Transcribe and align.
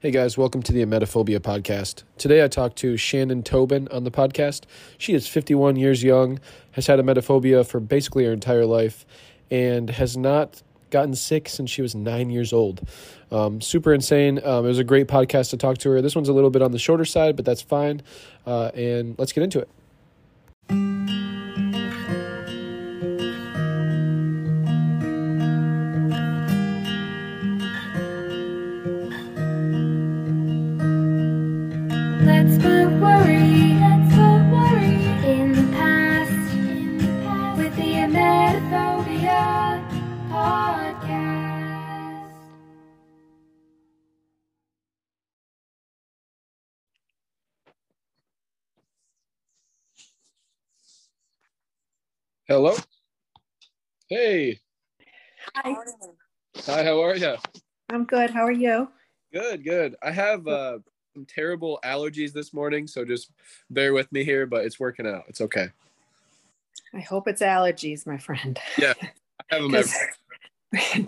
Hey 0.00 0.10
guys, 0.10 0.36
welcome 0.36 0.62
to 0.62 0.74
the 0.74 0.84
Emetophobia 0.84 1.38
podcast. 1.38 2.02
Today 2.18 2.44
I 2.44 2.48
talked 2.48 2.76
to 2.80 2.98
Shannon 2.98 3.42
Tobin 3.42 3.88
on 3.90 4.04
the 4.04 4.10
podcast. 4.10 4.64
She 4.98 5.14
is 5.14 5.26
51 5.26 5.76
years 5.76 6.04
young, 6.04 6.38
has 6.72 6.86
had 6.86 6.98
emetophobia 6.98 7.66
for 7.66 7.80
basically 7.80 8.26
her 8.26 8.32
entire 8.34 8.66
life, 8.66 9.06
and 9.50 9.88
has 9.88 10.14
not 10.14 10.62
gotten 10.90 11.14
sick 11.14 11.48
since 11.48 11.70
she 11.70 11.80
was 11.80 11.94
nine 11.94 12.28
years 12.28 12.52
old. 12.52 12.86
Um, 13.32 13.62
super 13.62 13.94
insane. 13.94 14.38
Um, 14.44 14.66
it 14.66 14.68
was 14.68 14.78
a 14.78 14.84
great 14.84 15.08
podcast 15.08 15.48
to 15.50 15.56
talk 15.56 15.78
to 15.78 15.90
her. 15.92 16.02
This 16.02 16.14
one's 16.14 16.28
a 16.28 16.34
little 16.34 16.50
bit 16.50 16.60
on 16.60 16.72
the 16.72 16.78
shorter 16.78 17.06
side, 17.06 17.34
but 17.34 17.46
that's 17.46 17.62
fine. 17.62 18.02
Uh, 18.44 18.66
and 18.74 19.18
let's 19.18 19.32
get 19.32 19.44
into 19.44 19.60
it. 19.60 19.68
Hello. 52.56 52.74
Hey. 54.08 54.58
Hi, 55.56 55.74
Hi, 56.64 56.84
how 56.84 57.02
are 57.02 57.14
you? 57.14 57.34
I'm 57.90 58.06
good. 58.06 58.30
How 58.30 58.46
are 58.46 58.50
you? 58.50 58.88
Good, 59.30 59.62
good. 59.62 59.94
I 60.02 60.10
have 60.10 60.48
uh, 60.48 60.78
some 61.12 61.26
terrible 61.26 61.78
allergies 61.84 62.32
this 62.32 62.54
morning, 62.54 62.86
so 62.86 63.04
just 63.04 63.30
bear 63.68 63.92
with 63.92 64.10
me 64.10 64.24
here, 64.24 64.46
but 64.46 64.64
it's 64.64 64.80
working 64.80 65.06
out. 65.06 65.24
It's 65.28 65.42
okay. 65.42 65.66
I 66.94 67.00
hope 67.00 67.28
it's 67.28 67.42
allergies, 67.42 68.06
my 68.06 68.16
friend. 68.16 68.58
Yeah. 68.78 68.94
I 69.02 69.08
have 69.50 69.60
them 69.64 69.72
'Cause 69.72 69.94
every- 70.72 71.06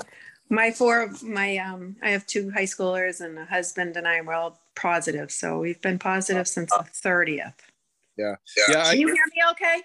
my 0.50 0.70
four 0.70 1.00
of 1.00 1.22
my 1.22 1.56
um 1.56 1.96
I 2.02 2.10
have 2.10 2.26
two 2.26 2.50
high 2.50 2.64
schoolers 2.64 3.22
and 3.22 3.38
a 3.38 3.46
husband 3.46 3.96
and 3.96 4.06
I 4.06 4.20
were 4.20 4.34
all 4.34 4.60
positive. 4.76 5.30
So 5.32 5.60
we've 5.60 5.80
been 5.80 5.98
positive 5.98 6.46
since 6.46 6.68
the 6.68 6.84
30th. 6.92 7.54
yeah. 8.18 8.34
Yeah, 8.68 8.82
I, 8.84 8.90
Can 8.90 9.00
you 9.00 9.06
hear 9.06 9.24
me 9.34 9.42
okay? 9.52 9.80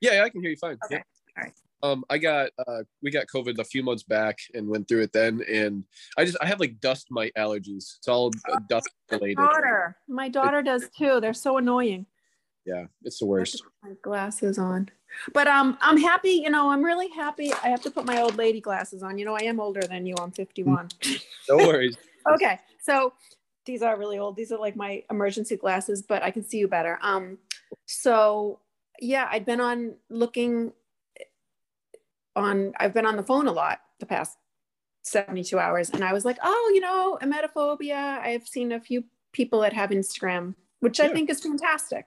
Yeah, 0.00 0.22
I 0.24 0.28
can 0.28 0.40
hear 0.40 0.50
you 0.50 0.56
fine. 0.56 0.78
Okay. 0.84 0.96
Yeah. 0.96 1.02
All 1.36 1.44
right. 1.44 1.54
Um, 1.82 2.04
I 2.08 2.18
got 2.18 2.50
uh, 2.66 2.82
we 3.02 3.10
got 3.10 3.26
COVID 3.26 3.58
a 3.58 3.64
few 3.64 3.82
months 3.82 4.02
back 4.02 4.38
and 4.54 4.68
went 4.68 4.88
through 4.88 5.02
it 5.02 5.12
then, 5.12 5.42
and 5.50 5.84
I 6.16 6.24
just 6.24 6.38
I 6.40 6.46
have 6.46 6.60
like 6.60 6.80
dust 6.80 7.08
mite 7.10 7.32
allergies. 7.36 7.96
It's 7.98 8.08
all 8.08 8.30
uh, 8.50 8.58
dust 8.68 8.88
related. 9.10 9.36
Daughter. 9.36 9.96
My 10.08 10.28
daughter 10.28 10.62
does 10.62 10.88
too. 10.96 11.20
They're 11.20 11.34
so 11.34 11.58
annoying. 11.58 12.06
Yeah, 12.64 12.86
it's 13.02 13.18
the 13.18 13.26
worst. 13.26 13.62
my 13.82 13.90
glasses 14.00 14.58
on. 14.58 14.88
But 15.34 15.46
um 15.46 15.76
I'm 15.82 15.98
happy, 15.98 16.30
you 16.30 16.48
know, 16.50 16.70
I'm 16.70 16.82
really 16.82 17.10
happy. 17.10 17.52
I 17.62 17.68
have 17.68 17.82
to 17.82 17.90
put 17.90 18.06
my 18.06 18.22
old 18.22 18.36
lady 18.36 18.60
glasses 18.60 19.02
on. 19.02 19.18
You 19.18 19.26
know, 19.26 19.36
I 19.36 19.42
am 19.42 19.60
older 19.60 19.82
than 19.82 20.06
you. 20.06 20.14
I'm 20.18 20.32
51. 20.32 20.88
No 21.46 21.58
worries. 21.58 21.94
okay 22.28 22.58
so 22.80 23.12
these 23.66 23.82
are 23.82 23.98
really 23.98 24.18
old 24.18 24.36
these 24.36 24.52
are 24.52 24.58
like 24.58 24.76
my 24.76 25.02
emergency 25.10 25.56
glasses 25.56 26.02
but 26.02 26.22
i 26.22 26.30
can 26.30 26.44
see 26.44 26.58
you 26.58 26.68
better 26.68 26.98
um 27.02 27.38
so 27.86 28.60
yeah 29.00 29.28
i've 29.30 29.44
been 29.44 29.60
on 29.60 29.94
looking 30.08 30.72
on 32.36 32.72
i've 32.78 32.94
been 32.94 33.06
on 33.06 33.16
the 33.16 33.22
phone 33.22 33.46
a 33.46 33.52
lot 33.52 33.80
the 34.00 34.06
past 34.06 34.38
72 35.02 35.58
hours 35.58 35.90
and 35.90 36.02
i 36.04 36.12
was 36.12 36.24
like 36.24 36.38
oh 36.42 36.72
you 36.74 36.80
know 36.80 37.18
emetophobia 37.22 38.18
i've 38.20 38.46
seen 38.46 38.72
a 38.72 38.80
few 38.80 39.04
people 39.32 39.60
that 39.60 39.72
have 39.72 39.90
instagram 39.90 40.54
which 40.80 41.00
i 41.00 41.08
think 41.08 41.30
is 41.30 41.40
fantastic 41.40 42.06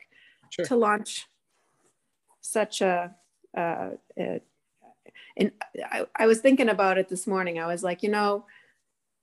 Sure. 0.50 0.66
to 0.66 0.76
launch 0.78 1.28
such 2.42 2.82
a 2.82 3.14
uh, 3.58 3.90
a- 4.18 4.42
and 5.36 5.52
I, 5.92 6.06
I 6.16 6.26
was 6.26 6.40
thinking 6.40 6.70
about 6.70 6.98
it 6.98 7.10
this 7.10 7.28
morning. 7.28 7.60
I 7.60 7.68
was 7.68 7.84
like, 7.84 8.02
you 8.02 8.10
know, 8.10 8.46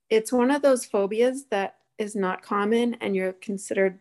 it's 0.09 0.31
one 0.31 0.49
of 0.49 0.61
those 0.61 0.85
phobias 0.85 1.45
that 1.51 1.75
is 1.97 2.15
not 2.15 2.41
common 2.41 2.95
and 2.95 3.15
you're 3.15 3.33
considered 3.33 3.99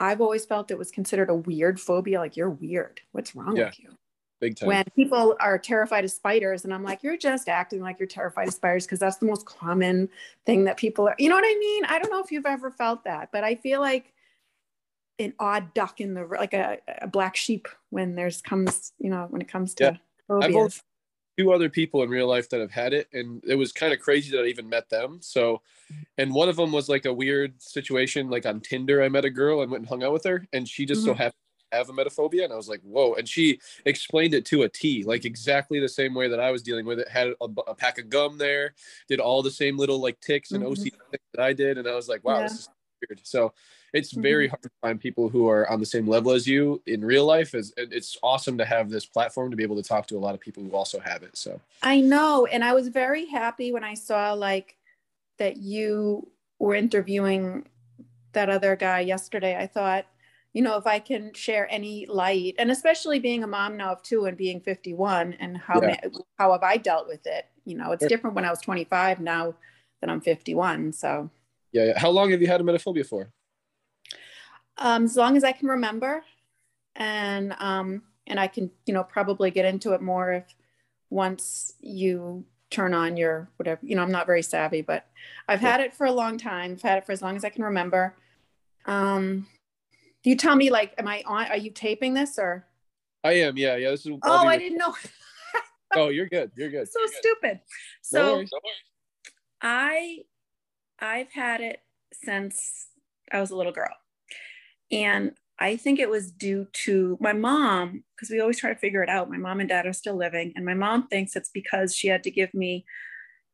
I've 0.00 0.20
always 0.20 0.44
felt 0.44 0.70
it 0.70 0.78
was 0.78 0.90
considered 0.90 1.30
a 1.30 1.34
weird 1.34 1.80
phobia 1.80 2.18
like 2.18 2.36
you're 2.36 2.50
weird. 2.50 3.00
What's 3.12 3.34
wrong 3.34 3.56
Yeah. 3.56 3.66
with 3.66 3.80
you? 3.80 3.90
Big 4.40 4.56
time. 4.56 4.68
When 4.68 4.84
people 4.94 5.34
are 5.40 5.58
terrified 5.58 6.04
of 6.04 6.10
spiders 6.10 6.64
and 6.64 6.74
I'm 6.74 6.82
like 6.82 7.02
you're 7.02 7.16
just 7.16 7.48
acting 7.48 7.80
like 7.80 7.98
you're 7.98 8.06
terrified 8.06 8.48
of 8.48 8.54
spiders 8.54 8.84
because 8.84 8.98
that's 8.98 9.16
the 9.16 9.26
most 9.26 9.46
common 9.46 10.08
thing 10.44 10.64
that 10.64 10.76
people 10.76 11.08
are 11.08 11.14
You 11.18 11.30
know 11.30 11.36
what 11.36 11.44
I 11.46 11.58
mean? 11.58 11.84
I 11.86 11.98
don't 11.98 12.10
know 12.10 12.20
if 12.20 12.30
you've 12.30 12.44
ever 12.46 12.70
felt 12.70 13.04
that, 13.04 13.30
but 13.32 13.44
I 13.44 13.54
feel 13.54 13.80
like 13.80 14.12
an 15.18 15.32
odd 15.38 15.72
duck 15.72 16.00
in 16.02 16.12
the 16.12 16.26
like 16.26 16.52
a, 16.52 16.76
a 17.00 17.06
black 17.06 17.34
sheep 17.36 17.66
when 17.88 18.14
there's 18.14 18.42
comes, 18.42 18.92
you 18.98 19.08
know, 19.08 19.26
when 19.30 19.40
it 19.40 19.48
comes 19.48 19.74
to 19.76 19.84
Yeah. 19.84 19.96
Phobias. 20.28 20.82
Two 21.38 21.52
other 21.52 21.68
people 21.68 22.02
in 22.02 22.08
real 22.08 22.26
life 22.26 22.48
that 22.48 22.60
have 22.60 22.70
had 22.70 22.94
it 22.94 23.08
and 23.12 23.44
it 23.44 23.56
was 23.56 23.70
kind 23.70 23.92
of 23.92 24.00
crazy 24.00 24.30
that 24.34 24.42
i 24.44 24.46
even 24.46 24.70
met 24.70 24.88
them 24.88 25.18
so 25.20 25.60
and 26.18 26.32
one 26.34 26.48
of 26.48 26.56
them 26.56 26.72
was 26.72 26.88
like 26.88 27.06
a 27.06 27.12
weird 27.12 27.60
situation 27.62 28.30
like 28.30 28.46
on 28.46 28.60
tinder 28.60 29.02
i 29.02 29.08
met 29.08 29.24
a 29.24 29.30
girl 29.30 29.62
and 29.62 29.70
went 29.70 29.82
and 29.82 29.88
hung 29.88 30.04
out 30.04 30.12
with 30.12 30.24
her 30.24 30.46
and 30.54 30.68
she 30.68 30.86
just 30.86 31.04
so 31.04 31.14
Mhm. 31.14 31.18
happened 31.18 31.34
to 31.72 31.76
have 31.78 31.88
emetophobia 31.88 32.44
and 32.44 32.52
i 32.52 32.56
was 32.56 32.68
like 32.68 32.80
whoa 32.82 33.14
and 33.14 33.28
she 33.28 33.60
explained 33.86 34.34
it 34.34 34.46
to 34.46 34.62
a 34.62 34.68
t 34.70 35.04
like 35.04 35.24
exactly 35.26 35.80
the 35.80 35.88
same 35.88 36.14
way 36.14 36.28
that 36.28 36.40
i 36.40 36.50
was 36.50 36.62
dealing 36.62 36.86
with 36.86 37.00
it 37.00 37.08
had 37.08 37.28
a, 37.28 37.44
a 37.68 37.74
pack 37.74 37.98
of 37.98 38.08
gum 38.10 38.38
there 38.38 38.74
did 39.08 39.20
all 39.20 39.42
the 39.42 39.50
same 39.50 39.76
little 39.78 40.00
like 40.00 40.20
ticks 40.20 40.54
and 40.54 40.62
Mhm. 40.62 40.66
ocd 40.66 40.90
things 41.10 41.22
that 41.34 41.42
i 41.42 41.52
did 41.52 41.78
and 41.78 41.88
i 41.88 41.94
was 41.94 42.08
like 42.08 42.24
wow 42.24 42.40
Yeah. 42.40 42.42
this 42.42 42.60
is 42.60 42.68
weird 43.08 43.20
so 43.24 43.52
it's 43.96 44.12
very 44.12 44.46
mm-hmm. 44.46 44.50
hard 44.50 44.62
to 44.62 44.70
find 44.82 45.00
people 45.00 45.28
who 45.28 45.48
are 45.48 45.68
on 45.70 45.80
the 45.80 45.86
same 45.86 46.06
level 46.06 46.32
as 46.32 46.46
you 46.46 46.82
in 46.86 47.04
real 47.04 47.24
life 47.24 47.54
as 47.54 47.72
it's 47.76 48.18
awesome 48.22 48.58
to 48.58 48.64
have 48.64 48.90
this 48.90 49.06
platform 49.06 49.50
to 49.50 49.56
be 49.56 49.62
able 49.62 49.76
to 49.76 49.82
talk 49.82 50.06
to 50.06 50.16
a 50.16 50.18
lot 50.18 50.34
of 50.34 50.40
people 50.40 50.62
who 50.62 50.72
also 50.72 51.00
have 51.00 51.22
it 51.22 51.36
so 51.36 51.60
I 51.82 52.00
know. 52.00 52.46
And 52.46 52.64
I 52.64 52.72
was 52.72 52.88
very 52.88 53.26
happy 53.26 53.72
when 53.72 53.84
I 53.84 53.94
saw 53.94 54.32
like 54.32 54.76
that 55.38 55.58
you 55.58 56.30
were 56.58 56.74
interviewing 56.74 57.66
that 58.32 58.50
other 58.50 58.76
guy 58.76 59.00
yesterday. 59.00 59.56
I 59.56 59.66
thought, 59.66 60.06
you 60.52 60.62
know, 60.62 60.76
if 60.76 60.86
I 60.86 60.98
can 60.98 61.32
share 61.34 61.70
any 61.70 62.06
light, 62.06 62.54
and 62.58 62.70
especially 62.70 63.18
being 63.18 63.44
a 63.44 63.46
mom 63.46 63.76
now 63.76 63.92
of 63.92 64.02
two 64.02 64.24
and 64.24 64.36
being 64.36 64.60
51 64.60 65.34
and 65.34 65.56
how, 65.56 65.82
Yeah. 65.82 66.00
how 66.38 66.52
have 66.52 66.62
I 66.62 66.76
dealt 66.76 67.08
with 67.08 67.26
it? 67.26 67.46
You 67.64 67.76
know, 67.76 67.92
it's 67.92 68.02
Sure. 68.02 68.08
different 68.08 68.34
when 68.36 68.44
I 68.44 68.50
was 68.50 68.60
25 68.60 69.20
now 69.20 69.54
that 70.00 70.10
I'm 70.10 70.20
51. 70.20 70.92
So 70.92 71.30
Yeah, 71.72 71.84
yeah. 71.84 71.98
How 71.98 72.10
long 72.10 72.30
have 72.30 72.40
you 72.40 72.46
had 72.46 72.60
emetophobia 72.60 73.06
for? 73.06 73.30
Um, 74.78 75.04
as 75.04 75.16
long 75.16 75.36
as 75.36 75.44
I 75.44 75.52
can 75.52 75.68
remember 75.68 76.24
and, 76.94 77.54
um, 77.58 78.02
and 78.26 78.40
I 78.40 78.46
can, 78.48 78.70
you 78.86 78.94
know, 78.94 79.04
probably 79.04 79.50
get 79.50 79.64
into 79.64 79.92
it 79.92 80.02
more 80.02 80.32
if 80.32 80.44
once 81.10 81.74
you 81.80 82.44
turn 82.70 82.92
on 82.94 83.16
your 83.16 83.48
whatever, 83.56 83.80
you 83.82 83.94
know, 83.94 84.02
I'm 84.02 84.10
not 84.10 84.26
very 84.26 84.42
savvy, 84.42 84.82
but 84.82 85.06
I've 85.48 85.60
had 85.60 85.80
it 85.80 85.94
for 85.94 86.06
a 86.06 86.12
long 86.12 86.36
time. 86.36 86.72
I've 86.72 86.82
had 86.82 86.98
it 86.98 87.06
for 87.06 87.12
as 87.12 87.22
long 87.22 87.36
as 87.36 87.44
I 87.44 87.48
can 87.50 87.64
remember. 87.64 88.16
Um, 88.86 89.46
you 90.24 90.36
tell 90.36 90.56
me 90.56 90.70
like, 90.70 90.92
am 90.98 91.06
I 91.06 91.22
on, 91.24 91.46
are 91.46 91.56
you 91.56 91.70
taping 91.70 92.14
this 92.14 92.38
or? 92.38 92.66
I 93.22 93.34
am. 93.34 93.56
Yeah, 93.56 93.76
yeah. 93.76 93.90
This 93.90 94.06
is. 94.06 94.12
Oh, 94.22 94.46
I 94.46 94.58
didn't 94.58 94.78
know. 94.78 94.94
Oh, 95.94 96.08
you're 96.08 96.28
good. 96.28 96.50
You're 96.56 96.68
good. 96.68 96.88
so 96.90 96.98
You're 96.98 97.08
good. 97.08 97.16
stupid. 97.16 97.60
No 98.12 98.20
So 98.20 98.32
worries. 98.34 98.50
I 99.62 100.18
I've 100.98 101.30
had 101.32 101.60
it 101.60 101.80
since 102.12 102.88
I 103.32 103.40
was 103.40 103.50
a 103.50 103.56
little 103.56 103.72
girl. 103.72 103.94
And 104.90 105.32
I 105.58 105.76
think 105.76 105.98
it 105.98 106.10
was 106.10 106.30
due 106.30 106.66
to 106.84 107.16
my 107.20 107.32
mom, 107.32 108.04
because 108.14 108.30
we 108.30 108.40
always 108.40 108.60
try 108.60 108.72
to 108.72 108.78
figure 108.78 109.02
it 109.02 109.08
out. 109.08 109.30
My 109.30 109.38
mom 109.38 109.60
and 109.60 109.68
dad 109.68 109.86
are 109.86 109.92
still 109.92 110.16
living, 110.16 110.52
and 110.54 110.64
my 110.64 110.74
mom 110.74 111.08
thinks 111.08 111.34
it's 111.34 111.50
because 111.50 111.94
she 111.94 112.08
had 112.08 112.22
to 112.24 112.30
give 112.30 112.52
me 112.52 112.84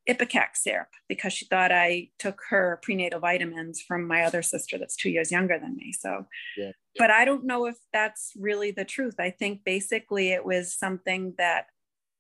Ipecac 0.09 0.57
syrup 0.57 0.89
because 1.09 1.33
she 1.33 1.45
thought 1.45 1.71
I 1.71 2.09
took 2.19 2.41
her 2.51 2.81
prenatal 2.83 3.21
vitamins 3.21 3.81
from 3.81 4.07
my 4.07 4.25
other 4.25 4.43
sister 4.43 4.77
that's 4.77 4.97
two 4.97 5.11
years 5.11 5.31
younger 5.31 5.61
than 5.61 5.77
me. 5.77 5.93
So, 5.93 6.27
Yeah. 6.57 6.73
but 6.99 7.11
I 7.11 7.25
don't 7.25 7.45
know 7.45 7.67
if 7.67 7.77
that's 7.93 8.33
really 8.37 8.73
the 8.73 8.85
truth. 8.85 9.21
I 9.21 9.31
think 9.31 9.63
basically 9.65 10.33
it 10.33 10.45
was 10.45 10.75
something 10.77 11.35
that 11.39 11.67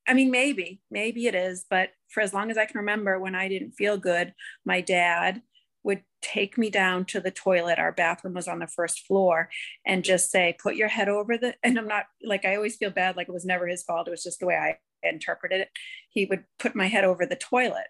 I 0.08 0.14
mean, 0.14 0.32
maybe, 0.32 0.82
maybe 0.90 1.28
it 1.28 1.34
is, 1.36 1.64
but 1.70 1.90
for 2.08 2.22
as 2.22 2.34
long 2.34 2.50
as 2.50 2.58
I 2.58 2.66
can 2.66 2.78
remember, 2.78 3.20
when 3.20 3.36
I 3.36 3.48
didn't 3.48 3.72
feel 3.72 3.96
good, 3.96 4.34
my 4.64 4.80
dad 4.80 5.42
would 5.84 6.02
take 6.20 6.56
me 6.56 6.70
down 6.70 7.04
to 7.06 7.20
the 7.20 7.30
toilet. 7.30 7.78
Our 7.78 7.92
bathroom 7.92 8.34
was 8.34 8.48
on 8.48 8.60
the 8.60 8.66
first 8.66 9.06
floor 9.06 9.48
and 9.84 10.04
just 10.04 10.30
say, 10.30 10.56
put 10.62 10.76
your 10.76 10.88
head 10.88 11.08
over 11.08 11.36
the, 11.36 11.54
and 11.62 11.78
I'm 11.78 11.88
not 11.88 12.06
like, 12.24 12.44
I 12.44 12.56
always 12.56 12.76
feel 12.76 12.90
bad, 12.90 13.16
like 13.16 13.28
it 13.28 13.32
was 13.34 13.44
never 13.44 13.66
his 13.66 13.82
fault. 13.82 14.06
It 14.08 14.12
was 14.12 14.22
just 14.22 14.40
the 14.40 14.46
way 14.46 14.56
I 14.56 14.78
interpreted 15.06 15.60
it. 15.62 15.70
He 16.10 16.26
would 16.26 16.44
put 16.58 16.76
my 16.76 16.86
head 16.86 17.04
over 17.04 17.26
the 17.26 17.36
toilet. 17.36 17.88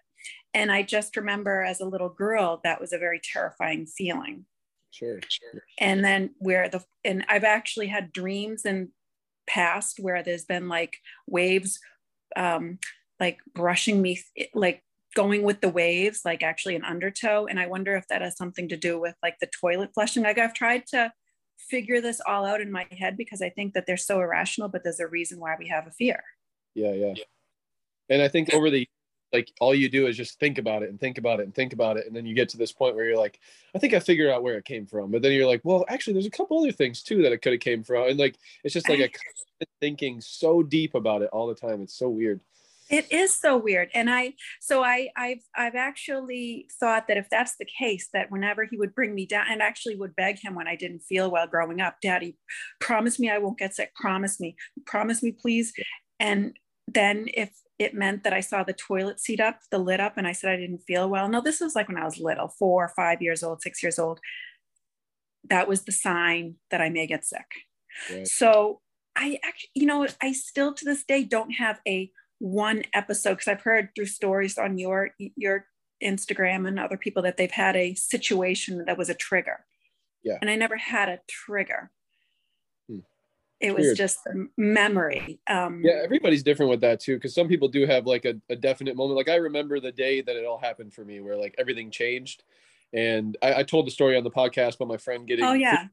And 0.53 0.71
I 0.71 0.81
just 0.83 1.15
remember 1.17 1.61
as 1.61 1.79
a 1.79 1.85
little 1.85 2.09
girl, 2.09 2.61
that 2.63 2.79
was 2.81 2.93
a 2.93 2.97
very 2.97 3.19
terrifying 3.23 3.85
feeling 3.85 4.45
Sure. 4.91 5.19
Sure. 5.27 5.63
and 5.79 6.05
then 6.05 6.35
where 6.37 6.69
the 6.69 6.83
and 7.03 7.25
i've 7.27 7.43
actually 7.43 7.87
had 7.87 8.13
dreams 8.13 8.63
in 8.63 8.89
past 9.47 9.99
where 9.99 10.21
there's 10.21 10.45
been 10.45 10.69
like 10.69 10.97
waves 11.25 11.79
um 12.35 12.77
like 13.19 13.39
brushing 13.55 14.03
me 14.03 14.21
like 14.53 14.83
going 15.13 15.43
with 15.43 15.61
the 15.61 15.69
waves, 15.69 16.21
like 16.25 16.43
actually 16.43 16.75
an 16.75 16.83
undertow. 16.83 17.45
And 17.45 17.59
I 17.59 17.67
wonder 17.67 17.95
if 17.95 18.07
that 18.07 18.21
has 18.21 18.37
something 18.37 18.69
to 18.69 18.77
do 18.77 18.99
with 18.99 19.15
like 19.21 19.39
the 19.39 19.47
toilet 19.47 19.91
flushing. 19.93 20.23
Like 20.23 20.37
I've 20.37 20.53
tried 20.53 20.87
to 20.87 21.11
figure 21.57 22.01
this 22.01 22.21
all 22.27 22.45
out 22.45 22.61
in 22.61 22.71
my 22.71 22.87
head 22.91 23.17
because 23.17 23.41
I 23.41 23.49
think 23.49 23.73
that 23.73 23.85
they're 23.85 23.97
so 23.97 24.19
irrational, 24.21 24.69
but 24.69 24.83
there's 24.83 24.99
a 24.99 25.07
reason 25.07 25.39
why 25.39 25.55
we 25.57 25.67
have 25.67 25.87
a 25.87 25.91
fear. 25.91 26.23
Yeah, 26.75 26.93
yeah. 26.93 27.13
And 28.09 28.21
I 28.21 28.27
think 28.27 28.53
over 28.53 28.69
the 28.69 28.87
like 29.33 29.51
all 29.59 29.73
you 29.73 29.89
do 29.89 30.05
is 30.05 30.15
just 30.15 30.39
think 30.39 30.59
about 30.59 30.83
it 30.83 30.89
and 30.89 30.99
think 30.99 31.17
about 31.17 31.39
it 31.39 31.43
and 31.43 31.55
think 31.55 31.73
about 31.73 31.97
it 31.97 32.05
and 32.05 32.15
then 32.15 32.25
you 32.25 32.35
get 32.35 32.47
to 32.49 32.57
this 32.57 32.71
point 32.71 32.95
where 32.95 33.05
you're 33.05 33.17
like 33.17 33.39
i 33.75 33.79
think 33.79 33.93
i 33.93 33.99
figured 33.99 34.29
out 34.29 34.43
where 34.43 34.57
it 34.57 34.63
came 34.63 34.85
from 34.85 35.11
but 35.11 35.21
then 35.21 35.31
you're 35.31 35.47
like 35.47 35.61
well 35.63 35.83
actually 35.89 36.13
there's 36.13 36.27
a 36.27 36.31
couple 36.31 36.57
other 36.59 36.71
things 36.71 37.01
too 37.01 37.23
that 37.23 37.31
it 37.31 37.41
could 37.41 37.51
have 37.51 37.59
came 37.59 37.83
from 37.83 38.07
and 38.07 38.19
like 38.19 38.37
it's 38.63 38.73
just 38.73 38.87
like 38.87 38.99
a 38.99 39.09
thinking 39.81 40.21
so 40.21 40.61
deep 40.61 40.93
about 40.93 41.23
it 41.23 41.29
all 41.33 41.47
the 41.47 41.55
time 41.55 41.81
it's 41.81 41.97
so 41.97 42.07
weird 42.07 42.39
it 42.89 43.11
is 43.11 43.33
so 43.33 43.57
weird 43.57 43.89
and 43.93 44.09
i 44.09 44.33
so 44.59 44.83
i 44.83 45.09
i've 45.15 45.43
i've 45.55 45.75
actually 45.75 46.67
thought 46.79 47.07
that 47.07 47.17
if 47.17 47.29
that's 47.29 47.55
the 47.57 47.67
case 47.79 48.09
that 48.13 48.29
whenever 48.31 48.65
he 48.65 48.77
would 48.77 48.93
bring 48.93 49.15
me 49.15 49.25
down 49.25 49.45
and 49.49 49.61
actually 49.61 49.95
would 49.95 50.15
beg 50.15 50.39
him 50.39 50.55
when 50.55 50.67
i 50.67 50.75
didn't 50.75 50.99
feel 50.99 51.31
well 51.31 51.47
growing 51.47 51.81
up 51.81 51.95
daddy 52.01 52.37
promise 52.79 53.19
me 53.19 53.29
i 53.29 53.37
won't 53.37 53.57
get 53.57 53.73
sick 53.73 53.93
promise 53.95 54.39
me 54.39 54.55
promise 54.85 55.23
me 55.23 55.31
please 55.31 55.73
and 56.19 56.57
then 56.87 57.27
if 57.33 57.51
it 57.79 57.93
meant 57.93 58.23
that 58.23 58.33
I 58.33 58.39
saw 58.39 58.63
the 58.63 58.73
toilet 58.73 59.19
seat 59.19 59.39
up, 59.39 59.59
the 59.71 59.77
lid 59.77 59.99
up, 59.99 60.17
and 60.17 60.27
I 60.27 60.31
said 60.31 60.51
I 60.51 60.57
didn't 60.57 60.83
feel 60.83 61.09
well. 61.09 61.27
No, 61.27 61.41
this 61.41 61.59
was 61.59 61.75
like 61.75 61.87
when 61.87 61.97
I 61.97 62.05
was 62.05 62.19
little, 62.19 62.47
four, 62.47 62.91
five 62.95 63.21
years 63.21 63.43
old, 63.43 63.61
six 63.61 63.81
years 63.81 63.97
old. 63.97 64.19
That 65.49 65.67
was 65.67 65.83
the 65.83 65.91
sign 65.91 66.55
that 66.71 66.81
I 66.81 66.89
may 66.89 67.07
get 67.07 67.25
sick. 67.25 67.45
Right. 68.11 68.27
So 68.27 68.79
I 69.15 69.39
actually, 69.43 69.69
you 69.75 69.85
know, 69.85 70.07
I 70.21 70.31
still 70.31 70.73
to 70.73 70.85
this 70.85 71.03
day 71.03 71.23
don't 71.23 71.51
have 71.51 71.79
a 71.87 72.11
one 72.43 72.83
episode 72.93 73.35
because 73.35 73.47
I've 73.47 73.61
heard 73.61 73.89
through 73.95 74.07
stories 74.07 74.57
on 74.57 74.77
your 74.77 75.11
your 75.17 75.65
Instagram 76.03 76.67
and 76.67 76.79
other 76.79 76.97
people 76.97 77.23
that 77.23 77.37
they've 77.37 77.49
had 77.49 77.75
a 77.75 77.95
situation 77.95 78.83
that 78.85 78.97
was 78.97 79.09
a 79.09 79.13
trigger. 79.13 79.65
Yeah. 80.23 80.37
And 80.41 80.49
I 80.49 80.55
never 80.55 80.77
had 80.77 81.09
a 81.09 81.19
trigger 81.27 81.91
it 83.63 83.73
was 83.73 83.85
Weird. 83.85 83.97
just 83.97 84.19
memory 84.57 85.39
um 85.49 85.81
yeah 85.83 86.01
everybody's 86.03 86.43
different 86.43 86.69
with 86.69 86.81
that 86.81 86.99
too 86.99 87.15
because 87.15 87.33
some 87.33 87.47
people 87.47 87.69
do 87.69 87.85
have 87.85 88.05
like 88.05 88.25
a, 88.25 88.35
a, 88.49 88.55
definite 88.55 88.95
moment 88.95 89.15
like 89.15 89.29
i 89.29 89.35
remember 89.35 89.79
the 89.79 89.91
day 89.91 90.21
that 90.21 90.35
it 90.35 90.45
all 90.45 90.59
happened 90.59 90.93
for 90.93 91.05
me 91.05 91.21
where 91.21 91.37
like 91.37 91.55
everything 91.57 91.89
changed 91.89 92.43
and 92.93 93.37
i, 93.41 93.59
I 93.59 93.63
told 93.63 93.87
the 93.87 93.91
story 93.91 94.17
on 94.17 94.23
the 94.23 94.31
podcast 94.31 94.75
about 94.75 94.89
my 94.89 94.97
friend 94.97 95.25
getting 95.25 95.45
oh 95.45 95.53
yeah 95.53 95.87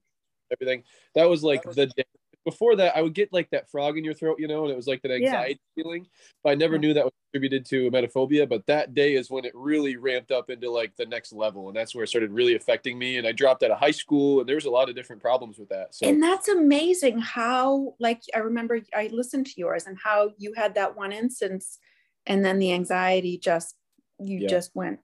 everything 0.52 0.82
that 1.14 1.30
was 1.30 1.44
like 1.44 1.62
that 1.62 1.68
was- 1.68 1.76
the 1.76 1.86
day 1.86 2.04
before 2.44 2.76
that 2.76 2.96
I 2.96 3.02
would 3.02 3.14
get 3.14 3.32
like 3.32 3.50
that 3.50 3.70
frog 3.70 3.98
in 3.98 4.04
your 4.04 4.14
throat, 4.14 4.38
you 4.38 4.48
know, 4.48 4.62
and 4.64 4.72
it 4.72 4.76
was 4.76 4.86
like 4.86 5.02
that 5.02 5.12
anxiety 5.12 5.60
yeah. 5.76 5.82
feeling. 5.82 6.06
But 6.42 6.50
I 6.50 6.54
never 6.54 6.74
yeah. 6.74 6.80
knew 6.80 6.94
that 6.94 7.04
was 7.04 7.12
attributed 7.28 7.66
to 7.66 7.90
emetophobia. 7.90 8.48
But 8.48 8.66
that 8.66 8.94
day 8.94 9.14
is 9.14 9.30
when 9.30 9.44
it 9.44 9.52
really 9.54 9.96
ramped 9.96 10.30
up 10.30 10.50
into 10.50 10.70
like 10.70 10.96
the 10.96 11.06
next 11.06 11.32
level, 11.32 11.68
and 11.68 11.76
that's 11.76 11.94
where 11.94 12.04
it 12.04 12.08
started 12.08 12.30
really 12.30 12.54
affecting 12.54 12.98
me. 12.98 13.18
And 13.18 13.26
I 13.26 13.32
dropped 13.32 13.62
out 13.62 13.70
of 13.70 13.78
high 13.78 13.90
school, 13.90 14.40
and 14.40 14.48
there 14.48 14.56
was 14.56 14.64
a 14.64 14.70
lot 14.70 14.88
of 14.88 14.94
different 14.94 15.22
problems 15.22 15.58
with 15.58 15.68
that. 15.68 15.94
So 15.94 16.06
and 16.06 16.22
that's 16.22 16.48
amazing 16.48 17.18
how 17.18 17.94
like 18.00 18.22
I 18.34 18.38
remember 18.38 18.80
I 18.94 19.10
listened 19.12 19.46
to 19.46 19.54
yours 19.56 19.86
and 19.86 19.98
how 20.02 20.30
you 20.38 20.54
had 20.54 20.74
that 20.76 20.96
one 20.96 21.12
instance, 21.12 21.78
and 22.26 22.44
then 22.44 22.58
the 22.58 22.72
anxiety 22.72 23.38
just 23.38 23.74
you 24.18 24.38
yeah. 24.38 24.48
just 24.48 24.70
went, 24.74 25.00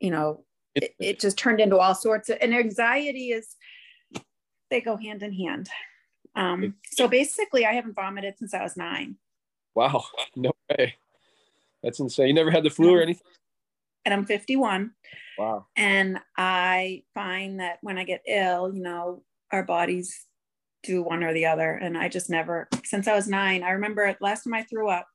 you 0.00 0.10
know, 0.10 0.44
it, 0.74 0.94
it 0.98 1.20
just 1.20 1.38
turned 1.38 1.60
into 1.60 1.78
all 1.78 1.94
sorts 1.94 2.28
of 2.28 2.38
and 2.40 2.54
anxiety 2.54 3.30
is 3.30 3.56
they 4.70 4.80
go 4.80 4.96
hand 4.96 5.22
in 5.22 5.32
hand. 5.32 5.68
Um, 6.34 6.74
so 6.90 7.08
basically, 7.08 7.66
I 7.66 7.72
haven't 7.72 7.94
vomited 7.94 8.38
since 8.38 8.54
I 8.54 8.62
was 8.62 8.76
nine. 8.76 9.16
Wow, 9.74 10.04
no 10.36 10.52
way. 10.70 10.94
That's 11.82 12.00
insane. 12.00 12.28
You 12.28 12.34
never 12.34 12.50
had 12.50 12.64
the 12.64 12.70
flu 12.70 12.94
or 12.94 13.02
anything? 13.02 13.26
And 14.04 14.14
I'm 14.14 14.24
51. 14.24 14.92
Wow. 15.38 15.66
And 15.76 16.18
I 16.36 17.04
find 17.14 17.60
that 17.60 17.78
when 17.82 17.98
I 17.98 18.04
get 18.04 18.22
ill, 18.26 18.72
you 18.72 18.82
know, 18.82 19.22
our 19.50 19.62
bodies 19.62 20.26
do 20.82 21.02
one 21.02 21.22
or 21.22 21.32
the 21.32 21.46
other. 21.46 21.72
And 21.72 21.96
I 21.96 22.08
just 22.08 22.28
never, 22.28 22.68
since 22.84 23.06
I 23.06 23.14
was 23.14 23.28
nine, 23.28 23.62
I 23.62 23.70
remember 23.70 24.16
last 24.20 24.44
time 24.44 24.54
I 24.54 24.62
threw 24.62 24.88
up, 24.88 25.06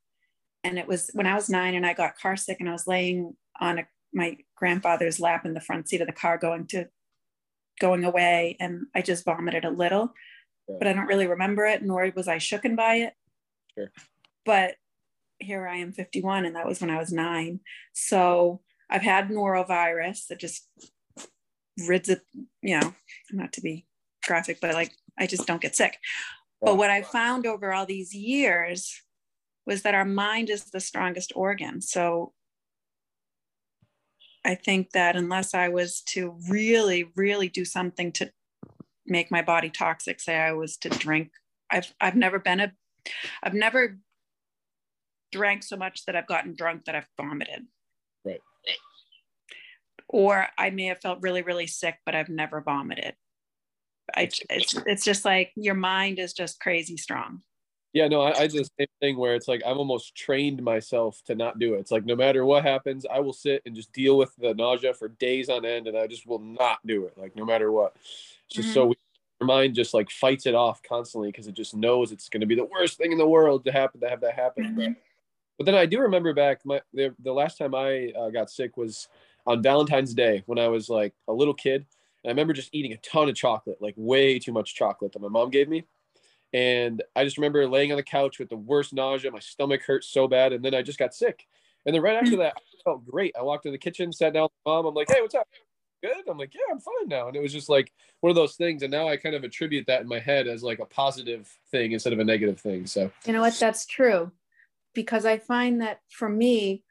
and 0.63 0.77
it 0.77 0.87
was 0.87 1.09
when 1.13 1.25
I 1.25 1.35
was 1.35 1.49
nine 1.49 1.75
and 1.75 1.85
I 1.85 1.93
got 1.93 2.17
car 2.17 2.35
sick 2.35 2.57
and 2.59 2.67
I 2.67 2.73
was 2.73 2.87
laying 2.87 3.35
on 3.59 3.79
a, 3.79 3.87
my 4.13 4.37
grandfather's 4.55 5.19
lap 5.19 5.45
in 5.45 5.53
the 5.53 5.61
front 5.61 5.87
seat 5.87 6.01
of 6.01 6.07
the 6.07 6.13
car 6.13 6.37
going 6.37 6.67
to 6.67 6.87
going 7.79 8.03
away 8.03 8.57
and 8.59 8.87
I 8.95 9.01
just 9.01 9.23
vomited 9.23 9.63
a 9.63 9.69
little 9.69 10.13
but 10.67 10.87
I 10.87 10.93
don't 10.93 11.07
really 11.07 11.27
remember 11.27 11.65
it, 11.65 11.83
nor 11.83 12.11
was 12.15 12.27
I 12.27 12.37
shooken 12.37 12.75
by 12.75 12.95
it. 12.95 13.13
Sure. 13.77 13.91
But 14.45 14.75
here 15.39 15.67
I 15.67 15.77
am 15.77 15.93
51, 15.93 16.45
and 16.45 16.55
that 16.55 16.67
was 16.67 16.81
when 16.81 16.89
I 16.89 16.97
was 16.97 17.11
nine. 17.11 17.59
So 17.93 18.61
I've 18.89 19.01
had 19.01 19.29
norovirus 19.29 20.27
that 20.27 20.39
just 20.39 20.67
rids 21.87 22.09
it, 22.09 22.21
you 22.61 22.79
know, 22.79 22.93
not 23.31 23.53
to 23.53 23.61
be 23.61 23.85
graphic, 24.25 24.59
but 24.61 24.73
like 24.73 24.91
I 25.17 25.27
just 25.27 25.45
don't 25.45 25.61
get 25.61 25.75
sick. 25.75 25.97
But 26.61 26.77
what 26.77 26.89
I 26.89 27.03
found 27.03 27.45
over 27.45 27.71
all 27.71 27.85
these 27.85 28.15
years 28.15 29.01
was 29.65 29.83
that 29.83 29.93
our 29.93 30.05
mind 30.05 30.49
is 30.49 30.65
the 30.65 30.79
strongest 30.79 31.33
organ. 31.35 31.81
So 31.81 32.33
I 34.43 34.55
think 34.55 34.91
that 34.91 35.15
unless 35.15 35.53
I 35.53 35.67
was 35.67 36.01
to 36.13 36.37
really, 36.49 37.11
really 37.15 37.49
do 37.49 37.65
something 37.65 38.11
to 38.13 38.31
make 39.07 39.31
my 39.31 39.41
body 39.41 39.69
toxic 39.69 40.19
say 40.19 40.35
i 40.35 40.51
was 40.51 40.77
to 40.77 40.89
drink. 40.89 41.31
I've 41.69 41.93
i've 41.99 42.15
never 42.15 42.39
been 42.39 42.59
a 42.59 42.71
i've 43.43 43.53
never 43.53 43.97
drank 45.31 45.63
so 45.63 45.77
much 45.77 46.05
that 46.05 46.15
i've 46.15 46.27
gotten 46.27 46.55
drunk 46.55 46.85
that 46.85 46.95
i've 46.95 47.07
vomited. 47.17 47.65
Right. 48.25 48.41
Or 50.07 50.47
i 50.57 50.69
may 50.69 50.85
have 50.85 50.99
felt 50.99 51.21
really 51.21 51.41
really 51.41 51.67
sick 51.67 51.95
but 52.05 52.15
i've 52.15 52.29
never 52.29 52.61
vomited. 52.61 53.15
I, 54.15 54.29
it's, 54.49 54.73
it's 54.85 55.03
just 55.03 55.25
like 55.25 55.51
your 55.57 55.75
mind 55.75 56.17
is 56.17 56.31
just 56.31 56.61
crazy 56.61 56.95
strong 56.95 57.41
yeah 57.97 58.07
no 58.07 58.21
I, 58.21 58.41
I 58.41 58.47
do 58.47 58.59
the 58.59 58.69
same 58.79 58.87
thing 58.99 59.17
where 59.17 59.35
it's 59.35 59.47
like 59.47 59.61
i've 59.65 59.77
almost 59.77 60.15
trained 60.15 60.61
myself 60.61 61.21
to 61.25 61.35
not 61.35 61.59
do 61.59 61.73
it 61.73 61.79
it's 61.79 61.91
like 61.91 62.05
no 62.05 62.15
matter 62.15 62.45
what 62.45 62.63
happens 62.63 63.05
i 63.11 63.19
will 63.19 63.33
sit 63.33 63.61
and 63.65 63.75
just 63.75 63.91
deal 63.91 64.17
with 64.17 64.35
the 64.37 64.53
nausea 64.53 64.93
for 64.93 65.07
days 65.07 65.49
on 65.49 65.65
end 65.65 65.87
and 65.87 65.97
i 65.97 66.07
just 66.07 66.27
will 66.27 66.39
not 66.39 66.79
do 66.85 67.05
it 67.05 67.17
like 67.17 67.35
no 67.35 67.45
matter 67.45 67.71
what 67.71 67.93
it's 67.95 68.55
just 68.55 68.69
mm-hmm. 68.69 68.73
so 68.73 68.93
your 69.39 69.47
mind 69.47 69.75
just 69.75 69.93
like 69.93 70.09
fights 70.09 70.45
it 70.45 70.55
off 70.55 70.81
constantly 70.83 71.29
because 71.29 71.47
it 71.47 71.53
just 71.53 71.75
knows 71.75 72.11
it's 72.11 72.29
going 72.29 72.41
to 72.41 72.47
be 72.47 72.55
the 72.55 72.65
worst 72.65 72.97
thing 72.97 73.11
in 73.11 73.17
the 73.17 73.27
world 73.27 73.65
to 73.65 73.71
happen 73.71 74.01
to 74.01 74.09
have 74.09 74.21
that 74.21 74.33
happen. 74.33 74.75
Mm-hmm. 74.75 74.93
But 75.57 75.65
then 75.65 75.75
I 75.75 75.85
do 75.85 75.99
remember 75.99 76.33
back 76.33 76.61
my 76.65 76.81
the, 76.93 77.13
the 77.19 77.33
last 77.33 77.57
time 77.57 77.75
I 77.75 78.11
uh, 78.17 78.29
got 78.29 78.49
sick 78.49 78.77
was 78.77 79.07
on 79.45 79.63
Valentine's 79.63 80.13
Day 80.13 80.43
when 80.45 80.59
I 80.59 80.67
was 80.67 80.89
like 80.89 81.13
a 81.27 81.33
little 81.33 81.53
kid. 81.53 81.85
And 82.23 82.29
I 82.29 82.31
remember 82.31 82.53
just 82.53 82.73
eating 82.73 82.93
a 82.93 82.97
ton 82.97 83.29
of 83.29 83.35
chocolate, 83.35 83.77
like 83.81 83.93
way 83.97 84.39
too 84.39 84.51
much 84.51 84.75
chocolate 84.75 85.13
that 85.13 85.21
my 85.21 85.29
mom 85.29 85.49
gave 85.49 85.69
me. 85.69 85.83
And 86.53 87.03
I 87.15 87.23
just 87.23 87.37
remember 87.37 87.67
laying 87.67 87.91
on 87.91 87.97
the 87.97 88.03
couch 88.03 88.39
with 88.39 88.49
the 88.49 88.57
worst 88.57 88.93
nausea. 88.93 89.31
My 89.31 89.39
stomach 89.39 89.81
hurt 89.83 90.03
so 90.03 90.27
bad. 90.27 90.53
And 90.53 90.63
then 90.63 90.73
I 90.73 90.81
just 90.81 90.99
got 90.99 91.13
sick. 91.13 91.45
And 91.85 91.93
then 91.93 92.01
right 92.01 92.15
after 92.15 92.31
mm. 92.31 92.37
that, 92.39 92.53
I 92.57 92.83
felt 92.83 93.05
great. 93.05 93.35
I 93.37 93.43
walked 93.43 93.65
in 93.65 93.71
the 93.71 93.77
kitchen, 93.77 94.11
sat 94.11 94.33
down 94.33 94.43
with 94.43 94.51
mom. 94.65 94.85
I'm 94.85 94.93
like, 94.93 95.07
hey, 95.09 95.21
what's 95.21 95.35
up? 95.35 95.47
good? 96.01 96.29
I'm 96.29 96.37
like, 96.37 96.53
yeah, 96.53 96.61
I'm 96.71 96.79
fine 96.79 97.07
now. 97.07 97.27
And 97.27 97.35
it 97.35 97.41
was 97.41 97.53
just 97.53 97.69
like 97.69 97.91
one 98.21 98.29
of 98.29 98.35
those 98.35 98.55
things. 98.55 98.83
And 98.83 98.91
now 98.91 99.07
I 99.07 99.17
kind 99.17 99.35
of 99.35 99.43
attribute 99.43 99.87
that 99.87 100.01
in 100.01 100.07
my 100.07 100.19
head 100.19 100.47
as 100.47 100.63
like 100.63 100.79
a 100.79 100.85
positive 100.85 101.51
thing 101.71 101.91
instead 101.91 102.13
of 102.13 102.19
a 102.19 102.23
negative 102.23 102.59
thing. 102.59 102.85
So, 102.85 103.11
you 103.25 103.33
know 103.33 103.41
what? 103.41 103.57
That's 103.59 103.85
true. 103.85 104.31
Because 104.93 105.25
I 105.25 105.37
find 105.37 105.81
that 105.81 106.01
for 106.09 106.29
me, 106.29 106.83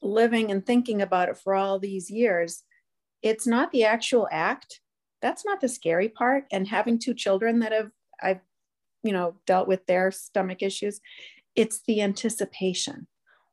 living 0.00 0.50
and 0.50 0.64
thinking 0.64 1.02
about 1.02 1.28
it 1.28 1.38
for 1.38 1.54
all 1.54 1.78
these 1.78 2.10
years, 2.10 2.62
it's 3.22 3.46
not 3.46 3.72
the 3.72 3.84
actual 3.84 4.28
act. 4.30 4.80
That's 5.20 5.44
not 5.44 5.60
the 5.60 5.68
scary 5.68 6.08
part. 6.08 6.44
And 6.52 6.68
having 6.68 6.98
two 6.98 7.14
children 7.14 7.60
that 7.60 7.72
have, 7.72 7.90
I've, 8.22 8.40
you 9.02 9.12
know, 9.12 9.36
dealt 9.46 9.68
with 9.68 9.86
their 9.86 10.10
stomach 10.10 10.62
issues, 10.62 11.00
it's 11.54 11.82
the 11.86 12.02
anticipation. 12.02 13.06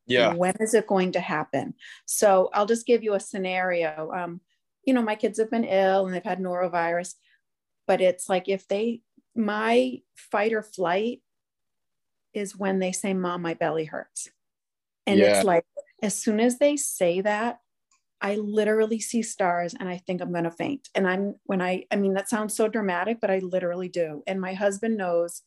Yeah. 0.06 0.34
When 0.34 0.54
is 0.60 0.74
it 0.74 0.86
going 0.86 1.12
to 1.12 1.20
happen? 1.20 1.74
So 2.06 2.50
I'll 2.54 2.66
just 2.66 2.86
give 2.86 3.02
you 3.02 3.14
a 3.14 3.20
scenario. 3.20 4.10
Um, 4.14 4.40
you 4.84 4.94
know, 4.94 5.02
my 5.02 5.16
kids 5.16 5.38
have 5.38 5.50
been 5.50 5.64
ill 5.64 6.06
and 6.06 6.14
they've 6.14 6.22
had 6.22 6.38
norovirus, 6.38 7.14
but 7.86 8.00
it's 8.00 8.28
like 8.28 8.48
if 8.48 8.68
they, 8.68 9.02
my 9.34 10.00
fight 10.14 10.52
or 10.52 10.62
flight 10.62 11.22
is 12.32 12.56
when 12.56 12.78
they 12.78 12.92
say, 12.92 13.14
Mom, 13.14 13.42
my 13.42 13.54
belly 13.54 13.84
hurts. 13.84 14.30
And 15.06 15.18
yeah. 15.18 15.36
it's 15.36 15.44
like, 15.44 15.64
as 16.02 16.14
soon 16.14 16.40
as 16.40 16.58
they 16.58 16.76
say 16.76 17.22
that, 17.22 17.58
I 18.20 18.36
literally 18.36 18.98
see 18.98 19.22
stars 19.22 19.74
and 19.78 19.88
I 19.88 19.98
think 19.98 20.20
I'm 20.20 20.32
going 20.32 20.44
to 20.44 20.50
faint. 20.50 20.88
And 20.94 21.06
I'm, 21.06 21.34
when 21.44 21.60
I, 21.60 21.84
I 21.90 21.96
mean, 21.96 22.14
that 22.14 22.28
sounds 22.28 22.56
so 22.56 22.66
dramatic, 22.66 23.20
but 23.20 23.30
I 23.30 23.38
literally 23.40 23.88
do. 23.88 24.22
And 24.26 24.40
my 24.40 24.54
husband 24.54 24.96
knows 24.96 25.42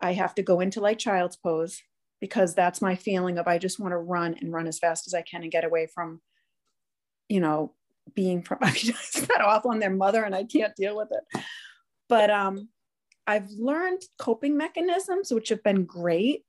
I 0.00 0.14
have 0.14 0.34
to 0.36 0.42
go 0.42 0.60
into 0.60 0.80
like 0.80 0.98
child's 0.98 1.36
pose 1.36 1.82
because 2.20 2.54
that's 2.54 2.80
my 2.80 2.94
feeling 2.94 3.38
of 3.38 3.46
I 3.46 3.58
just 3.58 3.78
want 3.78 3.92
to 3.92 3.98
run 3.98 4.34
and 4.40 4.52
run 4.52 4.66
as 4.66 4.78
fast 4.78 5.06
as 5.06 5.14
I 5.14 5.22
can 5.22 5.42
and 5.42 5.52
get 5.52 5.64
away 5.64 5.86
from, 5.86 6.20
you 7.28 7.40
know, 7.40 7.74
being 8.14 8.42
from 8.42 8.58
I 8.62 8.72
mean, 8.72 8.94
it's 8.94 9.28
not 9.28 9.42
awful 9.42 9.70
on 9.70 9.78
their 9.78 9.90
mother 9.90 10.22
and 10.24 10.34
I 10.34 10.44
can't 10.44 10.74
deal 10.76 10.96
with 10.96 11.08
it. 11.10 11.44
But 12.08 12.30
um 12.30 12.68
I've 13.26 13.50
learned 13.50 14.02
coping 14.18 14.56
mechanisms 14.56 15.32
which 15.32 15.50
have 15.50 15.62
been 15.62 15.84
great. 15.84 16.44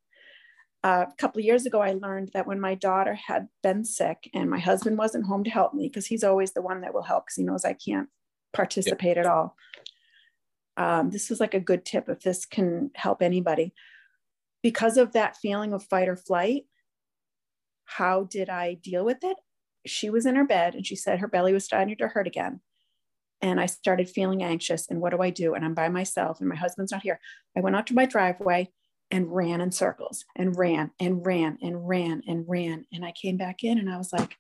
Uh, 0.84 1.06
a 1.10 1.16
couple 1.18 1.40
of 1.40 1.46
years 1.46 1.66
ago, 1.66 1.82
I 1.82 1.94
learned 1.94 2.32
that 2.34 2.48
when 2.48 2.60
my 2.60 2.76
daughter 2.76 3.16
had 3.16 3.48
been 3.64 3.84
sick 3.84 4.30
and 4.34 4.50
my 4.50 4.60
husband 4.60 4.98
wasn't 4.98 5.26
home 5.26 5.44
to 5.44 5.50
help 5.50 5.74
me, 5.74 5.88
because 5.88 6.06
he's 6.06 6.24
always 6.24 6.54
the 6.54 6.62
one 6.62 6.82
that 6.82 6.94
will 6.94 7.04
help 7.04 7.26
because 7.26 7.36
he 7.36 7.44
knows 7.44 7.66
I 7.66 7.74
can't 7.74 8.10
participate 8.54 9.18
yeah. 9.18 9.22
at 9.22 9.26
all. 9.26 9.56
Um, 10.78 11.10
this 11.10 11.30
was 11.30 11.40
like 11.40 11.56
a 11.56 11.60
good 11.60 11.84
tip 11.84 12.08
if 12.08 12.22
this 12.22 12.46
can 12.46 12.92
help 12.96 13.22
anybody. 13.22 13.74
Because 14.62 14.98
of 14.98 15.14
that 15.14 15.38
feeling 15.38 15.74
of 15.74 15.84
fight 15.84 16.08
or 16.08 16.16
flight, 16.16 16.66
how 17.86 18.26
did 18.26 18.50
I 18.50 18.76
deal 18.76 19.04
with 19.04 19.24
it? 19.24 19.38
She 19.86 20.10
was 20.10 20.26
in 20.26 20.36
her 20.36 20.46
bed 20.46 20.76
and 20.76 20.86
she 20.86 20.96
said 20.96 21.20
her 21.20 21.28
belly 21.28 21.54
was 21.54 21.66
starting 21.66 21.96
to 21.98 22.08
hurt 22.08 22.28
again. 22.28 22.60
And 23.42 23.60
I 23.60 23.66
started 23.66 24.10
feeling 24.10 24.44
anxious. 24.44 24.88
And 24.90 25.00
what 25.00 25.12
do 25.12 25.22
I 25.22 25.30
do? 25.30 25.54
And 25.54 25.64
I'm 25.64 25.74
by 25.74 25.90
myself 25.90 26.40
and 26.40 26.50
my 26.50 26.56
husband's 26.56 26.92
not 26.92 27.04
here. 27.04 27.20
I 27.56 27.62
went 27.62 27.76
out 27.76 27.88
to 27.88 27.96
my 27.96 28.06
driveway 28.06 28.70
and 29.12 29.34
ran 29.34 29.62
in 29.62 29.72
circles 29.72 30.26
and 30.36 30.58
ran 30.58 30.92
and 31.00 31.26
ran 31.26 31.58
and 31.62 31.88
ran 31.88 32.22
and 32.28 32.46
ran. 32.48 32.86
And 32.92 33.06
I 33.06 33.12
came 33.12 33.38
back 33.38 33.64
in 33.64 33.78
and 33.78 33.90
I 33.90 33.98
was 33.98 34.12
like, 34.12 34.36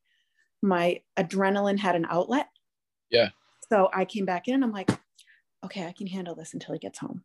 my 0.62 1.02
adrenaline 1.18 1.78
had 1.80 1.96
an 1.96 2.06
outlet. 2.10 2.48
Yeah. 3.10 3.30
So 3.72 3.90
I 3.94 4.06
came 4.06 4.26
back 4.26 4.48
in 4.48 4.56
and 4.56 4.64
I'm 4.64 4.72
like, 4.72 4.90
okay, 5.64 5.86
I 5.86 5.94
can 5.94 6.08
handle 6.08 6.36
this 6.36 6.54
until 6.54 6.74
he 6.74 6.80
gets 6.80 7.00
home. 7.00 7.24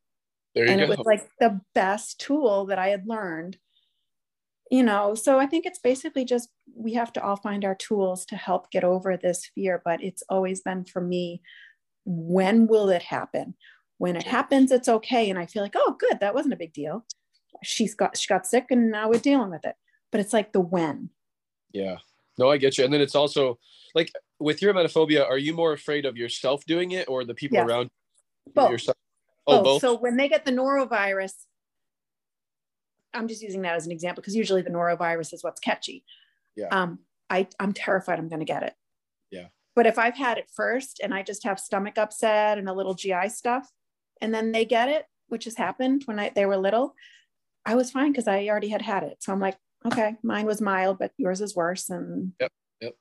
There 0.55 0.69
and 0.69 0.79
go. 0.79 0.85
it 0.85 0.89
was 0.89 0.99
like 0.99 1.29
the 1.41 1.61
best 1.75 2.21
tool 2.21 2.67
that 2.67 2.79
I 2.79 2.89
had 2.89 3.07
learned. 3.07 3.57
You 4.71 4.83
know, 4.83 5.15
so 5.15 5.39
I 5.39 5.47
think 5.47 5.67
it's 5.67 5.79
basically 5.79 6.25
just 6.25 6.49
we 6.75 6.95
have 6.95 7.13
to 7.15 7.23
all 7.23 7.37
find 7.37 7.65
our 7.65 7.75
tools 7.75 8.25
to 8.27 8.37
help 8.37 8.71
get 8.71 8.85
over 8.85 9.17
this 9.17 9.51
fear. 9.55 9.83
But 9.85 10.03
it's 10.03 10.23
always 10.29 10.63
been 10.63 10.85
for 10.85 11.01
me, 11.01 11.43
when 12.05 12.67
will 12.67 12.89
it 12.89 13.03
happen? 13.03 13.55
When 13.99 14.17
it 14.17 14.25
happens, 14.25 14.73
it's 14.73 14.89
okay. 14.89 15.29
And 15.29 15.39
I 15.39 15.47
feel 15.47 15.63
like, 15.63 15.77
oh, 15.77 15.97
good, 15.99 16.21
that 16.21 16.35
wasn't 16.35 16.55
a 16.55 16.59
big 16.59 16.73
deal. 16.73 17.05
She's 17.63 17.95
got 17.95 18.17
she 18.17 18.29
got 18.29 18.47
sick 18.47 18.67
and 18.71 18.91
now 18.91 19.09
we're 19.09 19.21
dealing 19.21 19.51
with 19.51 19.65
it. 19.65 19.77
But 20.11 20.21
it's 20.21 20.33
like 20.33 20.53
the 20.53 20.61
when. 20.61 21.11
Yeah. 21.73 21.99
No, 22.39 22.51
I 22.51 22.59
get 22.59 22.79
you. 22.79 22.85
And 22.85 22.93
then 22.93 23.01
it's 23.01 23.15
also 23.15 23.59
like 23.95 24.13
with 24.39 24.63
your 24.63 24.73
emetophobia, 24.75 25.29
are 25.29 25.39
you 25.39 25.55
more 25.55 25.73
afraid 25.73 26.05
of 26.05 26.17
yourself 26.17 26.65
doing 26.67 26.93
it 26.93 27.09
or 27.09 27.25
the 27.25 27.35
people 27.35 27.57
yes. 27.57 27.67
around 27.67 27.91
both. 28.55 28.71
yourself? 28.71 28.97
Oh, 29.47 29.57
both. 29.59 29.65
both. 29.65 29.81
So 29.81 29.99
when 29.99 30.17
they 30.17 30.29
get 30.29 30.45
the 30.45 30.53
norovirus, 30.53 31.33
I'm 33.15 33.29
just 33.29 33.43
using 33.43 33.63
that 33.63 33.77
as 33.77 33.87
an 33.87 33.93
example 33.93 34.23
because 34.23 34.37
usually 34.37 34.63
the 34.63 34.71
norovirus 34.71 35.33
is 35.33 35.43
what's 35.43 35.61
catchy. 35.61 36.05
Yeah. 36.57 36.69
Um, 36.71 37.01
I 37.31 37.49
I'm 37.59 37.73
terrified 37.73 38.19
I'm 38.19 38.29
going 38.29 38.41
to 38.41 38.47
get 38.47 38.63
it. 38.63 38.75
Yeah. 39.31 39.47
But 39.75 39.87
if 39.87 39.99
I've 39.99 40.17
had 40.17 40.39
it 40.39 40.51
first 40.55 41.01
and 41.03 41.15
I 41.15 41.23
just 41.23 41.45
have 41.45 41.59
stomach 41.59 41.99
upset 41.99 42.59
and 42.59 42.69
a 42.69 42.73
little 42.73 42.95
GI 42.95 43.31
stuff, 43.31 43.71
and 44.21 44.33
then 44.33 44.53
they 44.53 44.65
get 44.65 44.89
it, 44.89 45.07
which 45.29 45.45
has 45.45 45.57
happened 45.57 46.03
when 46.05 46.19
I, 46.19 46.31
they 46.35 46.47
were 46.47 46.57
little, 46.57 46.95
I 47.65 47.75
was 47.75 47.91
fine 47.91 48.13
because 48.13 48.29
I 48.29 48.47
already 48.47 48.69
had 48.69 48.83
had 48.83 49.03
it. 49.03 49.23
So 49.23 49.33
I'm 49.33 49.41
like, 49.41 49.57
okay, 49.87 50.17
mine 50.23 50.47
was 50.47 50.61
mild, 50.61 50.99
but 50.99 51.13
yours 51.17 51.41
is 51.41 51.55
worse. 51.55 51.91
And 51.91 52.33
yep, 52.41 52.53
yep. 52.81 52.95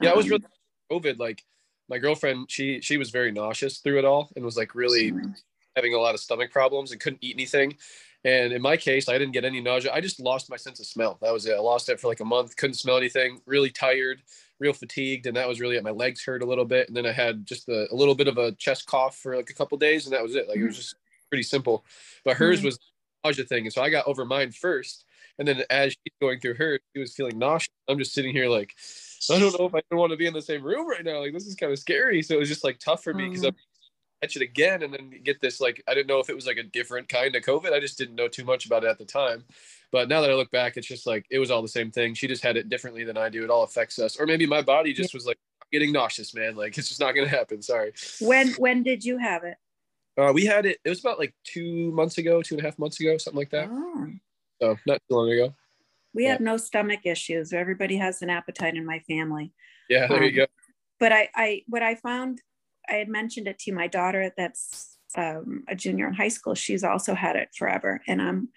Yeah, 0.00 0.10
um, 0.10 0.14
I 0.14 0.16
was 0.16 0.30
really 0.30 0.44
COVID. 0.90 1.18
Like 1.18 1.42
my 1.88 1.98
girlfriend, 1.98 2.50
she 2.50 2.80
she 2.80 2.96
was 2.96 3.10
very 3.10 3.32
nauseous 3.32 3.78
through 3.78 3.98
it 3.98 4.04
all 4.04 4.30
and 4.36 4.44
was 4.44 4.56
like 4.56 4.74
really 4.74 5.12
having 5.76 5.94
a 5.94 5.98
lot 5.98 6.14
of 6.14 6.20
stomach 6.20 6.50
problems 6.50 6.92
and 6.92 7.00
couldn't 7.00 7.22
eat 7.22 7.36
anything. 7.36 7.76
And 8.24 8.52
in 8.52 8.60
my 8.60 8.76
case, 8.76 9.08
I 9.08 9.16
didn't 9.16 9.32
get 9.32 9.46
any 9.46 9.60
nausea. 9.60 9.92
I 9.92 10.00
just 10.00 10.20
lost 10.20 10.50
my 10.50 10.56
sense 10.56 10.78
of 10.78 10.86
smell. 10.86 11.16
That 11.22 11.32
was 11.32 11.46
it. 11.46 11.54
I 11.54 11.58
lost 11.58 11.88
it 11.88 11.98
for 11.98 12.08
like 12.08 12.20
a 12.20 12.24
month. 12.24 12.54
Couldn't 12.56 12.74
smell 12.74 12.98
anything. 12.98 13.40
Really 13.46 13.70
tired, 13.70 14.22
real 14.58 14.74
fatigued, 14.74 15.26
and 15.26 15.36
that 15.36 15.48
was 15.48 15.58
really 15.58 15.76
it. 15.76 15.82
My 15.82 15.90
legs 15.90 16.22
hurt 16.22 16.42
a 16.42 16.46
little 16.46 16.66
bit, 16.66 16.88
and 16.88 16.96
then 16.96 17.06
I 17.06 17.12
had 17.12 17.46
just 17.46 17.68
a, 17.70 17.90
a 17.90 17.94
little 17.94 18.14
bit 18.14 18.28
of 18.28 18.36
a 18.36 18.52
chest 18.52 18.86
cough 18.86 19.16
for 19.16 19.36
like 19.36 19.48
a 19.48 19.54
couple 19.54 19.78
days, 19.78 20.04
and 20.04 20.12
that 20.12 20.22
was 20.22 20.34
it. 20.34 20.48
Like 20.48 20.58
it 20.58 20.66
was 20.66 20.76
just 20.76 20.96
pretty 21.30 21.44
simple. 21.44 21.84
But 22.24 22.36
hers 22.36 22.58
mm-hmm. 22.58 22.66
was 22.66 22.78
nausea 23.24 23.44
thing, 23.44 23.64
and 23.64 23.72
so 23.72 23.82
I 23.82 23.90
got 23.90 24.06
over 24.06 24.24
mine 24.24 24.52
first, 24.52 25.04
and 25.38 25.48
then 25.48 25.62
as 25.70 25.92
she's 25.92 26.14
going 26.20 26.40
through 26.40 26.54
hers, 26.54 26.80
she 26.94 27.00
was 27.00 27.14
feeling 27.14 27.38
nauseous. 27.38 27.70
I'm 27.88 27.98
just 27.98 28.12
sitting 28.12 28.32
here 28.32 28.48
like, 28.48 28.74
I 29.30 29.38
don't 29.38 29.58
know 29.58 29.66
if 29.66 29.74
I 29.74 29.94
want 29.94 30.12
to 30.12 30.16
be 30.16 30.26
in 30.26 30.34
the 30.34 30.42
same 30.42 30.62
room 30.62 30.88
right 30.88 31.04
now. 31.04 31.20
Like 31.20 31.32
this 31.32 31.46
is 31.46 31.54
kind 31.54 31.72
of 31.72 31.78
scary. 31.78 32.22
So 32.22 32.34
it 32.34 32.40
was 32.40 32.48
just 32.48 32.64
like 32.64 32.78
tough 32.78 33.02
for 33.02 33.14
me 33.14 33.28
because 33.28 33.42
mm-hmm. 33.42 33.56
I 34.22 34.26
catch 34.26 34.36
it 34.36 34.42
again 34.42 34.82
and 34.82 34.92
then 34.92 35.10
get 35.24 35.40
this 35.40 35.60
like 35.60 35.82
I 35.88 35.94
didn't 35.94 36.08
know 36.08 36.20
if 36.20 36.28
it 36.28 36.34
was 36.34 36.46
like 36.46 36.58
a 36.58 36.62
different 36.62 37.08
kind 37.08 37.34
of 37.34 37.42
COVID. 37.42 37.72
I 37.72 37.80
just 37.80 37.98
didn't 37.98 38.16
know 38.16 38.28
too 38.28 38.44
much 38.44 38.66
about 38.66 38.84
it 38.84 38.88
at 38.88 38.98
the 38.98 39.04
time. 39.04 39.44
But 39.92 40.08
now 40.08 40.20
that 40.20 40.30
I 40.30 40.34
look 40.34 40.50
back, 40.50 40.76
it's 40.76 40.86
just 40.86 41.06
like 41.06 41.26
it 41.30 41.38
was 41.38 41.50
all 41.50 41.62
the 41.62 41.68
same 41.68 41.90
thing. 41.90 42.14
She 42.14 42.28
just 42.28 42.42
had 42.42 42.56
it 42.56 42.68
differently 42.68 43.04
than 43.04 43.16
I 43.16 43.28
do. 43.28 43.42
It 43.42 43.50
all 43.50 43.64
affects 43.64 43.98
us. 43.98 44.20
Or 44.20 44.26
maybe 44.26 44.46
my 44.46 44.62
body 44.62 44.92
just 44.92 45.14
was 45.14 45.26
like 45.26 45.38
getting 45.72 45.92
nauseous, 45.92 46.34
man. 46.34 46.54
Like 46.54 46.76
it's 46.76 46.88
just 46.88 47.00
not 47.00 47.14
gonna 47.14 47.28
happen. 47.28 47.62
Sorry. 47.62 47.92
When 48.20 48.52
when 48.54 48.82
did 48.82 49.04
you 49.04 49.18
have 49.18 49.44
it? 49.44 49.56
Uh, 50.20 50.32
we 50.32 50.44
had 50.44 50.66
it. 50.66 50.78
It 50.84 50.88
was 50.88 51.00
about 51.00 51.18
like 51.18 51.34
two 51.44 51.90
months 51.92 52.18
ago, 52.18 52.42
two 52.42 52.56
and 52.56 52.62
a 52.62 52.66
half 52.66 52.78
months 52.78 53.00
ago, 53.00 53.16
something 53.16 53.38
like 53.38 53.50
that. 53.50 53.68
Oh. 53.70 54.08
So 54.60 54.76
not 54.86 55.00
too 55.08 55.16
long 55.16 55.30
ago. 55.30 55.54
We 56.12 56.24
yeah. 56.24 56.32
have 56.32 56.40
no 56.40 56.56
stomach 56.56 57.00
issues. 57.04 57.52
Everybody 57.52 57.96
has 57.96 58.20
an 58.20 58.30
appetite 58.30 58.74
in 58.74 58.84
my 58.84 58.98
family. 59.00 59.52
Yeah, 59.88 60.06
there 60.08 60.18
um, 60.18 60.24
you 60.24 60.32
go. 60.32 60.46
But 60.98 61.12
I, 61.12 61.28
I, 61.34 61.62
what 61.68 61.82
I 61.82 61.94
found, 61.94 62.42
I 62.88 62.94
had 62.94 63.08
mentioned 63.08 63.48
it 63.48 63.58
to 63.60 63.72
my 63.72 63.86
daughter 63.86 64.32
that's 64.36 64.98
um, 65.16 65.64
a 65.68 65.74
junior 65.74 66.08
in 66.08 66.14
high 66.14 66.28
school. 66.28 66.54
She's 66.54 66.84
also 66.84 67.14
had 67.14 67.36
it 67.36 67.48
forever. 67.56 68.02
And 68.06 68.20
I'm 68.20 68.48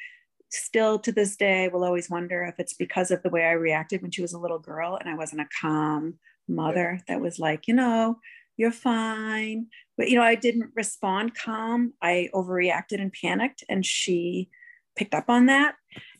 still 0.50 1.00
to 1.00 1.12
this 1.12 1.36
day, 1.36 1.68
will 1.68 1.84
always 1.84 2.10
wonder 2.10 2.44
if 2.44 2.60
it's 2.60 2.74
because 2.74 3.12
of 3.12 3.24
the 3.24 3.30
way 3.30 3.44
I 3.44 3.52
reacted 3.52 4.02
when 4.02 4.12
she 4.12 4.22
was 4.22 4.34
a 4.34 4.40
little 4.40 4.60
girl 4.60 4.98
and 4.98 5.10
I 5.10 5.16
wasn't 5.16 5.42
a 5.42 5.50
calm 5.62 6.16
mother 6.48 6.96
yeah. 6.98 7.04
that 7.08 7.22
was 7.22 7.40
like, 7.40 7.68
you 7.68 7.74
know, 7.74 8.20
you're 8.58 8.72
fine. 8.72 9.68
But, 9.98 10.10
you 10.10 10.16
know, 10.16 10.24
I 10.24 10.36
didn't 10.36 10.72
respond 10.76 11.36
calm. 11.36 11.94
I 12.02 12.30
overreacted 12.34 13.02
and 13.02 13.14
panicked. 13.14 13.64
And 13.70 13.86
she 13.86 14.50
picked 14.96 15.14
up 15.14 15.30
on 15.30 15.48
that. 15.48 15.76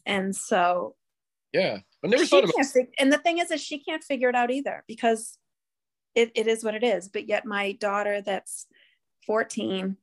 And 0.06 0.36
so 0.36 0.96
yeah, 1.54 1.80
I 2.04 2.08
never 2.08 2.26
thought 2.26 2.44
about. 2.44 2.66
Fig- 2.66 2.94
and 2.98 3.14
the 3.14 3.20
thing 3.20 3.38
is, 3.38 3.52
is 3.52 3.62
she 3.62 3.78
can't 3.80 4.04
figure 4.04 4.30
it 4.30 4.36
out 4.36 4.52
either 4.52 4.84
because 4.88 5.38
it, 6.16 6.32
it 6.36 6.48
is 6.48 6.64
what 6.64 6.76
it 6.76 6.84
is. 6.84 7.08
But 7.08 7.30
yet, 7.30 7.46
my 7.46 7.74
daughter, 7.74 8.22
that's 8.22 8.66
fourteen, 9.26 9.98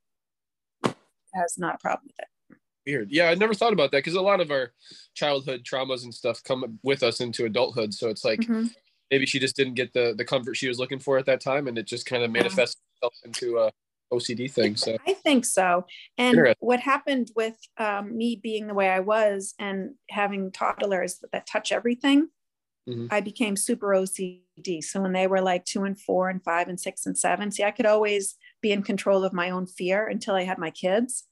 has 0.84 1.56
not 1.58 1.75
a 1.75 1.78
problem 1.78 2.06
with 2.06 2.20
it. 2.20 2.56
Weird. 2.87 3.10
Yeah, 3.10 3.30
I 3.30 3.34
never 3.34 3.52
thought 3.52 3.72
about 3.72 3.90
that 3.90 3.99
because 3.99 4.14
a 4.14 4.22
lot 4.22 4.40
of 4.40 4.50
our 4.50 4.72
childhood 5.14 5.64
traumas 5.64 6.04
and 6.04 6.14
stuff 6.14 6.42
come 6.42 6.78
with 6.82 7.02
us 7.02 7.20
into 7.20 7.44
adulthood. 7.44 7.92
So 7.92 8.08
it's 8.08 8.25
like 8.25 8.40
mm-hmm. 8.40 8.66
Maybe 9.11 9.26
she 9.26 9.38
just 9.38 9.57
didn't 9.57 9.75
get 9.75 9.93
the 9.93 10.14
the 10.17 10.25
comfort 10.25 10.57
she 10.57 10.69
was 10.69 10.79
looking 10.79 10.99
for 10.99 11.19
at 11.19 11.26
that 11.26 11.40
time, 11.40 11.69
and 11.69 11.79
it 11.79 11.87
just 11.87 12.07
kind 12.07 12.23
of 12.23 12.31
manifested 12.31 12.81
yeah. 13.02 13.09
itself 13.09 13.14
into 13.25 13.59
a 13.59 13.71
OCD 14.12 14.50
thing. 14.50 14.76
So 14.76 14.97
I 15.07 15.14
think 15.14 15.45
so. 15.45 15.87
And 16.19 16.55
what 16.59 16.81
happened 16.81 17.31
with 17.37 17.57
um, 17.79 18.17
me 18.17 18.38
being 18.43 18.67
the 18.67 18.75
way 18.75 18.88
I 18.88 19.00
was 19.00 19.55
and 19.59 19.95
having 20.11 20.50
toddlers 20.50 21.23
that 21.33 21.47
touch 21.47 21.73
everything, 21.73 22.29
mm-hmm. 22.88 23.07
I 23.11 23.21
became 23.21 23.57
super 23.57 23.88
OCD. 23.88 24.83
So 24.83 25.00
when 25.00 25.12
they 25.12 25.26
were 25.26 25.40
like 25.40 25.64
two 25.64 25.85
and 25.85 25.99
four 25.99 26.29
and 26.29 26.43
five 26.43 26.69
and 26.69 26.79
six 26.79 27.07
and 27.07 27.17
seven, 27.17 27.50
see, 27.50 27.64
I 27.64 27.71
could 27.71 27.87
always 27.87 28.37
be 28.61 28.73
in 28.73 28.83
control 28.83 29.25
of 29.25 29.33
my 29.33 29.50
own 29.50 29.67
fear 29.67 30.07
until 30.07 30.35
I 30.35 30.45
had 30.45 30.59
my 30.59 30.71
kids. 30.71 31.25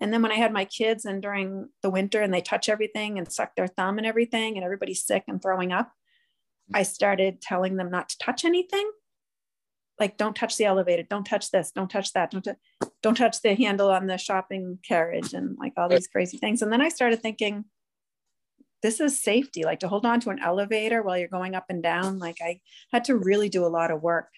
And 0.00 0.12
then 0.12 0.22
when 0.22 0.32
I 0.32 0.36
had 0.36 0.52
my 0.52 0.64
kids 0.64 1.04
and 1.04 1.20
during 1.20 1.68
the 1.82 1.90
winter 1.90 2.22
and 2.22 2.32
they 2.32 2.40
touch 2.40 2.70
everything 2.70 3.18
and 3.18 3.30
suck 3.30 3.54
their 3.54 3.66
thumb 3.66 3.98
and 3.98 4.06
everything 4.06 4.56
and 4.56 4.64
everybody's 4.64 5.04
sick 5.04 5.24
and 5.28 5.42
throwing 5.42 5.72
up. 5.72 5.92
I 6.72 6.82
started 6.82 7.40
telling 7.40 7.76
them 7.76 7.90
not 7.90 8.08
to 8.10 8.18
touch 8.18 8.44
anything. 8.44 8.90
Like 9.98 10.16
don't 10.16 10.34
touch 10.34 10.56
the 10.56 10.64
elevator. 10.64 11.02
Don't 11.02 11.24
touch 11.24 11.50
this. 11.50 11.70
Don't 11.70 11.90
touch 11.90 12.12
that. 12.14 12.30
Don't, 12.30 12.44
t- 12.44 12.88
don't 13.02 13.16
touch 13.16 13.42
the 13.42 13.54
handle 13.54 13.90
on 13.90 14.06
the 14.06 14.18
shopping 14.18 14.78
carriage 14.86 15.34
and 15.34 15.56
like 15.58 15.72
all 15.76 15.88
these 15.88 16.08
crazy 16.08 16.38
things. 16.38 16.62
And 16.62 16.72
then 16.72 16.80
i 16.80 16.88
started 16.88 17.22
thinking 17.22 17.64
this 18.82 19.00
is 19.00 19.22
safety. 19.22 19.64
Like 19.64 19.80
to 19.80 19.88
hold 19.88 20.04
on 20.04 20.20
to 20.20 20.30
an 20.30 20.40
elevator 20.40 21.02
while 21.02 21.16
you're 21.16 21.28
going 21.28 21.54
up 21.54 21.66
and 21.68 21.82
down 21.82 22.18
like 22.18 22.38
i 22.42 22.60
had 22.92 23.04
to 23.04 23.16
really 23.16 23.48
do 23.48 23.64
a 23.64 23.68
lot 23.68 23.90
of 23.90 24.02
work 24.02 24.28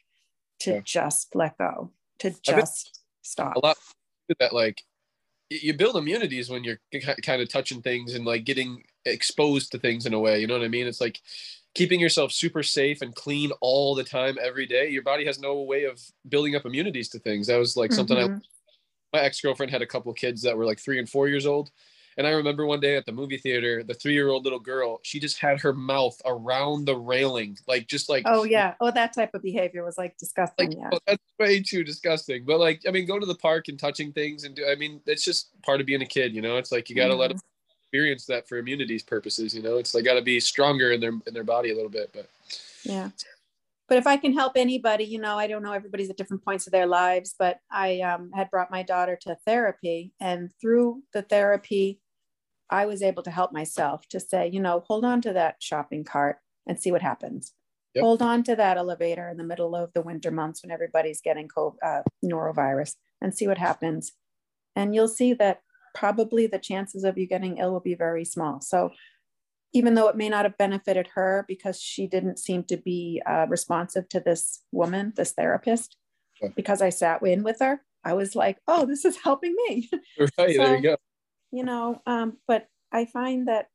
to 0.60 0.74
yeah. 0.74 0.80
just 0.84 1.34
let 1.34 1.56
go 1.58 1.92
to 2.18 2.34
just 2.42 3.00
stop. 3.22 3.56
a 3.56 3.58
lot 3.58 3.76
that 4.40 4.52
like 4.52 4.82
you 5.50 5.74
build 5.74 5.96
immunities 5.96 6.50
when 6.50 6.64
you're 6.64 6.78
kind 7.22 7.40
of 7.40 7.48
touching 7.48 7.80
things 7.80 8.14
and 8.14 8.24
like 8.24 8.44
getting 8.44 8.82
exposed 9.04 9.70
to 9.70 9.78
things 9.78 10.06
in 10.06 10.14
a 10.14 10.18
way 10.18 10.40
you 10.40 10.46
know 10.46 10.54
what 10.54 10.64
i 10.64 10.68
mean? 10.68 10.86
It's 10.86 11.00
like 11.00 11.20
keeping 11.76 12.00
yourself 12.00 12.32
super 12.32 12.62
safe 12.62 13.02
and 13.02 13.14
clean 13.14 13.52
all 13.60 13.94
the 13.94 14.02
time 14.02 14.38
every 14.42 14.64
day 14.64 14.88
your 14.88 15.02
body 15.02 15.26
has 15.26 15.38
no 15.38 15.60
way 15.60 15.84
of 15.84 16.00
building 16.30 16.56
up 16.56 16.64
immunities 16.64 17.10
to 17.10 17.18
things 17.18 17.46
that 17.46 17.58
was 17.58 17.76
like 17.76 17.90
mm-hmm. 17.90 17.96
something 17.98 18.16
i 18.16 18.22
mm-hmm. 18.22 18.38
my 19.12 19.20
ex-girlfriend 19.20 19.70
had 19.70 19.82
a 19.82 19.86
couple 19.86 20.10
kids 20.14 20.40
that 20.40 20.56
were 20.56 20.64
like 20.64 20.80
three 20.80 20.98
and 20.98 21.06
four 21.06 21.28
years 21.28 21.44
old 21.44 21.70
and 22.16 22.26
i 22.26 22.30
remember 22.30 22.64
one 22.64 22.80
day 22.80 22.96
at 22.96 23.04
the 23.04 23.12
movie 23.12 23.36
theater 23.36 23.82
the 23.82 23.92
three-year-old 23.92 24.42
little 24.42 24.58
girl 24.58 25.00
she 25.02 25.20
just 25.20 25.38
had 25.38 25.60
her 25.60 25.74
mouth 25.74 26.18
around 26.24 26.86
the 26.86 26.96
railing 26.96 27.58
like 27.68 27.86
just 27.86 28.08
like 28.08 28.22
oh 28.24 28.44
yeah 28.44 28.72
oh 28.80 28.90
that 28.90 29.12
type 29.12 29.34
of 29.34 29.42
behavior 29.42 29.84
was 29.84 29.98
like 29.98 30.16
disgusting 30.16 30.70
like, 30.70 30.78
yeah 30.78 30.88
oh, 30.94 30.98
that's 31.06 31.22
way 31.38 31.62
too 31.62 31.84
disgusting 31.84 32.42
but 32.46 32.58
like 32.58 32.80
i 32.88 32.90
mean 32.90 33.04
go 33.04 33.18
to 33.18 33.26
the 33.26 33.34
park 33.34 33.68
and 33.68 33.78
touching 33.78 34.12
things 34.14 34.44
and 34.44 34.54
do 34.54 34.66
i 34.66 34.74
mean 34.76 34.98
it's 35.04 35.22
just 35.22 35.50
part 35.60 35.78
of 35.78 35.86
being 35.86 36.00
a 36.00 36.06
kid 36.06 36.34
you 36.34 36.40
know 36.40 36.56
it's 36.56 36.72
like 36.72 36.88
you 36.88 36.96
got 36.96 37.08
to 37.08 37.10
mm-hmm. 37.10 37.20
let 37.20 37.28
them 37.28 37.40
experience 37.86 38.26
that 38.26 38.48
for 38.48 38.58
immunities 38.58 39.02
purposes. 39.02 39.54
You 39.54 39.62
know, 39.62 39.76
it's 39.78 39.92
they 39.92 40.02
got 40.02 40.14
to 40.14 40.22
be 40.22 40.40
stronger 40.40 40.92
in 40.92 41.00
their 41.00 41.12
in 41.26 41.34
their 41.34 41.44
body 41.44 41.70
a 41.70 41.74
little 41.74 41.90
bit. 41.90 42.10
But 42.12 42.28
yeah, 42.84 43.10
but 43.88 43.98
if 43.98 44.06
I 44.06 44.16
can 44.16 44.32
help 44.32 44.52
anybody, 44.56 45.04
you 45.04 45.20
know, 45.20 45.38
I 45.38 45.46
don't 45.46 45.62
know 45.62 45.72
everybody's 45.72 46.10
at 46.10 46.16
different 46.16 46.44
points 46.44 46.66
of 46.66 46.72
their 46.72 46.86
lives, 46.86 47.34
but 47.38 47.58
I 47.70 48.00
um, 48.00 48.30
had 48.34 48.50
brought 48.50 48.70
my 48.70 48.82
daughter 48.82 49.16
to 49.22 49.36
therapy, 49.46 50.12
and 50.20 50.50
through 50.60 51.02
the 51.12 51.22
therapy, 51.22 52.00
I 52.68 52.86
was 52.86 53.02
able 53.02 53.22
to 53.22 53.30
help 53.30 53.52
myself 53.52 54.08
to 54.08 54.20
say, 54.20 54.50
you 54.52 54.60
know, 54.60 54.80
hold 54.86 55.04
on 55.04 55.20
to 55.22 55.32
that 55.34 55.56
shopping 55.60 56.04
cart 56.04 56.38
and 56.66 56.78
see 56.78 56.90
what 56.90 57.02
happens. 57.02 57.52
Yep. 57.94 58.02
Hold 58.02 58.22
on 58.22 58.42
to 58.42 58.56
that 58.56 58.76
elevator 58.76 59.28
in 59.30 59.36
the 59.36 59.44
middle 59.44 59.74
of 59.74 59.92
the 59.94 60.02
winter 60.02 60.30
months 60.30 60.62
when 60.62 60.70
everybody's 60.70 61.20
getting 61.22 61.48
COVID, 61.48 61.76
uh, 61.82 62.02
norovirus 62.22 62.96
and 63.22 63.34
see 63.34 63.46
what 63.46 63.56
happens. 63.56 64.12
And 64.74 64.94
you'll 64.94 65.08
see 65.08 65.32
that 65.34 65.60
probably 65.96 66.46
the 66.46 66.58
chances 66.58 67.04
of 67.04 67.16
you 67.16 67.26
getting 67.26 67.56
ill 67.58 67.72
will 67.72 67.80
be 67.80 67.94
very 67.94 68.24
small. 68.24 68.60
So 68.60 68.90
even 69.72 69.94
though 69.94 70.08
it 70.08 70.16
may 70.16 70.28
not 70.28 70.44
have 70.44 70.58
benefited 70.58 71.08
her 71.14 71.44
because 71.48 71.80
she 71.80 72.06
didn't 72.06 72.38
seem 72.38 72.64
to 72.64 72.76
be 72.76 73.22
uh, 73.26 73.46
responsive 73.48 74.08
to 74.10 74.20
this 74.20 74.62
woman, 74.72 75.12
this 75.16 75.32
therapist, 75.32 75.96
because 76.54 76.82
I 76.82 76.90
sat 76.90 77.22
in 77.26 77.42
with 77.42 77.58
her, 77.60 77.80
I 78.04 78.12
was 78.12 78.36
like, 78.36 78.58
oh, 78.68 78.84
this 78.86 79.04
is 79.04 79.16
helping 79.24 79.54
me. 79.68 79.88
Right, 80.38 80.54
So- 80.54 80.62
there 80.62 80.76
you 80.76 80.82
go. 80.82 80.96
you 81.50 81.64
know 81.64 82.00
um, 82.06 82.38
but 82.46 82.66
i 82.92 83.04
find 83.04 83.48
that 83.48 83.66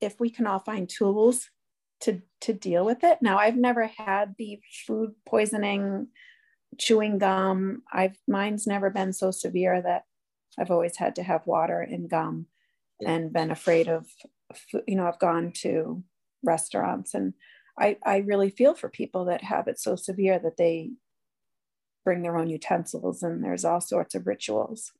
if 0.00 0.18
we 0.20 0.30
can 0.30 0.46
all 0.46 0.58
find 0.58 0.88
tools 0.88 1.48
to 2.00 2.22
to 2.40 2.52
deal 2.52 2.84
with 2.84 3.02
it 3.04 3.18
now 3.20 3.38
i've 3.38 3.56
never 3.56 3.86
had 3.86 4.34
the 4.38 4.60
food 4.86 5.10
poisoning 5.26 6.08
chewing 6.78 7.18
gum 7.18 7.82
i've 7.92 8.16
mine's 8.26 8.66
never 8.66 8.90
been 8.90 9.12
so 9.12 9.30
severe 9.30 9.80
that 9.82 10.02
i've 10.58 10.70
always 10.70 10.96
had 10.96 11.14
to 11.16 11.22
have 11.22 11.46
water 11.46 11.80
and 11.80 12.10
gum 12.10 12.46
Yeah. 13.00 13.10
and 13.12 13.32
been 13.32 13.50
afraid 13.50 13.88
of 13.88 14.06
you 14.86 14.96
know 14.96 15.06
i've 15.06 15.18
gone 15.18 15.52
to 15.52 16.02
restaurants 16.44 17.14
and 17.14 17.34
i 17.78 17.96
i 18.04 18.18
really 18.18 18.50
feel 18.50 18.74
for 18.74 18.88
people 18.88 19.24
that 19.26 19.42
have 19.42 19.68
it 19.68 19.78
so 19.78 19.96
severe 19.96 20.38
that 20.38 20.56
they 20.56 20.90
bring 22.04 22.22
their 22.22 22.36
own 22.38 22.48
utensils 22.48 23.22
and 23.22 23.44
there's 23.44 23.64
all 23.64 23.80
sorts 23.80 24.14
of 24.14 24.26
rituals 24.26 24.92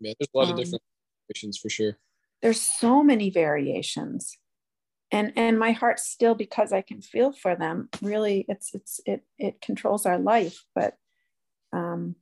Yeah, 0.00 0.12
there's 0.18 0.28
a 0.34 0.38
lot 0.38 0.48
of 0.48 0.50
Um, 0.50 0.56
different 0.56 0.82
situations 1.28 1.58
for 1.58 1.70
sure. 1.70 1.98
there's 2.42 2.60
so 2.60 3.02
many 3.02 3.30
variations 3.30 4.36
and 5.10 5.32
and 5.36 5.58
my 5.58 5.72
heart 5.72 5.98
still 6.00 6.34
because 6.34 6.72
i 6.72 6.82
can 6.82 7.00
feel 7.00 7.32
for 7.32 7.54
them 7.56 7.88
really 8.02 8.44
it's 8.48 8.74
it's 8.74 9.00
it 9.06 9.24
it 9.38 9.60
controls 9.60 10.06
our 10.06 10.18
life 10.18 10.64
but 10.74 10.96
um 11.72 12.16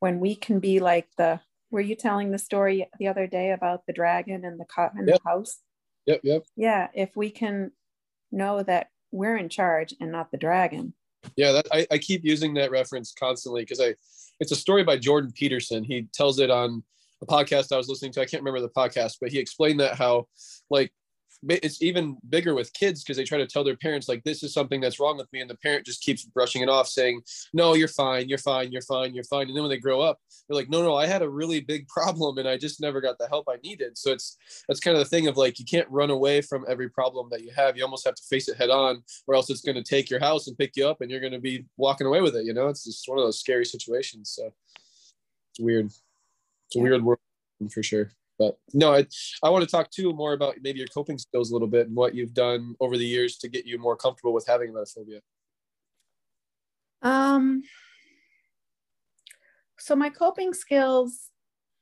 when 0.00 0.20
we 0.20 0.34
can 0.36 0.60
be 0.60 0.80
like 0.80 1.08
the 1.16 1.40
were 1.74 1.80
you 1.80 1.96
telling 1.96 2.30
the 2.30 2.38
story 2.38 2.88
the 3.00 3.08
other 3.08 3.26
day 3.26 3.50
about 3.50 3.84
the 3.84 3.92
dragon 3.92 4.44
and 4.44 4.60
the 4.60 4.90
in 4.96 5.08
Yep. 5.08 5.20
the 5.22 5.28
house 5.28 5.58
Yep, 6.06 6.20
yep. 6.22 6.42
yeah 6.56 6.86
if 6.94 7.16
we 7.16 7.30
can 7.30 7.72
know 8.30 8.62
that 8.62 8.90
we're 9.10 9.36
in 9.36 9.48
charge 9.48 9.92
and 10.00 10.12
not 10.12 10.30
the 10.30 10.38
dragon 10.38 10.94
Yeah, 11.36 11.50
that 11.52 11.66
I, 11.72 11.84
I 11.90 11.98
keep 11.98 12.24
using 12.24 12.54
that 12.54 12.70
reference 12.70 13.12
constantly 13.12 13.62
because 13.62 13.80
I 13.80 13.96
it's 14.38 14.52
a 14.52 14.56
story 14.56 14.84
by 14.84 14.98
Jordan 14.98 15.32
Peterson. 15.32 15.82
He 15.82 16.06
tells 16.12 16.38
it 16.38 16.50
on 16.50 16.82
a 17.22 17.26
podcast 17.26 17.72
I 17.72 17.76
was 17.76 17.88
listening 17.88 18.12
to. 18.12 18.20
I 18.20 18.26
can't 18.26 18.42
remember 18.42 18.60
the 18.60 18.68
podcast, 18.68 19.16
but 19.20 19.30
he 19.32 19.38
explained 19.38 19.80
that 19.80 19.96
how 19.96 20.28
like 20.70 20.92
it's 21.48 21.82
even 21.82 22.16
bigger 22.28 22.54
with 22.54 22.72
kids 22.72 23.02
because 23.02 23.16
they 23.16 23.24
try 23.24 23.38
to 23.38 23.46
tell 23.46 23.64
their 23.64 23.76
parents 23.76 24.08
like 24.08 24.22
this 24.24 24.42
is 24.42 24.52
something 24.52 24.80
that's 24.80 25.00
wrong 25.00 25.16
with 25.16 25.32
me 25.32 25.40
and 25.40 25.50
the 25.50 25.56
parent 25.56 25.84
just 25.84 26.02
keeps 26.02 26.24
brushing 26.24 26.62
it 26.62 26.68
off 26.68 26.88
saying 26.88 27.20
no 27.52 27.74
you're 27.74 27.88
fine 27.88 28.28
you're 28.28 28.38
fine 28.38 28.72
you're 28.72 28.82
fine 28.82 29.14
you're 29.14 29.24
fine 29.24 29.48
and 29.48 29.56
then 29.56 29.62
when 29.62 29.70
they 29.70 29.78
grow 29.78 30.00
up 30.00 30.18
they're 30.48 30.56
like 30.56 30.70
no 30.70 30.82
no 30.82 30.94
i 30.94 31.06
had 31.06 31.22
a 31.22 31.28
really 31.28 31.60
big 31.60 31.86
problem 31.94 32.38
and 32.38 32.48
i 32.48 32.56
just 32.56 32.80
never 32.80 33.00
got 33.00 33.18
the 33.18 33.28
help 33.28 33.46
i 33.48 33.56
needed. 33.64 33.96
So 33.96 34.12
it's 34.12 34.36
that's 34.68 34.80
kind 34.80 34.96
of 34.96 35.02
the 35.02 35.08
thing 35.08 35.26
of 35.26 35.36
like 35.36 35.58
you 35.58 35.64
can't 35.64 35.88
run 35.90 36.10
away 36.10 36.40
from 36.40 36.64
every 36.68 36.88
problem 36.88 37.28
that 37.30 37.42
you 37.42 37.50
have 37.56 37.76
you 37.76 37.84
almost 37.84 38.04
have 38.04 38.14
to 38.14 38.22
face 38.28 38.48
it 38.48 38.56
head 38.56 38.70
on 38.70 39.02
or 39.26 39.34
else 39.34 39.50
it's 39.50 39.62
going 39.62 39.76
to 39.76 39.82
take 39.82 40.10
your 40.10 40.20
house 40.20 40.46
and 40.46 40.58
pick 40.58 40.72
you 40.76 40.86
up 40.86 41.00
and 41.00 41.10
you're 41.10 41.20
going 41.20 41.32
to 41.32 41.40
be 41.40 41.64
walking 41.76 42.06
away 42.06 42.20
with 42.20 42.36
it 42.36 42.44
you 42.44 42.54
know? 42.54 42.68
It's 42.68 42.84
just 42.84 43.08
one 43.08 43.18
of 43.18 43.24
those 43.24 43.40
scary 43.40 43.64
situations 43.64 44.30
so 44.30 44.52
it's 45.50 45.60
weird. 45.60 45.86
It's 45.86 46.76
a 46.76 46.80
weird 46.80 47.02
world 47.02 47.18
for 47.70 47.82
sure 47.82 48.10
but 48.38 48.58
no 48.72 48.92
i 48.92 49.06
i 49.42 49.50
want 49.50 49.62
to 49.62 49.70
talk 49.70 49.90
too 49.90 50.12
more 50.12 50.32
about 50.32 50.54
maybe 50.62 50.78
your 50.78 50.88
coping 50.88 51.18
skills 51.18 51.50
a 51.50 51.52
little 51.52 51.68
bit 51.68 51.86
and 51.86 51.96
what 51.96 52.14
you've 52.14 52.34
done 52.34 52.74
over 52.80 52.96
the 52.96 53.06
years 53.06 53.36
to 53.36 53.48
get 53.48 53.66
you 53.66 53.78
more 53.78 53.96
comfortable 53.96 54.32
with 54.32 54.46
having 54.46 54.72
emetophobia 54.72 55.20
Um, 57.04 57.62
so 59.78 59.94
my 59.94 60.08
coping 60.08 60.54
skills, 60.54 61.28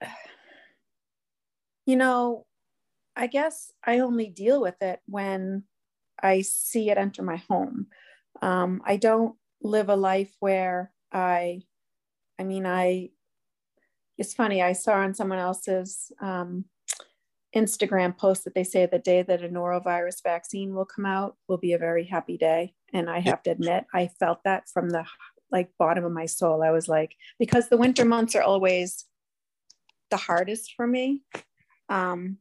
you 1.87 1.97
know, 1.97 2.47
I 3.15 3.29
guess 3.29 3.73
I 3.85 4.01
only 4.01 4.29
deal 4.29 4.61
with 4.61 4.83
it 4.83 5.01
when 5.07 5.63
I 6.21 6.41
see 6.41 6.91
it 6.91 6.99
enter 6.99 7.23
my 7.23 7.37
home. 7.37 7.87
Um, 8.41 8.83
I 8.85 8.97
don't 8.97 9.37
live 9.63 9.89
a 9.89 9.97
life 9.97 10.35
where 10.41 10.91
I, 11.13 11.63
I 12.39 12.43
mean, 12.43 12.67
I, 12.67 13.11
it's 14.23 14.35
funny, 14.35 14.63
I 14.63 14.73
saw 14.73 14.93
on 14.93 15.15
someone 15.15 15.41
else's 15.41 16.13
um, 16.21 16.67
Instagram 17.57 18.17
post 18.17 18.45
that 18.45 18.55
they 18.55 18.63
say 18.63 18.87
the 18.87 19.01
day 19.01 19.23
that 19.23 19.43
a 19.43 19.49
norovirus 19.49 20.23
vaccine 20.23 20.77
will 20.77 20.85
come 20.85 21.05
out 21.05 21.35
will 21.49 21.59
be 21.59 21.73
a 21.73 21.79
very 21.79 22.05
happy 22.05 22.37
day. 22.37 22.73
And 22.93 23.11
I 23.11 23.19
have 23.19 23.43
to 23.43 23.51
admit, 23.51 23.85
I 23.93 24.11
felt 24.21 24.45
that 24.45 24.69
from 24.69 24.91
the 24.91 25.05
like 25.51 25.71
bottom 25.77 26.05
of 26.05 26.13
my 26.13 26.27
soul. 26.27 26.63
I 26.63 26.71
was 26.71 26.87
like, 26.87 27.17
because 27.41 27.69
the 27.69 27.77
winter 27.77 28.05
months 28.05 28.37
are 28.37 28.43
always 28.43 29.07
the 30.13 30.17
hardest 30.17 30.75
for 30.77 30.87
me. 30.87 31.23
Um, 31.89 32.39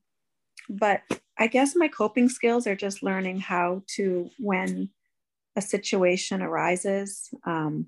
but 0.70 1.02
I 1.40 1.48
guess 1.48 1.76
my 1.76 1.88
coping 1.88 2.30
skills 2.30 2.68
are 2.68 2.76
just 2.76 3.02
learning 3.02 3.40
how 3.40 3.82
to, 3.96 4.30
when 4.38 4.92
a 5.56 5.62
situation 5.62 6.44
arises, 6.44 7.28
um, 7.44 7.88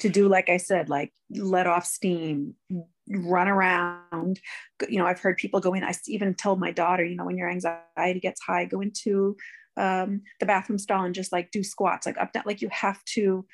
to 0.00 0.08
do, 0.08 0.28
like 0.28 0.48
I 0.48 0.56
said, 0.56 0.88
like 0.88 1.12
let 1.30 1.66
off 1.66 1.86
steam, 1.86 2.54
run 3.08 3.48
around. 3.48 4.40
You 4.88 4.98
know, 4.98 5.06
I've 5.06 5.20
heard 5.20 5.36
people 5.36 5.60
go 5.60 5.74
in. 5.74 5.84
I 5.84 5.92
even 6.08 6.34
told 6.34 6.58
my 6.58 6.70
daughter, 6.70 7.04
you 7.04 7.16
know, 7.16 7.24
when 7.24 7.36
your 7.38 7.50
anxiety 7.50 8.20
gets 8.20 8.40
high, 8.40 8.64
go 8.64 8.80
into 8.80 9.36
um, 9.76 10.22
the 10.40 10.46
bathroom 10.46 10.78
stall 10.78 11.04
and 11.04 11.14
just 11.14 11.32
like 11.32 11.50
do 11.50 11.62
squats, 11.62 12.06
like 12.06 12.18
up, 12.18 12.32
down. 12.32 12.44
Like 12.46 12.62
you 12.62 12.68
have 12.70 13.02
to 13.14 13.46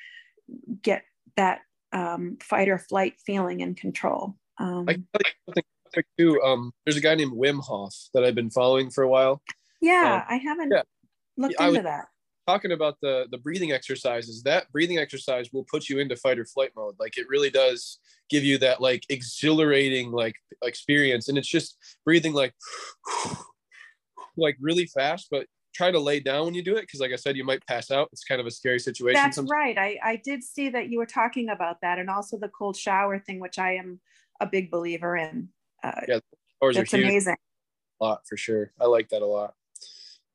get 0.81 1.03
that 1.35 1.61
um, 1.91 2.37
fight 2.41 2.69
or 2.69 2.77
flight 2.77 3.15
feeling 3.25 3.59
in 3.59 3.75
control. 3.75 4.35
Um, 4.57 4.85
I 4.87 4.93
can 4.93 5.07
tell 5.13 5.21
you 5.25 5.31
something 5.45 6.03
too. 6.17 6.41
Um, 6.41 6.71
there's 6.85 6.97
a 6.97 7.01
guy 7.01 7.15
named 7.15 7.33
Wim 7.33 7.61
Hof 7.61 7.93
that 8.13 8.23
I've 8.23 8.35
been 8.35 8.49
following 8.49 8.89
for 8.89 9.03
a 9.03 9.07
while. 9.09 9.41
yeah, 9.81 10.23
um, 10.27 10.35
I 10.35 10.37
haven't 10.37 10.71
yeah. 10.71 10.83
looked 11.37 11.55
I 11.59 11.67
into 11.67 11.79
was- 11.79 11.83
that. 11.83 12.05
Talking 12.47 12.71
about 12.71 12.97
the 13.01 13.27
the 13.29 13.37
breathing 13.37 13.73
exercises, 13.73 14.41
that 14.43 14.71
breathing 14.71 14.97
exercise 14.97 15.51
will 15.51 15.65
put 15.69 15.89
you 15.89 15.99
into 15.99 16.15
fight 16.15 16.39
or 16.39 16.45
flight 16.45 16.71
mode. 16.75 16.95
Like 16.99 17.17
it 17.17 17.27
really 17.27 17.49
does 17.49 17.99
give 18.29 18.43
you 18.43 18.57
that 18.59 18.81
like 18.81 19.03
exhilarating 19.09 20.11
like 20.11 20.35
experience, 20.63 21.27
and 21.27 21.37
it's 21.37 21.47
just 21.47 21.77
breathing 22.05 22.33
like 22.33 22.53
like 24.37 24.55
really 24.61 24.85
fast, 24.85 25.27
but 25.29 25.45
try 25.77 25.91
to 25.91 25.99
lay 25.99 26.19
down 26.19 26.45
when 26.45 26.53
you 26.53 26.63
do 26.63 26.75
it 26.75 26.81
because 26.81 26.99
like 26.99 27.11
I 27.11 27.15
said, 27.15 27.37
you 27.37 27.43
might 27.43 27.65
pass 27.67 27.91
out. 27.91 28.09
It's 28.11 28.23
kind 28.23 28.41
of 28.41 28.47
a 28.47 28.51
scary 28.51 28.79
situation. 28.79 29.21
That's 29.21 29.35
sometimes. 29.35 29.51
right. 29.51 29.77
I, 29.77 29.99
I 30.03 30.15
did 30.15 30.43
see 30.43 30.69
that 30.69 30.89
you 30.89 30.97
were 30.97 31.05
talking 31.05 31.49
about 31.49 31.81
that, 31.81 31.99
and 31.99 32.09
also 32.09 32.37
the 32.37 32.49
cold 32.49 32.75
shower 32.75 33.19
thing, 33.19 33.39
which 33.39 33.59
I 33.59 33.75
am 33.75 33.99
a 34.39 34.47
big 34.47 34.71
believer 34.71 35.15
in. 35.15 35.49
Uh, 35.83 36.01
Yeah, 36.07 36.19
it's 36.61 36.93
amazing. 36.93 37.35
A 38.01 38.03
lot 38.03 38.21
for 38.27 38.37
sure. 38.37 38.71
I 38.79 38.85
like 38.85 39.09
that 39.09 39.21
a 39.21 39.25
lot. 39.25 39.53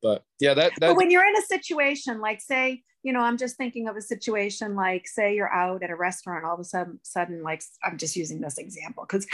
But 0.02 0.24
yeah, 0.40 0.54
that 0.54 0.72
that 0.80 0.88
but 0.88 0.96
when 0.96 1.10
you're 1.10 1.26
in 1.26 1.36
a 1.36 1.42
situation 1.42 2.20
like 2.20 2.40
say 2.40 2.82
you 3.02 3.12
know 3.12 3.20
i'm 3.20 3.36
just 3.36 3.56
thinking 3.56 3.88
of 3.88 3.96
a 3.96 4.00
situation 4.00 4.74
like 4.74 5.06
say 5.06 5.34
you're 5.34 5.52
out 5.52 5.82
at 5.82 5.90
a 5.90 5.96
restaurant 5.96 6.44
all 6.44 6.54
of 6.54 6.60
a 6.60 6.64
sudden 6.64 6.98
sudden 7.02 7.42
like 7.42 7.62
i'm 7.84 7.98
just 7.98 8.16
using 8.16 8.40
this 8.40 8.58
example 8.58 9.04
because 9.06 9.26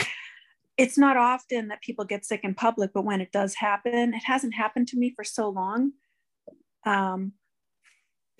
it's 0.77 0.97
not 0.97 1.17
often 1.17 1.67
that 1.67 1.81
people 1.81 2.05
get 2.05 2.25
sick 2.25 2.41
in 2.43 2.53
public 2.53 2.91
but 2.93 3.05
when 3.05 3.21
it 3.21 3.31
does 3.31 3.55
happen 3.55 4.13
it 4.13 4.23
hasn't 4.25 4.53
happened 4.53 4.87
to 4.87 4.97
me 4.97 5.13
for 5.15 5.23
so 5.23 5.49
long. 5.49 5.91
Um 6.85 7.33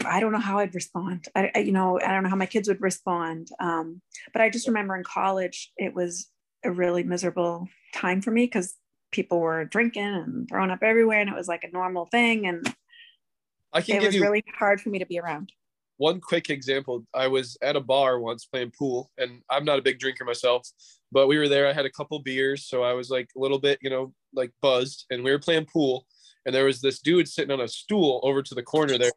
i 0.05 0.19
don't 0.19 0.31
know 0.31 0.39
how 0.39 0.59
i'd 0.59 0.75
respond. 0.75 1.27
I, 1.35 1.51
I 1.53 1.59
you 1.59 1.71
know 1.71 1.99
i 1.99 2.13
don't 2.13 2.23
know 2.23 2.29
how 2.29 2.35
my 2.35 2.45
kids 2.45 2.67
would 2.67 2.81
respond. 2.81 3.49
Um 3.59 4.01
but 4.33 4.41
i 4.41 4.49
just 4.49 4.67
remember 4.67 4.95
in 4.95 5.03
college 5.03 5.71
it 5.77 5.93
was 5.93 6.27
a 6.63 6.71
really 6.71 7.03
miserable 7.03 7.67
time 7.93 8.21
for 8.21 8.31
me 8.31 8.45
because 8.45 8.75
people 9.11 9.39
were 9.39 9.65
drinking 9.65 10.03
and 10.03 10.47
throwing 10.49 10.71
up 10.71 10.83
everywhere 10.83 11.19
and 11.19 11.29
it 11.29 11.35
was 11.35 11.47
like 11.47 11.63
a 11.63 11.71
normal 11.71 12.05
thing 12.05 12.47
and 12.47 12.75
I 13.73 13.81
can 13.81 14.01
it 14.01 14.05
was 14.05 14.19
really 14.19 14.43
hard 14.57 14.81
for 14.81 14.89
me 14.89 14.99
to 14.99 15.05
be 15.05 15.19
around. 15.19 15.51
one 15.97 16.21
quick 16.21 16.49
example. 16.49 17.05
I 17.13 17.27
was 17.27 17.57
at 17.61 17.75
a 17.75 17.81
bar 17.81 18.19
once 18.19 18.45
playing 18.45 18.71
pool, 18.77 19.11
and 19.17 19.41
I'm 19.49 19.65
not 19.65 19.79
a 19.79 19.81
big 19.81 19.99
drinker 19.99 20.25
myself, 20.25 20.67
but 21.11 21.27
we 21.27 21.37
were 21.37 21.49
there. 21.49 21.67
I 21.67 21.73
had 21.73 21.85
a 21.85 21.91
couple 21.91 22.17
beers, 22.19 22.65
so 22.67 22.83
I 22.83 22.93
was 22.93 23.09
like 23.09 23.27
a 23.35 23.39
little 23.39 23.59
bit, 23.59 23.77
you 23.81 23.89
know, 23.89 24.13
like 24.33 24.51
buzzed, 24.61 25.05
and 25.11 25.23
we 25.23 25.31
were 25.31 25.39
playing 25.39 25.65
pool. 25.65 26.05
And 26.45 26.55
there 26.55 26.65
was 26.65 26.81
this 26.81 26.99
dude 26.99 27.27
sitting 27.27 27.51
on 27.51 27.59
a 27.59 27.67
stool 27.67 28.21
over 28.23 28.41
to 28.41 28.55
the 28.55 28.63
corner 28.63 28.97
there. 28.97 29.11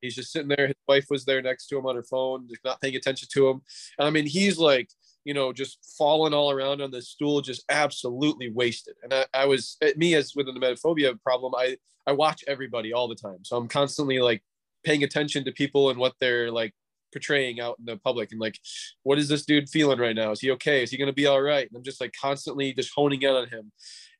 He's 0.00 0.16
just 0.16 0.32
sitting 0.32 0.48
there. 0.48 0.68
His 0.68 0.76
wife 0.88 1.06
was 1.10 1.24
there 1.26 1.42
next 1.42 1.66
to 1.68 1.78
him 1.78 1.86
on 1.86 1.94
her 1.96 2.02
phone, 2.02 2.48
just 2.48 2.64
not 2.64 2.80
paying 2.80 2.96
attention 2.96 3.28
to 3.32 3.48
him. 3.48 3.60
And 3.98 4.08
I 4.08 4.10
mean, 4.10 4.26
he's 4.26 4.58
like, 4.58 4.88
you 5.26 5.34
know, 5.34 5.52
just 5.52 5.78
falling 5.98 6.32
all 6.32 6.52
around 6.52 6.80
on 6.80 6.92
the 6.92 7.02
stool, 7.02 7.40
just 7.40 7.64
absolutely 7.68 8.48
wasted. 8.48 8.94
And 9.02 9.12
I, 9.12 9.26
I 9.34 9.44
was, 9.44 9.76
eh, 9.82 9.92
me 9.96 10.14
as 10.14 10.34
with 10.36 10.46
the 10.46 10.52
emetophobia 10.52 11.20
problem, 11.20 11.52
I 11.56 11.76
I 12.06 12.12
watch 12.12 12.44
everybody 12.46 12.92
all 12.92 13.08
the 13.08 13.16
time, 13.16 13.38
so 13.42 13.56
I'm 13.56 13.66
constantly 13.66 14.20
like 14.20 14.40
paying 14.84 15.02
attention 15.02 15.44
to 15.44 15.52
people 15.52 15.90
and 15.90 15.98
what 15.98 16.14
they're 16.20 16.52
like 16.52 16.72
portraying 17.12 17.60
out 17.60 17.76
in 17.80 17.86
the 17.86 17.96
public 17.96 18.30
and 18.30 18.40
like 18.40 18.58
what 19.02 19.18
is 19.18 19.28
this 19.28 19.44
dude 19.44 19.68
feeling 19.68 19.98
right 19.98 20.14
now? 20.14 20.30
Is 20.30 20.40
he 20.40 20.52
okay? 20.52 20.84
Is 20.84 20.90
he 20.90 20.96
going 20.96 21.08
to 21.08 21.12
be 21.12 21.26
all 21.26 21.42
right? 21.42 21.66
And 21.66 21.76
i'm 21.76 21.82
just 21.82 22.00
like 22.00 22.14
constantly 22.20 22.72
just 22.72 22.92
honing 22.94 23.22
in 23.22 23.30
on 23.30 23.48
him. 23.48 23.72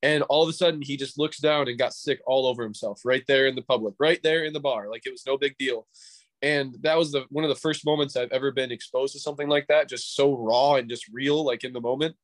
And 0.03 0.25
all 0.25 0.42
of 0.42 0.49
a 0.49 0.53
sudden 0.53 0.83
he 0.83 0.97
just 0.97 1.19
looks 1.19 1.38
down 1.38 1.69
and 1.69 1.79
got 1.79 1.95
sick 1.95 2.19
all 2.27 2.47
over 2.47 2.64
himself 2.64 3.03
right 3.05 3.25
there 3.29 3.47
in 3.47 3.55
the 3.55 3.62
public 3.62 3.95
right 4.01 4.21
there 4.25 4.45
in 4.45 4.53
the 4.53 4.61
bar. 4.61 4.90
Like 4.90 5.03
it 5.07 5.12
was 5.12 5.25
no 5.27 5.38
big 5.38 5.57
deal 5.59 5.87
and 6.42 6.77
that 6.83 6.99
was 6.99 7.12
the 7.12 7.25
one 7.31 7.44
of 7.44 7.49
the 7.49 7.57
first 7.57 7.85
moments 7.85 8.16
i've 8.16 8.31
ever 8.31 8.51
been 8.53 8.70
exposed 8.70 9.14
to 9.14 9.20
something 9.20 9.49
like 9.49 9.66
that 9.68 9.88
just 9.88 10.14
so 10.14 10.37
raw 10.37 10.75
and 10.75 10.88
just 10.88 11.09
real 11.09 11.44
like 11.44 11.64
in 11.64 11.72
the 11.72 11.81
moment. 11.81 12.14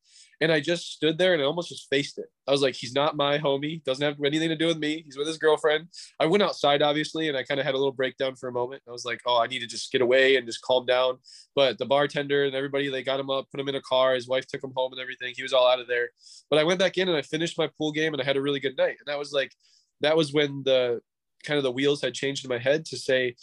And 0.41 0.51
i 0.51 0.59
just 0.59 0.91
stood 0.91 1.17
there 1.17 1.33
and 1.33 1.41
i 1.41 1.45
almost 1.45 1.69
just 1.69 1.87
faced 1.89 2.17
it. 2.17 2.25
I 2.47 2.51
was 2.51 2.61
like 2.61 2.75
he's 2.75 2.93
not 2.93 3.15
my 3.15 3.39
homie. 3.39 3.83
Doesn't 3.83 4.03
have 4.03 4.17
anything 4.23 4.49
to 4.49 4.55
do 4.55 4.67
with 4.67 4.77
me. 4.77 5.01
He's 5.03 5.17
with 5.17 5.27
his 5.27 5.37
girlfriend. 5.37 5.87
I 6.19 6.25
went 6.25 6.43
outside 6.43 6.81
obviously 6.81 7.27
and 7.27 7.37
i 7.37 7.43
kind 7.43 7.59
of 7.59 7.65
had 7.65 7.75
a 7.75 7.77
little 7.77 7.93
breakdown 7.93 8.35
for 8.35 8.49
a 8.49 8.51
moment. 8.51 8.83
I 8.87 8.91
was 8.91 9.05
like 9.05 9.21
oh 9.25 9.41
i 9.41 9.47
need 9.47 9.59
to 9.59 9.67
just 9.67 9.91
get 9.91 10.01
away 10.01 10.35
and 10.35 10.45
just 10.45 10.61
calm 10.61 10.85
down. 10.85 11.17
But 11.55 11.77
the 11.77 11.85
bartender 11.85 12.45
and 12.45 12.55
everybody 12.55 12.89
they 12.89 13.03
got 13.03 13.19
him 13.19 13.29
up 13.29 13.49
put 13.49 13.59
him 13.59 13.69
in 13.69 13.75
a 13.75 13.81
car. 13.81 14.13
His 14.13 14.27
wife 14.27 14.45
took 14.47 14.63
him 14.63 14.73
home 14.75 14.91
and 14.91 15.01
everything. 15.01 15.33
He 15.35 15.43
was 15.43 15.53
all 15.53 15.67
out 15.67 15.79
of 15.79 15.87
there. 15.87 16.09
But 16.49 16.59
i 16.59 16.63
went 16.63 16.79
back 16.79 16.97
in 16.97 17.07
and 17.07 17.17
i 17.17 17.21
finished 17.21 17.57
my 17.57 17.69
pool 17.77 17.91
game 17.91 18.13
and 18.13 18.21
i 18.21 18.25
had 18.25 18.37
a 18.37 18.41
really 18.41 18.59
good 18.59 18.77
night. 18.77 18.97
And 18.99 19.07
that 19.07 19.19
was 19.19 19.31
like 19.31 19.53
that 20.01 20.17
was 20.17 20.33
when 20.33 20.63
the 20.65 21.01
kind 21.43 21.57
of 21.57 21.63
the 21.63 21.71
wheels 21.71 22.01
had 22.01 22.13
changed 22.13 22.45
in 22.45 22.49
my 22.49 22.57
head 22.57 22.85
to 22.85 22.97
say 22.97 23.35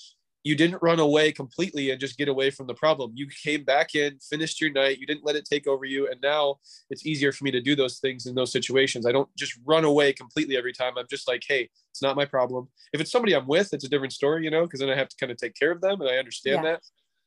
you 0.42 0.56
didn't 0.56 0.82
run 0.82 1.00
away 1.00 1.32
completely 1.32 1.90
and 1.90 2.00
just 2.00 2.16
get 2.16 2.28
away 2.28 2.50
from 2.50 2.66
the 2.66 2.74
problem. 2.74 3.12
You 3.14 3.28
came 3.44 3.62
back 3.62 3.94
in, 3.94 4.18
finished 4.20 4.60
your 4.60 4.70
night, 4.70 4.98
you 4.98 5.06
didn't 5.06 5.24
let 5.24 5.36
it 5.36 5.44
take 5.44 5.66
over 5.66 5.84
you. 5.84 6.08
And 6.10 6.20
now 6.22 6.56
it's 6.88 7.04
easier 7.04 7.30
for 7.30 7.44
me 7.44 7.50
to 7.50 7.60
do 7.60 7.76
those 7.76 7.98
things 7.98 8.26
in 8.26 8.34
those 8.34 8.50
situations. 8.50 9.04
I 9.04 9.12
don't 9.12 9.28
just 9.36 9.58
run 9.66 9.84
away 9.84 10.12
completely 10.12 10.56
every 10.56 10.72
time. 10.72 10.94
I'm 10.96 11.06
just 11.10 11.28
like, 11.28 11.42
hey, 11.46 11.68
it's 11.90 12.02
not 12.02 12.16
my 12.16 12.24
problem. 12.24 12.68
If 12.92 13.00
it's 13.00 13.12
somebody 13.12 13.34
I'm 13.34 13.46
with, 13.46 13.74
it's 13.74 13.84
a 13.84 13.88
different 13.88 14.14
story, 14.14 14.44
you 14.44 14.50
know, 14.50 14.62
because 14.62 14.80
then 14.80 14.88
I 14.88 14.96
have 14.96 15.08
to 15.08 15.16
kind 15.16 15.30
of 15.30 15.36
take 15.36 15.54
care 15.54 15.72
of 15.72 15.82
them 15.82 16.00
and 16.00 16.08
I 16.08 16.16
understand 16.16 16.64
yeah. 16.64 16.70
that. 16.70 16.82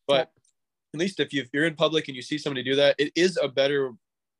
But 0.08 0.32
yeah. 0.93 0.95
at 0.95 0.99
least 0.99 1.19
if 1.19 1.32
you're 1.54 1.65
in 1.65 1.76
public 1.76 2.08
and 2.08 2.15
you 2.15 2.23
see 2.23 2.39
somebody 2.39 2.63
do 2.63 2.76
that, 2.78 2.95
it 2.97 3.12
is 3.15 3.38
a 3.41 3.47
better 3.47 3.93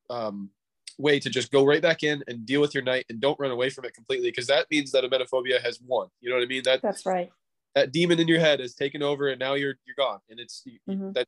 um, 0.10 0.50
way 0.98 1.20
to 1.20 1.30
just 1.30 1.52
go 1.52 1.64
right 1.64 1.82
back 1.82 2.02
in 2.02 2.24
and 2.28 2.44
deal 2.44 2.60
with 2.60 2.74
your 2.74 2.84
night 2.84 3.06
and 3.10 3.22
don't 3.22 3.40
run 3.40 3.52
away 3.52 3.70
from 3.70 3.86
it 3.86 3.94
completely 3.94 4.30
because 4.30 4.48
that 4.48 4.66
means 4.72 4.92
that 4.92 5.04
emetophobia 5.04 5.62
has 5.62 5.80
won. 5.86 6.08
You 6.22 6.32
know 6.32 6.38
what 6.38 6.44
I 6.44 6.48
mean? 6.48 6.64
That 6.66 6.82
that's 6.82 7.06
right 7.06 7.30
that 7.76 7.92
demon 7.92 8.20
in 8.20 8.28
your 8.28 8.40
head 8.40 8.60
has 8.60 8.76
taken 8.76 9.02
over 9.02 9.30
and 9.30 9.40
now 9.40 9.54
you're 9.54 9.76
you're 9.86 9.96
gone. 9.98 10.20
And 10.30 10.40
it's 10.40 10.64
mm-hmm. 10.90 11.12
that 11.14 11.28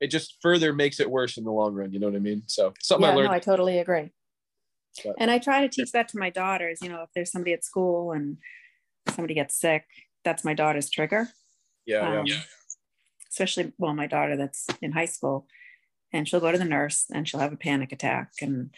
it 0.00 0.08
just 0.08 0.36
further 0.42 0.72
makes 0.72 1.00
it 1.00 1.10
worse 1.10 1.36
in 1.38 1.44
the 1.44 1.52
long 1.52 1.74
run. 1.74 1.92
You 1.92 2.00
know 2.00 2.08
what 2.08 2.16
i 2.16 2.20
mean? 2.20 2.42
So 2.46 2.74
something 2.80 3.06
yeah, 3.06 3.12
i 3.12 3.16
learned. 3.16 3.28
No, 3.28 3.34
i 3.34 3.38
totally 3.38 3.78
agree. 3.78 4.10
But, 5.04 5.16
and 5.18 5.30
i 5.30 5.38
try 5.38 5.60
to 5.60 5.68
teach 5.68 5.92
that 5.92 6.08
to 6.08 6.18
my 6.18 6.30
daughters 6.30 6.78
you 6.80 6.88
know 6.88 7.02
if 7.02 7.10
there's 7.14 7.30
somebody 7.30 7.52
at 7.52 7.66
school 7.66 8.12
and 8.12 8.38
somebody 9.10 9.34
gets 9.34 9.60
sick 9.60 9.84
that's 10.26 10.44
my 10.44 10.54
daughter's 10.54 10.90
trigger. 10.90 11.28
Yeah, 11.86 12.20
um, 12.20 12.26
yeah. 12.26 12.40
especially 13.30 13.72
well 13.78 13.94
my 13.94 14.08
daughter 14.08 14.36
that's 14.36 14.66
in 14.82 14.92
high 14.92 15.06
school 15.06 15.46
and 16.12 16.28
she'll 16.28 16.40
go 16.40 16.50
to 16.50 16.58
the 16.58 16.64
nurse 16.64 17.06
and 17.14 17.28
she'll 17.28 17.40
have 17.40 17.52
a 17.52 17.56
panic 17.56 17.92
attack. 17.92 18.32
And 18.42 18.70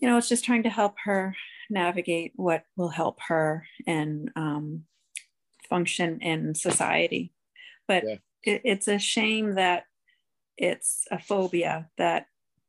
you 0.00 0.08
know 0.08 0.18
it's 0.18 0.28
just 0.28 0.44
trying 0.44 0.64
to 0.64 0.70
help 0.70 0.96
her 1.04 1.36
navigate 1.70 2.32
what 2.34 2.64
will 2.76 2.88
help 2.88 3.20
her. 3.28 3.66
And 3.86 4.30
um, 4.36 4.84
function 5.68 6.20
in 6.20 6.54
society. 6.54 7.32
But 7.86 8.04
yeah. 8.06 8.16
it, 8.42 8.62
it's 8.64 8.88
a 8.88 8.98
shame 8.98 9.54
that 9.54 9.84
it's 10.56 11.04
a 11.10 11.18
phobia 11.18 11.88
that 11.98 12.26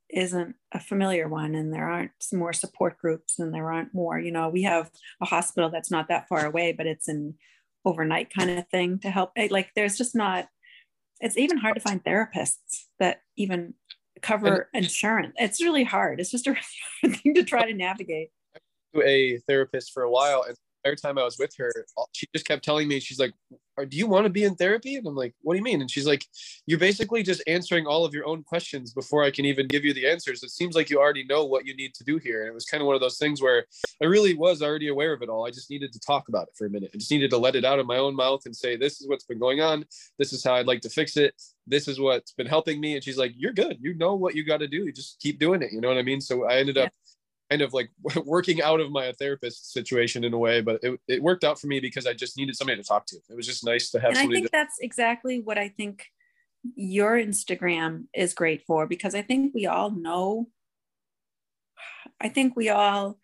isn't 0.09 0.55
a 0.71 0.79
familiar 0.79 1.27
one 1.27 1.55
and 1.55 1.73
there 1.73 1.89
aren't 1.89 2.11
more 2.31 2.53
support 2.53 2.97
groups 2.97 3.39
and 3.39 3.53
there 3.53 3.71
aren't 3.71 3.93
more 3.93 4.19
you 4.19 4.31
know 4.31 4.49
we 4.49 4.63
have 4.63 4.89
a 5.21 5.25
hospital 5.25 5.69
that's 5.69 5.89
not 5.89 6.07
that 6.07 6.27
far 6.27 6.45
away 6.45 6.71
but 6.71 6.85
it's 6.85 7.07
an 7.07 7.35
overnight 7.85 8.31
kind 8.33 8.49
of 8.49 8.67
thing 8.69 8.99
to 8.99 9.09
help 9.09 9.31
like 9.49 9.69
there's 9.75 9.97
just 9.97 10.15
not 10.15 10.47
it's 11.21 11.37
even 11.37 11.57
hard 11.57 11.75
to 11.75 11.81
find 11.81 12.03
therapists 12.03 12.85
that 12.99 13.21
even 13.35 13.73
cover 14.21 14.69
insurance 14.73 15.33
it's 15.37 15.61
really 15.61 15.83
hard 15.83 16.19
it's 16.19 16.31
just 16.31 16.47
a 16.47 16.51
really 16.51 16.63
hard 17.01 17.17
thing 17.17 17.33
to 17.33 17.43
try 17.43 17.65
to 17.65 17.73
navigate 17.73 18.29
to 18.93 19.01
a 19.03 19.37
therapist 19.39 19.91
for 19.91 20.03
a 20.03 20.11
while 20.11 20.43
and 20.47 20.55
entire 20.85 20.95
time 20.95 21.17
I 21.17 21.23
was 21.23 21.37
with 21.37 21.55
her, 21.57 21.71
she 22.13 22.27
just 22.33 22.47
kept 22.47 22.63
telling 22.63 22.87
me, 22.87 22.99
she's 22.99 23.19
like, 23.19 23.33
do 23.89 23.97
you 23.97 24.07
want 24.07 24.23
to 24.25 24.29
be 24.29 24.45
in 24.45 24.55
therapy? 24.55 24.95
And 24.95 25.05
I'm 25.05 25.15
like, 25.15 25.33
what 25.41 25.53
do 25.53 25.57
you 25.57 25.63
mean? 25.63 25.81
And 25.81 25.91
she's 25.91 26.07
like, 26.07 26.25
you're 26.65 26.79
basically 26.79 27.23
just 27.23 27.43
answering 27.45 27.85
all 27.85 28.05
of 28.05 28.13
your 28.13 28.25
own 28.25 28.41
questions 28.43 28.93
before 28.93 29.23
I 29.23 29.31
can 29.31 29.43
even 29.43 29.67
give 29.67 29.83
you 29.83 29.93
the 29.93 30.07
answers. 30.07 30.43
It 30.43 30.51
seems 30.51 30.75
like 30.75 30.89
you 30.89 30.97
already 30.97 31.25
know 31.25 31.43
what 31.43 31.65
you 31.65 31.75
need 31.75 31.93
to 31.95 32.03
do 32.05 32.17
here. 32.17 32.41
And 32.41 32.49
it 32.49 32.53
was 32.53 32.65
kind 32.65 32.81
of 32.81 32.87
one 32.87 32.95
of 32.95 33.01
those 33.01 33.17
things 33.17 33.41
where 33.41 33.65
I 34.01 34.05
really 34.05 34.33
was 34.33 34.61
already 34.61 34.87
aware 34.87 35.11
of 35.11 35.21
it 35.21 35.29
all. 35.29 35.45
I 35.45 35.49
just 35.51 35.69
needed 35.69 35.91
to 35.91 35.99
talk 35.99 36.29
about 36.29 36.47
it 36.47 36.53
for 36.57 36.67
a 36.67 36.69
minute. 36.69 36.91
I 36.93 36.97
just 36.97 37.11
needed 37.11 37.31
to 37.31 37.37
let 37.37 37.55
it 37.55 37.65
out 37.65 37.79
of 37.79 37.85
my 37.85 37.97
own 37.97 38.15
mouth 38.15 38.45
and 38.45 38.55
say, 38.55 38.77
this 38.77 39.01
is 39.01 39.09
what's 39.09 39.25
been 39.25 39.39
going 39.39 39.59
on. 39.59 39.83
This 40.17 40.31
is 40.31 40.43
how 40.43 40.55
I'd 40.55 40.67
like 40.67 40.81
to 40.81 40.89
fix 40.89 41.17
it. 41.17 41.33
This 41.67 41.87
is 41.87 41.99
what's 41.99 42.31
been 42.31 42.47
helping 42.47 42.79
me. 42.79 42.93
And 42.93 43.03
she's 43.03 43.17
like, 43.17 43.33
you're 43.35 43.53
good. 43.53 43.77
You 43.81 43.93
know 43.95 44.15
what 44.15 44.35
you 44.35 44.45
got 44.45 44.59
to 44.59 44.67
do. 44.67 44.85
You 44.85 44.93
just 44.93 45.19
keep 45.19 45.37
doing 45.37 45.61
it. 45.61 45.73
You 45.73 45.81
know 45.81 45.89
what 45.89 45.97
I 45.97 46.03
mean? 46.03 46.21
So 46.21 46.45
I 46.45 46.57
ended 46.57 46.77
up 46.77 46.93
kind 47.49 47.61
of 47.61 47.73
like 47.73 47.91
working 48.25 48.61
out 48.61 48.79
of 48.79 48.91
my 48.91 49.11
therapist 49.13 49.71
situation 49.71 50.23
in 50.23 50.33
a 50.33 50.37
way, 50.37 50.61
but 50.61 50.79
it, 50.83 50.99
it 51.07 51.21
worked 51.21 51.43
out 51.43 51.59
for 51.59 51.67
me 51.67 51.79
because 51.79 52.05
I 52.05 52.13
just 52.13 52.37
needed 52.37 52.55
somebody 52.55 52.81
to 52.81 52.87
talk 52.87 53.05
to. 53.07 53.17
It 53.29 53.35
was 53.35 53.45
just 53.45 53.65
nice 53.65 53.91
to 53.91 53.99
have. 53.99 54.11
And 54.11 54.19
I 54.19 54.27
think 54.27 54.45
to- 54.47 54.51
that's 54.51 54.77
exactly 54.79 55.41
what 55.41 55.57
I 55.57 55.69
think 55.69 56.05
your 56.75 57.13
Instagram 57.13 58.05
is 58.13 58.33
great 58.33 58.63
for 58.65 58.87
because 58.87 59.13
I 59.13 59.21
think 59.21 59.53
we 59.53 59.65
all 59.67 59.91
know. 59.91 60.47
I 62.19 62.29
think 62.29 62.55
we 62.55 62.69
all 62.69 63.19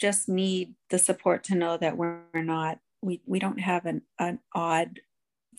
just 0.00 0.28
need 0.28 0.74
the 0.90 0.98
support 0.98 1.44
to 1.44 1.54
know 1.54 1.76
that 1.76 1.96
we're 1.96 2.20
not 2.34 2.78
we 3.02 3.20
we 3.26 3.38
don't 3.38 3.60
have 3.60 3.84
an 3.84 4.02
an 4.18 4.38
odd 4.54 5.00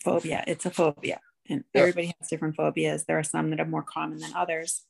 phobia. 0.02 0.42
It's 0.46 0.66
a 0.66 0.70
phobia, 0.70 1.20
and 1.48 1.64
yeah. 1.74 1.82
everybody 1.82 2.14
has 2.18 2.28
different 2.28 2.56
phobias. 2.56 3.04
There 3.04 3.18
are 3.18 3.24
some 3.24 3.50
that 3.50 3.60
are 3.60 3.66
more 3.66 3.82
common 3.82 4.18
than 4.18 4.34
others. 4.34 4.82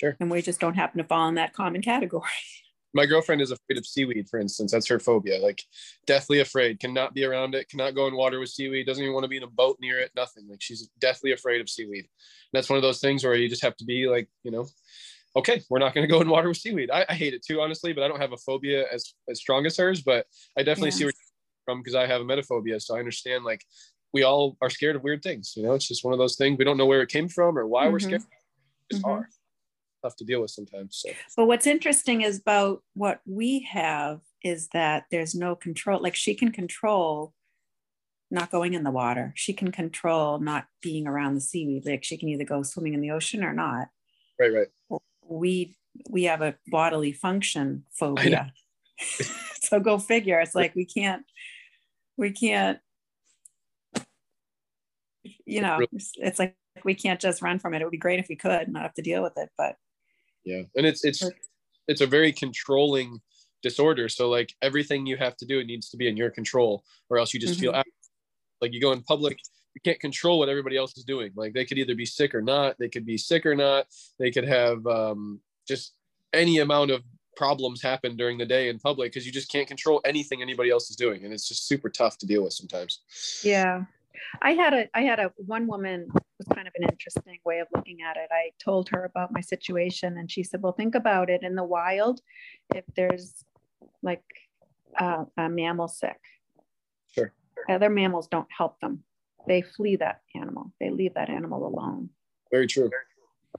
Sure. 0.00 0.16
And 0.18 0.30
we 0.30 0.40
just 0.40 0.60
don't 0.60 0.76
happen 0.76 0.96
to 0.96 1.04
fall 1.04 1.28
in 1.28 1.34
that 1.34 1.52
common 1.52 1.82
category. 1.82 2.24
My 2.94 3.04
girlfriend 3.04 3.42
is 3.42 3.50
afraid 3.50 3.78
of 3.78 3.86
seaweed, 3.86 4.28
for 4.28 4.40
instance. 4.40 4.72
That's 4.72 4.88
her 4.88 4.98
phobia. 4.98 5.38
Like, 5.38 5.62
deathly 6.06 6.40
afraid. 6.40 6.80
Cannot 6.80 7.14
be 7.14 7.24
around 7.24 7.54
it. 7.54 7.68
Cannot 7.68 7.94
go 7.94 8.06
in 8.06 8.16
water 8.16 8.40
with 8.40 8.48
seaweed. 8.48 8.86
Doesn't 8.86 9.02
even 9.02 9.12
want 9.12 9.24
to 9.24 9.28
be 9.28 9.36
in 9.36 9.44
a 9.44 9.46
boat 9.46 9.76
near 9.78 10.00
it. 10.00 10.10
Nothing. 10.16 10.48
Like, 10.48 10.62
she's 10.62 10.88
deathly 10.98 11.32
afraid 11.32 11.60
of 11.60 11.68
seaweed. 11.68 12.04
And 12.04 12.50
that's 12.52 12.68
one 12.68 12.78
of 12.78 12.82
those 12.82 12.98
things 12.98 13.22
where 13.22 13.36
you 13.36 13.48
just 13.48 13.62
have 13.62 13.76
to 13.76 13.84
be 13.84 14.08
like, 14.08 14.28
you 14.42 14.50
know, 14.50 14.66
okay, 15.36 15.62
we're 15.68 15.78
not 15.78 15.94
going 15.94 16.08
to 16.08 16.12
go 16.12 16.20
in 16.20 16.28
water 16.30 16.48
with 16.48 16.56
seaweed. 16.56 16.90
I, 16.90 17.04
I, 17.08 17.14
hate 17.14 17.34
it 17.34 17.44
too, 17.46 17.60
honestly, 17.60 17.92
but 17.92 18.02
I 18.02 18.08
don't 18.08 18.20
have 18.20 18.32
a 18.32 18.38
phobia 18.38 18.86
as 18.92 19.14
as 19.28 19.38
strong 19.38 19.66
as 19.66 19.76
hers. 19.76 20.00
But 20.02 20.26
I 20.58 20.62
definitely 20.62 20.88
yes. 20.88 20.96
see 20.96 21.04
where 21.04 21.12
from 21.66 21.80
because 21.80 21.94
I 21.94 22.06
have 22.06 22.22
a 22.22 22.24
emetophobia, 22.24 22.82
so 22.82 22.96
I 22.96 22.98
understand. 22.98 23.44
Like, 23.44 23.64
we 24.12 24.24
all 24.24 24.56
are 24.62 24.70
scared 24.70 24.96
of 24.96 25.04
weird 25.04 25.22
things. 25.22 25.52
You 25.56 25.62
know, 25.62 25.74
it's 25.74 25.86
just 25.86 26.04
one 26.04 26.14
of 26.14 26.18
those 26.18 26.36
things. 26.36 26.58
We 26.58 26.64
don't 26.64 26.78
know 26.78 26.86
where 26.86 27.02
it 27.02 27.10
came 27.10 27.28
from 27.28 27.56
or 27.56 27.68
why 27.68 27.84
mm-hmm. 27.84 27.92
we're 27.92 28.00
scared. 28.00 28.22
It's 28.88 28.98
mm-hmm. 28.98 29.08
hard 29.08 29.26
tough 30.02 30.16
to 30.16 30.24
deal 30.24 30.40
with 30.40 30.50
sometimes. 30.50 31.02
So. 31.04 31.10
But 31.36 31.46
what's 31.46 31.66
interesting 31.66 32.22
is 32.22 32.38
about 32.40 32.82
what 32.94 33.20
we 33.26 33.60
have 33.70 34.20
is 34.42 34.68
that 34.72 35.04
there's 35.10 35.34
no 35.34 35.54
control. 35.54 36.02
Like 36.02 36.14
she 36.14 36.34
can 36.34 36.52
control 36.52 37.34
not 38.30 38.50
going 38.50 38.74
in 38.74 38.84
the 38.84 38.90
water. 38.90 39.32
She 39.36 39.52
can 39.52 39.72
control 39.72 40.38
not 40.38 40.66
being 40.82 41.06
around 41.06 41.34
the 41.34 41.40
seaweed. 41.40 41.84
Like 41.86 42.04
she 42.04 42.16
can 42.16 42.28
either 42.28 42.44
go 42.44 42.62
swimming 42.62 42.94
in 42.94 43.00
the 43.00 43.10
ocean 43.10 43.44
or 43.44 43.52
not. 43.52 43.88
Right, 44.38 44.52
right. 44.52 45.00
We 45.26 45.76
we 46.08 46.24
have 46.24 46.40
a 46.40 46.56
bodily 46.68 47.12
function 47.12 47.84
phobia. 47.90 48.52
so 49.60 49.80
go 49.80 49.98
figure. 49.98 50.40
It's 50.40 50.54
like 50.54 50.74
we 50.74 50.84
can't 50.84 51.24
we 52.16 52.30
can't 52.30 52.78
you 55.44 55.60
know, 55.60 55.80
it's 55.92 56.38
like 56.38 56.56
we 56.84 56.94
can't 56.94 57.20
just 57.20 57.42
run 57.42 57.58
from 57.58 57.74
it. 57.74 57.82
It 57.82 57.84
would 57.84 57.90
be 57.90 57.98
great 57.98 58.20
if 58.20 58.28
we 58.28 58.36
could 58.36 58.68
not 58.68 58.82
have 58.82 58.94
to 58.94 59.02
deal 59.02 59.22
with 59.22 59.36
it, 59.36 59.50
but 59.58 59.76
yeah. 60.44 60.62
And 60.76 60.86
it's 60.86 61.04
it's 61.04 61.28
it's 61.88 62.00
a 62.00 62.06
very 62.06 62.32
controlling 62.32 63.20
disorder. 63.62 64.08
So 64.08 64.28
like 64.28 64.54
everything 64.62 65.06
you 65.06 65.16
have 65.16 65.36
to 65.38 65.46
do 65.46 65.58
it 65.60 65.66
needs 65.66 65.90
to 65.90 65.96
be 65.96 66.08
in 66.08 66.16
your 66.16 66.30
control 66.30 66.84
or 67.08 67.18
else 67.18 67.34
you 67.34 67.40
just 67.40 67.54
mm-hmm. 67.54 67.72
feel 67.72 67.82
like 68.60 68.72
you 68.72 68.80
go 68.80 68.92
in 68.92 69.02
public 69.02 69.38
you 69.74 69.80
can't 69.84 70.00
control 70.00 70.40
what 70.40 70.48
everybody 70.48 70.76
else 70.76 70.96
is 70.96 71.04
doing. 71.04 71.30
Like 71.36 71.52
they 71.52 71.64
could 71.64 71.78
either 71.78 71.94
be 71.94 72.06
sick 72.06 72.34
or 72.34 72.42
not 72.42 72.76
they 72.78 72.88
could 72.88 73.06
be 73.06 73.18
sick 73.18 73.46
or 73.46 73.54
not 73.54 73.86
they 74.18 74.30
could 74.30 74.46
have 74.46 74.86
um, 74.86 75.40
just 75.66 75.92
any 76.32 76.58
amount 76.58 76.90
of 76.90 77.02
problems 77.36 77.80
happen 77.80 78.16
during 78.16 78.36
the 78.36 78.44
day 78.44 78.68
in 78.68 78.78
public 78.78 79.12
because 79.12 79.24
you 79.24 79.32
just 79.32 79.50
can't 79.50 79.68
control 79.68 80.00
anything 80.04 80.42
anybody 80.42 80.70
else 80.70 80.90
is 80.90 80.96
doing 80.96 81.24
and 81.24 81.32
it's 81.32 81.48
just 81.48 81.66
super 81.66 81.88
tough 81.88 82.18
to 82.18 82.26
deal 82.26 82.42
with 82.42 82.52
sometimes. 82.52 83.00
Yeah 83.44 83.84
I 84.42 84.52
had 84.52 84.74
a 84.74 84.88
I 84.94 85.02
had 85.02 85.18
a 85.18 85.32
one 85.36 85.66
woman 85.66 86.08
was 86.38 86.46
kind 86.54 86.66
of 86.66 86.74
an 86.76 86.88
interesting 86.90 87.38
way 87.44 87.58
of 87.58 87.68
looking 87.74 87.98
at 88.02 88.16
it. 88.16 88.28
I 88.30 88.50
told 88.62 88.88
her 88.90 89.04
about 89.04 89.32
my 89.32 89.40
situation 89.40 90.18
and 90.18 90.30
she 90.30 90.42
said, 90.42 90.62
"Well, 90.62 90.72
think 90.72 90.94
about 90.94 91.30
it 91.30 91.42
in 91.42 91.54
the 91.54 91.64
wild 91.64 92.20
if 92.74 92.84
there's 92.96 93.44
like 94.02 94.22
uh, 94.98 95.24
a 95.36 95.48
mammal 95.48 95.88
sick. 95.88 96.20
Sure. 97.08 97.32
Other 97.68 97.90
mammals 97.90 98.28
don't 98.28 98.48
help 98.56 98.80
them. 98.80 99.04
They 99.46 99.62
flee 99.62 99.96
that 99.96 100.20
animal. 100.34 100.72
They 100.80 100.90
leave 100.90 101.14
that 101.14 101.30
animal 101.30 101.66
alone. 101.66 102.10
Very 102.50 102.66
true. 102.66 102.90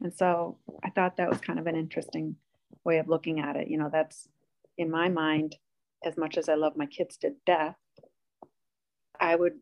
And 0.02 0.13
so 0.13 0.58
I 0.84 0.89
thought 0.89 1.17
that 1.17 1.30
was 1.30 1.39
kind 1.39 1.60
of 1.60 1.67
an 1.67 1.76
interesting 1.76 2.36
way 2.84 2.97
of 2.97 3.08
looking 3.08 3.39
at 3.39 3.56
it. 3.56 3.67
You 3.67 3.78
know, 3.78 3.89
that's 3.91 4.28
in 4.78 4.89
my 4.89 5.10
mind, 5.10 5.56
as 6.04 6.17
much 6.17 6.38
as 6.38 6.50
I 6.50 6.56
love 6.56 6.74
my 6.76 6.86
kids 6.86 7.17
to 7.17 7.32
death, 7.45 7.76
I 9.19 9.36
would 9.36 9.54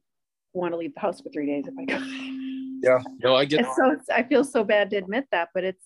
want 0.53 0.73
to 0.73 0.77
leave 0.77 0.93
the 0.93 0.99
house 0.99 1.21
for 1.21 1.29
three 1.29 1.45
days 1.45 1.65
if 1.67 1.73
I 1.77 1.85
could. 1.85 2.35
Yeah. 2.81 2.99
No, 3.21 3.35
I 3.35 3.43
get 3.43 3.59
It's 3.59 3.75
so 3.75 3.97
I 4.09 4.23
feel 4.23 4.45
so 4.45 4.63
bad 4.63 4.89
to 4.91 4.95
admit 4.95 5.25
that, 5.33 5.49
but 5.53 5.65
it's 5.65 5.83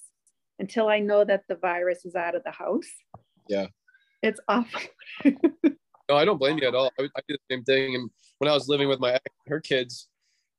until 0.60 0.90
I 0.90 1.00
know 1.00 1.24
that 1.24 1.42
the 1.50 1.56
virus 1.56 2.06
is 2.06 2.14
out 2.14 2.36
of 2.36 2.44
the 2.44 2.52
house. 2.52 2.86
Yeah. 3.50 3.66
It's 4.22 4.40
awful. 4.48 4.80
No, 6.10 6.16
I 6.18 6.26
don't 6.26 6.38
blame 6.38 6.58
you 6.58 6.68
at 6.68 6.76
all. 6.76 6.92
I, 7.00 7.04
I 7.04 7.22
do 7.28 7.36
the 7.36 7.56
same 7.56 7.64
thing. 7.64 7.96
And 7.96 8.10
when 8.40 8.50
I 8.50 8.54
was 8.54 8.68
living 8.68 8.90
with 8.90 9.00
my 9.00 9.18
her 9.48 9.60
kids, 9.60 10.10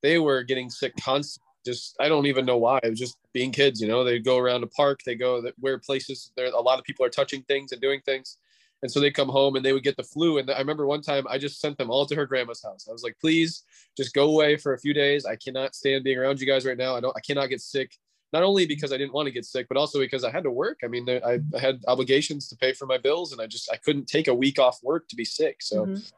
they 0.02 0.18
were 0.18 0.42
getting 0.42 0.70
sick 0.70 0.94
constantly. 1.00 1.42
Just 1.66 1.96
I 2.00 2.08
don't 2.08 2.26
even 2.26 2.44
know 2.44 2.58
why. 2.58 2.78
It 2.82 2.90
was 2.90 2.98
just 2.98 3.16
being 3.32 3.50
kids, 3.50 3.80
you 3.80 3.88
know. 3.88 4.04
They 4.04 4.18
go 4.18 4.38
around 4.38 4.64
a 4.64 4.66
park, 4.68 5.00
they 5.04 5.14
go 5.14 5.42
where 5.58 5.78
places 5.78 6.30
there 6.36 6.46
a 6.46 6.60
lot 6.60 6.78
of 6.78 6.84
people 6.84 7.06
are 7.06 7.10
touching 7.10 7.42
things 7.42 7.72
and 7.72 7.80
doing 7.80 8.00
things. 8.04 8.36
And 8.82 8.90
so 8.90 9.00
they 9.00 9.10
come 9.10 9.28
home 9.28 9.56
and 9.56 9.64
they 9.64 9.72
would 9.72 9.82
get 9.82 9.96
the 9.96 10.02
flu. 10.02 10.38
And 10.38 10.50
I 10.50 10.58
remember 10.58 10.86
one 10.86 11.00
time 11.00 11.24
I 11.28 11.38
just 11.38 11.60
sent 11.60 11.78
them 11.78 11.90
all 11.90 12.04
to 12.06 12.14
her 12.14 12.26
grandma's 12.26 12.62
house. 12.62 12.86
I 12.88 12.92
was 12.92 13.02
like, 13.02 13.16
please 13.20 13.62
just 13.96 14.12
go 14.12 14.30
away 14.30 14.56
for 14.56 14.74
a 14.74 14.78
few 14.78 14.92
days. 14.92 15.24
I 15.24 15.36
cannot 15.36 15.74
stand 15.74 16.04
being 16.04 16.18
around 16.18 16.40
you 16.40 16.46
guys 16.46 16.66
right 16.66 16.76
now. 16.76 16.94
I 16.94 17.00
don't 17.00 17.16
I 17.16 17.20
cannot 17.20 17.48
get 17.48 17.60
sick 17.60 17.96
not 18.34 18.42
only 18.42 18.66
because 18.66 18.92
I 18.92 18.98
didn't 18.98 19.14
want 19.14 19.26
to 19.26 19.32
get 19.32 19.44
sick, 19.44 19.68
but 19.68 19.76
also 19.76 20.00
because 20.00 20.24
I 20.24 20.30
had 20.30 20.42
to 20.42 20.50
work. 20.50 20.80
I 20.82 20.88
mean, 20.88 21.08
I, 21.08 21.38
I 21.54 21.58
had 21.58 21.84
obligations 21.86 22.48
to 22.48 22.56
pay 22.56 22.72
for 22.72 22.84
my 22.84 22.98
bills, 22.98 23.30
and 23.30 23.40
I 23.40 23.46
just 23.46 23.70
I 23.72 23.76
couldn't 23.76 24.08
take 24.08 24.26
a 24.26 24.34
week 24.34 24.58
off 24.58 24.80
work 24.82 25.06
to 25.08 25.16
be 25.16 25.24
sick. 25.24 25.62
So 25.62 25.86
Mhm. 25.86 26.12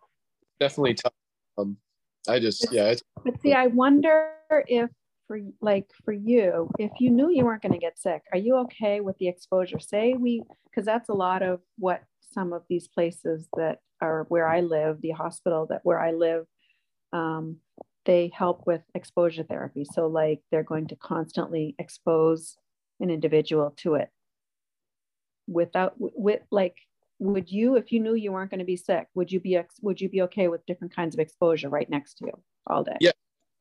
definitely 0.59 0.95
tough. 0.95 1.13
Um, 1.59 1.77
I 2.27 2.41
just 2.41 2.73
yeah, 2.73 2.89
it's, 2.89 3.03
But 3.23 3.41
see, 3.43 3.53
I 3.53 3.67
wonder 3.67 4.33
if 4.67 4.91
for 5.27 5.39
like 5.61 5.87
for 6.05 6.13
you, 6.13 6.71
if 6.79 6.93
you 6.99 7.11
knew 7.11 7.31
you 7.31 7.45
weren't 7.45 7.63
going 7.63 7.73
to 7.73 7.79
get 7.79 7.99
sick, 7.99 8.23
are 8.33 8.39
you 8.39 8.57
okay 8.59 9.01
with 9.01 9.19
the 9.19 9.29
exposure? 9.29 9.79
Say 9.79 10.15
we, 10.15 10.43
because 10.71 10.85
that's 10.85 11.09
a 11.09 11.15
lot 11.15 11.43
of 11.43 11.61
what 11.79 12.03
some 12.21 12.53
of 12.53 12.63
these 12.69 12.89
places 12.89 13.49
that 13.57 13.81
are 14.01 14.27
where 14.29 14.47
I 14.47 14.61
live, 14.61 15.01
the 15.01 15.11
hospital 15.11 15.67
that 15.71 15.81
where 15.85 16.01
I 16.01 16.13
live, 16.13 16.47
um, 17.13 17.57
they 18.05 18.31
help 18.35 18.67
with 18.67 18.83
exposure 18.95 19.43
therapy. 19.43 19.85
So 19.85 20.07
like 20.07 20.41
they're 20.51 20.63
going 20.63 20.89
to 20.89 20.97
constantly 20.97 21.75
expose 21.79 22.57
an 23.01 23.11
individual 23.11 23.75
to 23.79 23.95
it 23.95 24.09
without 25.47 25.95
with 25.99 26.43
like 26.51 26.77
would 27.19 27.51
you 27.51 27.77
if 27.77 27.93
you 27.93 28.01
knew 28.01 28.15
you 28.15 28.33
weren't 28.33 28.51
going 28.51 28.59
to 28.59 28.65
be 28.65 28.77
sick 28.77 29.07
would 29.15 29.31
you 29.31 29.41
be 29.41 29.59
would 29.81 30.01
you 30.01 30.09
be 30.09 30.23
okay 30.23 30.49
with 30.49 30.65
different 30.67 30.95
kinds 30.95 31.15
of 31.15 31.21
exposure 31.21 31.69
right 31.69 31.89
next 31.89 32.15
to 32.15 32.27
you 32.27 32.33
all 32.67 32.83
day 32.83 32.97
Yeah. 33.01 33.13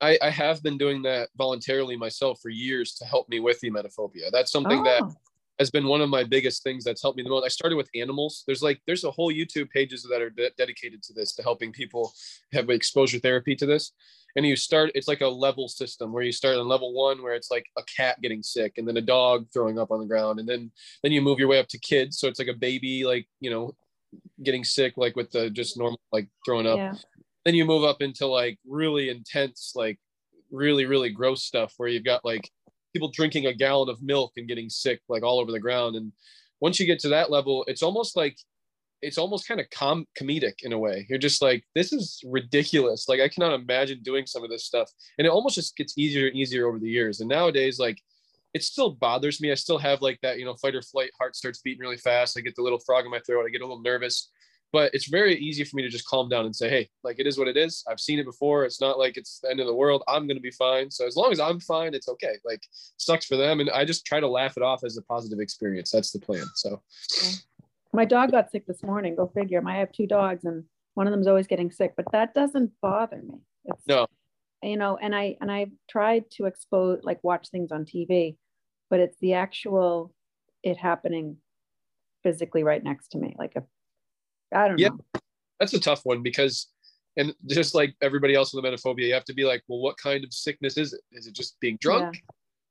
I, 0.06 0.18
I 0.22 0.30
have 0.30 0.62
been 0.62 0.78
doing 0.78 1.02
that 1.04 1.30
voluntarily 1.36 1.98
myself 1.98 2.40
for 2.42 2.50
years 2.50 2.94
to 2.96 3.06
help 3.06 3.28
me 3.28 3.40
with 3.40 3.60
emetophobia. 3.62 4.30
That's 4.32 4.52
something 4.52 4.84
that 4.84 5.02
Oh, 5.04 5.16
has 5.58 5.72
been 5.72 5.88
one 5.88 6.02
of 6.02 6.10
my 6.10 6.24
biggest 6.24 6.64
things 6.64 6.84
that's 6.84 7.02
helped 7.02 7.18
me 7.18 7.24
the 7.24 7.30
most. 7.30 7.46
I 7.46 7.48
started 7.48 7.78
with 7.78 7.90
animals. 7.96 8.44
There's 8.46 8.62
like 8.62 8.82
there's 8.86 9.04
a 9.04 9.12
whole 9.12 9.32
YouTube 9.32 9.70
pages 9.70 10.06
that 10.10 10.22
are 10.22 10.30
de- 10.30 10.52
dedicated 10.58 11.02
to 11.04 11.14
this 11.14 11.34
to 11.36 11.44
helping 11.44 11.72
people 11.72 12.14
have 12.54 12.70
exposure 12.70 13.20
therapy 13.20 13.56
to 13.56 13.66
this. 13.66 13.94
And 14.36 14.46
you 14.46 14.56
start 14.58 14.92
it's 14.96 15.08
like 15.08 15.22
a 15.22 15.28
level 15.28 15.68
system 15.70 16.12
where 16.12 16.24
you 16.24 16.34
start 16.34 16.58
on 16.58 16.68
level 16.68 16.94
1 16.94 17.24
where 17.24 17.34
it's 17.34 17.50
like 17.50 17.66
a 17.78 17.84
cat 17.84 18.22
getting 18.22 18.44
sick 18.44 18.74
and 18.78 18.88
then 18.88 18.98
a 18.98 19.02
dog 19.02 19.48
throwing 19.54 19.80
up 19.80 19.92
on 19.92 20.00
the 20.02 20.06
ground 20.06 20.40
and 20.40 20.48
then 20.48 20.72
then 21.04 21.14
you 21.14 21.22
move 21.22 21.40
your 21.40 21.48
way 21.48 21.60
up 21.60 21.70
to 21.70 21.80
kids 21.80 22.20
so 22.20 22.28
it's 22.28 22.38
like 22.38 22.50
a 22.50 22.54
baby 22.54 23.06
like, 23.06 23.28
you 23.40 23.50
know, 23.50 23.74
getting 24.44 24.66
sick 24.66 24.94
like 24.98 25.16
with 25.16 25.32
the 25.32 25.50
just 25.50 25.78
normal 25.78 26.00
like 26.12 26.28
throwing 26.46 26.68
up 26.68 26.78
yeah 26.78 26.94
then 27.46 27.56
you 27.56 27.64
move 27.64 27.84
up 27.84 28.02
into 28.02 28.26
like 28.26 28.58
really 28.68 29.10
intense 29.10 29.74
like 29.76 30.00
really 30.52 30.86
really 30.86 31.10
gross 31.10 31.44
stuff 31.44 31.74
where 31.78 31.88
you've 31.88 32.04
got 32.04 32.26
like 32.26 32.50
people 32.94 33.12
drinking 33.14 33.46
a 33.46 33.54
gallon 33.54 33.90
of 33.90 34.02
milk 34.02 34.34
and 34.38 34.48
getting 34.48 34.70
sick 34.70 35.02
like 35.10 35.22
all 35.22 35.40
over 35.40 35.52
the 35.52 35.60
ground. 35.60 35.96
And 35.96 36.12
once 36.62 36.80
you 36.80 36.86
get 36.86 37.00
to 37.00 37.10
that 37.10 37.30
level 37.30 37.64
it's 37.68 37.84
almost 37.84 38.16
like 38.16 38.38
it's 39.02 39.18
almost 39.18 39.48
kind 39.48 39.60
of 39.60 39.70
com- 39.70 40.08
comedic 40.20 40.64
in 40.64 40.74
a 40.74 40.80
way. 40.80 41.06
You're 41.10 41.20
just 41.20 41.42
like 41.42 41.64
this 41.76 41.94
is 41.94 42.22
ridiculous. 42.26 43.08
Like 43.08 43.22
i 43.22 43.30
cannot 43.30 43.54
imagine 43.54 44.02
doing 44.02 44.26
some 44.26 44.44
of 44.44 44.50
this 44.50 44.66
stuff. 44.66 44.90
And 45.18 45.28
it 45.28 45.30
almost 45.30 45.56
just 45.56 45.78
gets 45.78 45.98
easier 45.98 46.28
and 46.28 46.36
easier 46.36 46.68
over 46.68 46.80
the 46.80 46.90
years. 46.90 47.20
And 47.20 47.30
nowadays 47.30 47.80
like 47.80 48.02
it 48.54 48.64
still 48.64 48.92
bothers 48.92 49.42
me. 49.42 49.52
I 49.52 49.56
still 49.56 49.78
have 49.78 50.02
like 50.02 50.18
that 50.22 50.40
you 50.40 50.46
know 50.46 50.56
fight 50.56 50.76
or 50.76 50.82
flight 50.82 51.12
heart 51.20 51.36
starts 51.36 51.60
beating 51.60 51.82
really 51.82 51.98
fast. 51.98 52.38
I 52.38 52.42
get 52.42 52.56
the 52.56 52.64
little 52.64 52.80
frog 52.80 53.06
in 53.06 53.12
my 53.12 53.20
throat. 53.28 53.46
I 53.46 53.50
get 53.50 53.62
a 53.62 53.66
little 53.66 53.84
nervous 53.84 54.32
but 54.72 54.94
it's 54.94 55.08
very 55.08 55.36
easy 55.38 55.64
for 55.64 55.76
me 55.76 55.84
to 55.84 55.90
just 55.90 56.06
calm 56.08 56.28
down 56.30 56.46
and 56.46 56.56
say 56.56 56.70
hey 56.70 56.90
like 57.04 57.20
it 57.20 57.28
is 57.28 57.38
what 57.38 57.48
it 57.48 57.58
is. 57.58 57.84
I've 57.90 58.00
seen 58.00 58.20
it 58.20 58.26
before. 58.26 58.66
It's 58.66 58.82
not 58.82 58.98
like 59.00 59.18
it's 59.18 59.40
the 59.40 59.50
end 59.50 59.60
of 59.60 59.68
the 59.68 59.74
world. 59.74 60.04
I'm 60.08 60.28
going 60.28 60.38
to 60.38 60.42
be 60.42 60.52
fine. 60.52 60.92
So 60.92 61.06
as 61.06 61.16
long 61.16 61.32
as 61.32 61.40
i'm 61.40 61.60
fine 61.60 61.94
it's 61.94 62.08
okay. 62.10 62.36
Like 62.44 62.62
sucks 62.98 63.26
for 63.26 63.38
them. 63.38 63.60
And 63.60 63.70
i 63.72 63.86
just 63.86 64.06
try 64.06 64.20
to 64.20 64.28
laugh 64.28 64.58
it 64.58 64.64
off 64.64 64.84
as 64.84 64.98
a 64.98 65.02
positive 65.04 65.40
experience. 65.40 65.92
That's 65.92 66.12
the 66.12 66.20
plan. 66.20 66.46
So 66.56 66.82
my 67.94 68.06
dog 68.06 68.32
got 68.32 68.52
sick 68.52 68.66
this 68.68 68.84
morning. 68.84 69.16
Go 69.16 69.28
figure. 69.34 69.62
I 69.66 69.78
have 69.78 69.92
two 69.92 70.08
dogs 70.08 70.44
and 70.44 70.66
one 70.96 71.08
of 71.08 71.12
them's 71.12 71.28
always 71.28 71.48
getting 71.48 71.72
sick 71.72 71.94
but 71.96 72.06
that 72.12 72.34
doesn't 72.34 72.72
bother 72.82 73.22
me. 73.22 73.40
It's 73.66 73.88
No. 73.88 74.08
you 74.64 74.78
know 74.78 74.98
and 75.02 75.16
i 75.16 75.36
and 75.42 75.52
i've 75.52 75.72
tried 75.90 76.30
to 76.32 76.46
expose 76.46 77.00
like 77.04 77.24
watch 77.24 77.50
things 77.50 77.72
on 77.72 77.86
tv 77.86 78.38
but 78.90 79.00
it's 79.00 79.18
the 79.20 79.34
actual 79.34 80.14
it 80.64 80.78
happening 80.78 81.38
physically 82.24 82.64
right 82.64 82.84
next 82.84 83.10
to 83.10 83.18
me 83.18 83.36
like 83.38 83.56
a 83.56 83.64
i 84.54 84.68
don't 84.68 84.78
Yeah. 84.80 84.90
know. 84.90 85.00
That's 85.60 85.74
a 85.74 85.80
tough 85.80 86.02
one 86.04 86.22
because 86.22 86.68
and 87.18 87.34
just 87.48 87.74
like 87.76 87.96
everybody 88.02 88.36
else 88.36 88.54
with 88.54 88.66
emetophobia 88.66 89.08
you 89.08 89.14
have 89.14 89.24
to 89.26 89.34
be 89.34 89.46
like 89.46 89.64
well 89.68 89.80
what 89.80 89.98
kind 89.98 90.24
of 90.24 90.34
sickness 90.34 90.78
is 90.78 90.94
it? 90.94 91.02
Is 91.14 91.28
it 91.28 91.34
just 91.34 91.58
being 91.62 91.78
drunk? 91.80 92.22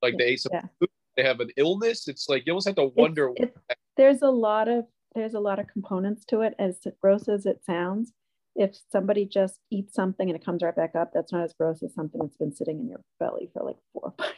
Like 0.03 0.17
they 0.19 0.25
ate 0.25 0.41
some 0.41 0.51
Yeah. 0.53 0.63
food 0.79 0.89
they 1.17 1.23
have 1.23 1.41
an 1.41 1.51
illness. 1.57 2.09
It's 2.09 2.29
like 2.29 2.43
you 2.45 2.53
almost 2.53 2.67
have 2.67 2.77
to 2.77 2.91
wonder 2.97 3.31
It's- 3.37 3.77
there's 3.97 4.23
a 4.23 4.31
lot 4.31 4.69
of 4.69 4.85
there's 5.15 5.35
a 5.35 5.41
lot 5.41 5.59
of 5.61 5.67
components 5.69 6.25
to 6.27 6.41
it 6.43 6.55
as 6.59 6.81
gross 7.01 7.29
as 7.29 7.47
it 7.47 7.65
sounds. 7.65 8.13
If 8.57 8.77
somebody 8.93 9.25
just 9.27 9.61
eats 9.71 9.95
something 9.95 10.29
and 10.29 10.37
it 10.37 10.45
comes 10.45 10.63
right 10.63 10.75
back 10.77 10.95
up 10.95 11.13
that's 11.15 11.33
not 11.33 11.43
as 11.45 11.55
gross 11.55 11.83
as 11.83 11.95
something 11.95 12.21
that's 12.21 12.37
been 12.37 12.53
sitting 12.55 12.81
in 12.81 12.89
your 12.89 13.01
belly 13.19 13.49
for 13.53 13.63
like 13.65 13.77
four 13.93 14.03
or 14.07 14.15
five 14.19 14.35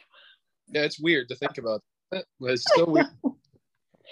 yeah 0.68 0.82
it's 0.82 1.00
weird 1.00 1.28
to 1.30 1.34
think 1.36 1.58
about. 1.58 1.80
That. 2.12 2.24
it's 2.40 2.64
so 2.76 2.84
weird 2.86 3.06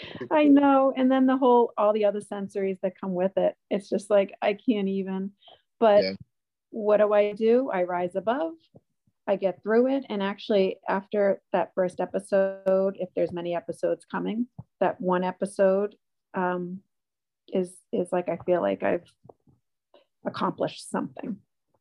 i 0.31 0.45
know 0.45 0.93
and 0.97 1.11
then 1.11 1.27
the 1.27 1.37
whole 1.37 1.73
all 1.77 1.93
the 1.93 2.05
other 2.05 2.21
sensories 2.21 2.79
that 2.83 2.99
come 3.01 3.15
with 3.15 3.37
it 3.37 3.55
it's 3.71 3.89
just 3.89 4.11
like 4.11 4.33
i 4.43 4.53
can't 4.55 4.89
even 4.89 5.31
but 5.81 6.03
Yeah. 6.03 6.13
what 6.71 6.97
do 6.99 7.13
i 7.13 7.33
do? 7.33 7.71
I 7.73 7.85
rise 7.85 8.17
above 8.17 8.55
i 9.27 9.37
get 9.37 9.63
through 9.63 9.87
it 9.89 10.05
and 10.09 10.23
actually 10.23 10.79
after 10.89 11.41
that 11.53 11.73
first 11.75 12.01
episode 12.01 12.97
if 12.99 13.09
there's 13.15 13.33
many 13.33 13.55
episodes 13.55 14.05
coming 14.05 14.47
that 14.81 15.01
one 15.01 15.25
episode 15.25 15.95
um, 16.35 16.81
is 17.53 17.73
is 17.93 18.11
like 18.13 18.29
i 18.29 18.37
feel 18.45 18.61
like 18.61 18.83
i've 18.83 19.05
accomplished 20.27 20.91
something. 20.91 21.37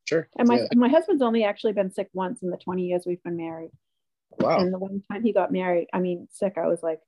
Sure. 0.05 0.27
And 0.37 0.47
my 0.47 0.59
Yeah. 0.59 0.67
my 0.75 0.89
husband's 0.89 1.21
only 1.21 1.43
actually 1.45 1.73
been 1.73 1.89
sick 1.91 2.09
once 2.13 2.43
in 2.43 2.49
the 2.49 2.57
20 2.57 2.83
years 2.83 3.05
we've 3.05 3.23
been 3.23 3.37
married. 3.37 3.71
Wow. 4.39 4.59
And 4.59 4.73
the 4.73 4.77
one 4.79 5.01
time 5.09 5.23
he 5.23 5.31
got 5.31 5.51
married 5.51 5.87
i 5.93 5.99
mean 5.99 6.27
sick 6.31 6.57
i 6.57 6.67
was 6.67 6.83
like 6.83 6.99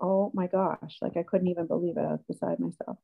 oh 0.00 0.30
my 0.34 0.46
gosh 0.46 0.98
like 1.00 1.16
i 1.16 1.22
couldn't 1.22 1.48
even 1.48 1.66
believe 1.66 1.96
it 1.96 2.00
i 2.00 2.12
was 2.12 2.22
beside 2.28 2.58
myself 2.58 2.98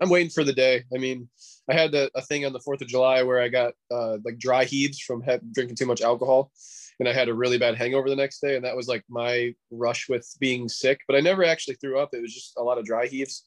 I'm 0.00 0.10
waiting 0.10 0.30
for 0.30 0.44
the 0.44 0.52
day. 0.52 0.84
I 0.94 0.98
mean, 0.98 1.28
I 1.70 1.74
had 1.74 1.94
a, 1.94 2.10
a 2.14 2.22
thing 2.22 2.44
on 2.44 2.52
the 2.52 2.60
Fourth 2.60 2.82
of 2.82 2.88
July 2.88 3.22
where 3.22 3.40
I 3.40 3.48
got 3.48 3.74
uh, 3.90 4.18
like 4.24 4.38
dry 4.38 4.64
heaves 4.64 4.98
from 4.98 5.22
he- 5.22 5.38
drinking 5.52 5.76
too 5.76 5.86
much 5.86 6.02
alcohol, 6.02 6.50
and 6.98 7.08
I 7.08 7.12
had 7.12 7.28
a 7.28 7.34
really 7.34 7.58
bad 7.58 7.76
hangover 7.76 8.10
the 8.10 8.16
next 8.16 8.40
day, 8.40 8.56
and 8.56 8.64
that 8.64 8.76
was 8.76 8.88
like 8.88 9.04
my 9.08 9.54
rush 9.70 10.08
with 10.08 10.28
being 10.40 10.68
sick. 10.68 11.00
But 11.06 11.16
I 11.16 11.20
never 11.20 11.44
actually 11.44 11.76
threw 11.76 11.98
up. 11.98 12.10
It 12.12 12.22
was 12.22 12.34
just 12.34 12.58
a 12.58 12.62
lot 12.62 12.78
of 12.78 12.84
dry 12.84 13.06
heaves. 13.06 13.44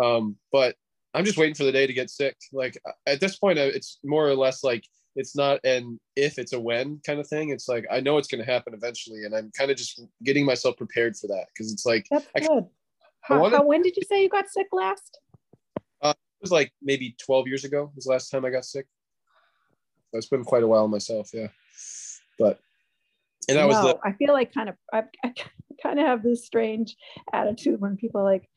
Um, 0.00 0.36
but 0.52 0.76
I'm 1.14 1.24
just 1.24 1.38
waiting 1.38 1.54
for 1.54 1.64
the 1.64 1.72
day 1.72 1.86
to 1.86 1.92
get 1.92 2.10
sick. 2.10 2.36
Like 2.52 2.78
at 3.06 3.20
this 3.20 3.36
point, 3.36 3.58
it's 3.58 3.98
more 4.04 4.28
or 4.28 4.34
less 4.34 4.62
like 4.62 4.84
it's 5.18 5.34
not 5.34 5.58
an 5.64 5.98
if, 6.16 6.38
it's 6.38 6.52
a 6.52 6.60
when 6.60 7.00
kind 7.04 7.18
of 7.18 7.26
thing. 7.26 7.50
It's 7.50 7.68
like 7.68 7.84
I 7.90 8.00
know 8.00 8.18
it's 8.18 8.28
going 8.28 8.44
to 8.44 8.50
happen 8.50 8.72
eventually, 8.72 9.24
and 9.24 9.34
I'm 9.34 9.50
kind 9.50 9.70
of 9.70 9.76
just 9.76 10.00
getting 10.22 10.46
myself 10.46 10.76
prepared 10.76 11.16
for 11.16 11.26
that 11.26 11.46
because 11.52 11.72
it's 11.72 11.84
like 11.84 12.06
that's 12.10 12.26
I- 12.36 12.40
good 12.40 12.66
how, 13.20 13.40
wanted- 13.40 13.56
how 13.56 13.66
when 13.66 13.82
did 13.82 13.96
you 13.96 14.02
say 14.08 14.22
you 14.22 14.28
got 14.28 14.48
sick 14.48 14.68
last 14.72 15.18
uh, 16.00 16.10
it 16.10 16.40
was 16.40 16.52
like 16.52 16.72
maybe 16.80 17.16
12 17.24 17.48
years 17.48 17.64
ago 17.64 17.90
was 17.96 18.04
the 18.04 18.12
last 18.12 18.30
time 18.30 18.44
I 18.44 18.50
got 18.50 18.64
sick. 18.64 18.86
So 20.10 20.18
it's 20.18 20.28
been 20.28 20.44
quite 20.44 20.62
a 20.62 20.68
while 20.68 20.88
myself, 20.88 21.30
yeah. 21.34 21.48
But 22.38 22.60
and 23.48 23.58
that 23.58 23.66
was 23.66 23.76
the 23.76 23.98
I 24.04 24.12
feel 24.12 24.32
like 24.32 24.54
kind 24.54 24.68
of 24.68 24.76
I, 24.92 25.02
I 25.24 25.34
kind 25.82 25.98
of 25.98 26.06
have 26.06 26.22
this 26.22 26.46
strange 26.46 26.96
attitude 27.32 27.80
when 27.80 27.96
people 27.96 28.20
are 28.20 28.24
like, 28.24 28.48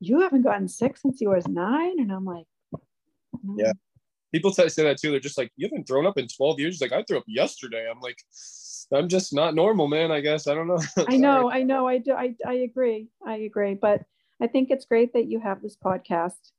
you 0.00 0.20
haven't 0.20 0.42
gotten 0.42 0.66
sick 0.66 0.96
since 0.96 1.20
you 1.20 1.28
was 1.28 1.46
nine, 1.46 2.00
and 2.00 2.10
I'm 2.10 2.24
like, 2.24 2.46
"No." 3.44 3.54
Yeah. 3.58 3.72
People 4.32 4.52
say 4.52 4.68
that 4.68 4.98
too. 4.98 5.10
They're 5.10 5.20
just 5.20 5.38
like, 5.38 5.52
you 5.56 5.66
haven't 5.66 5.86
thrown 5.86 6.06
up 6.06 6.18
in 6.18 6.26
12 6.28 6.60
years. 6.60 6.80
Like 6.80 6.92
I 6.92 7.02
threw 7.02 7.18
up 7.18 7.24
yesterday. 7.26 7.86
I'm 7.90 8.00
like, 8.00 8.18
I'm 8.92 9.08
just 9.08 9.32
not 9.34 9.54
normal, 9.54 9.88
man. 9.88 10.10
I 10.10 10.20
guess 10.20 10.46
I 10.46 10.54
don't 10.54 10.68
know. 10.68 10.80
I 11.08 11.16
know, 11.16 11.50
I 11.50 11.62
know, 11.62 11.86
I 11.86 11.98
do, 11.98 12.12
I 12.12 12.34
I 12.46 12.54
agree, 12.54 13.08
I 13.24 13.36
agree, 13.36 13.74
but 13.74 14.02
I 14.42 14.46
think 14.46 14.70
it's 14.70 14.86
great 14.86 15.12
that 15.12 15.26
you 15.26 15.40
have 15.40 15.62
this 15.62 15.76
podcast, 15.76 16.52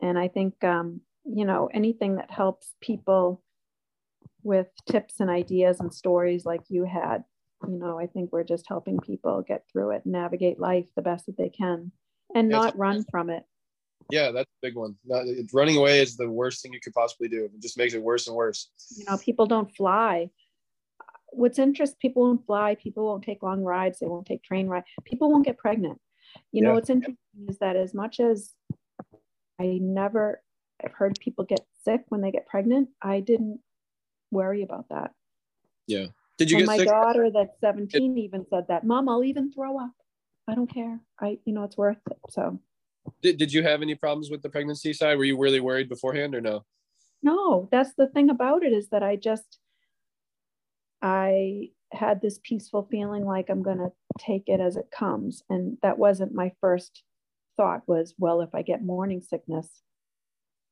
and 0.00 0.18
I 0.18 0.28
think 0.28 0.62
um, 0.62 1.00
you 1.24 1.44
know 1.44 1.68
anything 1.72 2.16
that 2.16 2.30
helps 2.30 2.74
people 2.80 3.42
with 4.42 4.68
tips 4.88 5.20
and 5.20 5.30
ideas 5.30 5.80
and 5.80 5.92
stories 5.92 6.44
like 6.44 6.62
you 6.68 6.84
had. 6.84 7.24
You 7.66 7.78
know, 7.78 7.98
I 7.98 8.06
think 8.06 8.30
we're 8.30 8.44
just 8.44 8.68
helping 8.68 8.98
people 8.98 9.42
get 9.46 9.64
through 9.72 9.92
it, 9.92 10.02
navigate 10.04 10.60
life 10.60 10.86
the 10.94 11.02
best 11.02 11.26
that 11.26 11.38
they 11.38 11.48
can, 11.48 11.90
and 12.34 12.48
not 12.48 12.78
run 12.78 13.04
from 13.10 13.30
it. 13.30 13.44
Yeah, 14.10 14.30
that's 14.30 14.50
a 14.50 14.60
big 14.62 14.76
one. 14.76 14.96
Not, 15.04 15.24
running 15.52 15.76
away 15.76 16.00
is 16.00 16.16
the 16.16 16.28
worst 16.30 16.62
thing 16.62 16.72
you 16.72 16.80
could 16.80 16.92
possibly 16.94 17.28
do. 17.28 17.44
It 17.46 17.60
just 17.60 17.78
makes 17.78 17.94
it 17.94 18.02
worse 18.02 18.26
and 18.26 18.36
worse. 18.36 18.70
you 18.96 19.04
know 19.06 19.16
people 19.18 19.46
don't 19.46 19.74
fly 19.74 20.30
what's 21.36 21.58
interesting, 21.58 21.98
people 22.00 22.22
won't 22.22 22.46
fly 22.46 22.76
people 22.76 23.04
won't 23.06 23.24
take 23.24 23.42
long 23.42 23.62
rides 23.64 23.98
they 23.98 24.06
won't 24.06 24.26
take 24.26 24.42
train 24.44 24.68
rides 24.68 24.86
people 25.04 25.30
won't 25.30 25.44
get 25.44 25.58
pregnant 25.58 25.98
you 26.52 26.62
know 26.62 26.68
Yeah. 26.68 26.74
what's 26.76 26.90
interesting 26.90 27.18
is 27.48 27.58
that 27.58 27.74
as 27.74 27.92
much 27.92 28.20
as 28.20 28.52
i 29.58 29.78
never 29.82 30.40
i've 30.84 30.92
heard 30.92 31.18
people 31.18 31.44
get 31.44 31.60
sick 31.84 32.02
when 32.08 32.20
they 32.20 32.30
get 32.30 32.46
pregnant 32.46 32.88
i 33.02 33.18
didn't 33.20 33.58
worry 34.30 34.62
about 34.62 34.88
that 34.90 35.10
Yeah. 35.88 36.06
Did 36.38 36.50
you 36.50 36.58
and 36.58 36.62
get 36.62 36.66
my 36.66 36.76
sick? 36.78 36.88
daughter 36.88 37.30
that's 37.32 37.58
17 37.60 38.16
even 38.18 38.46
said 38.48 38.66
that 38.68 38.84
mom 38.84 39.08
i'll 39.08 39.24
even 39.24 39.50
throw 39.52 39.78
up 39.78 39.92
i 40.46 40.54
don't 40.54 40.72
care 40.72 41.00
i 41.20 41.38
you 41.44 41.52
know 41.52 41.64
it's 41.64 41.76
worth 41.76 41.98
it 42.10 42.18
so 42.30 42.60
Did, 43.22 43.38
did 43.38 43.52
you 43.52 43.62
have 43.62 43.82
any 43.82 43.94
problems 43.94 44.30
with 44.30 44.42
the 44.42 44.48
pregnancy 44.48 44.92
side? 44.92 45.16
Were 45.16 45.24
you 45.24 45.38
really 45.38 45.60
worried 45.60 45.88
beforehand 45.88 46.34
or 46.34 46.40
no? 46.40 46.64
no 47.24 47.68
that's 47.72 47.94
the 47.96 48.06
thing 48.06 48.30
about 48.30 48.62
it 48.62 48.72
is 48.72 48.90
that 48.90 49.02
i 49.02 49.16
just 49.16 49.58
i 51.02 51.68
had 51.90 52.20
this 52.20 52.38
peaceful 52.44 52.86
feeling 52.90 53.24
like 53.24 53.48
i'm 53.48 53.62
going 53.62 53.78
to 53.78 53.90
take 54.18 54.44
it 54.46 54.60
as 54.60 54.76
it 54.76 54.90
comes 54.96 55.42
and 55.48 55.76
that 55.82 55.98
wasn't 55.98 56.32
my 56.32 56.52
first 56.60 57.02
thought 57.56 57.82
was 57.88 58.14
well 58.18 58.40
if 58.40 58.54
i 58.54 58.62
get 58.62 58.84
morning 58.84 59.20
sickness 59.20 59.68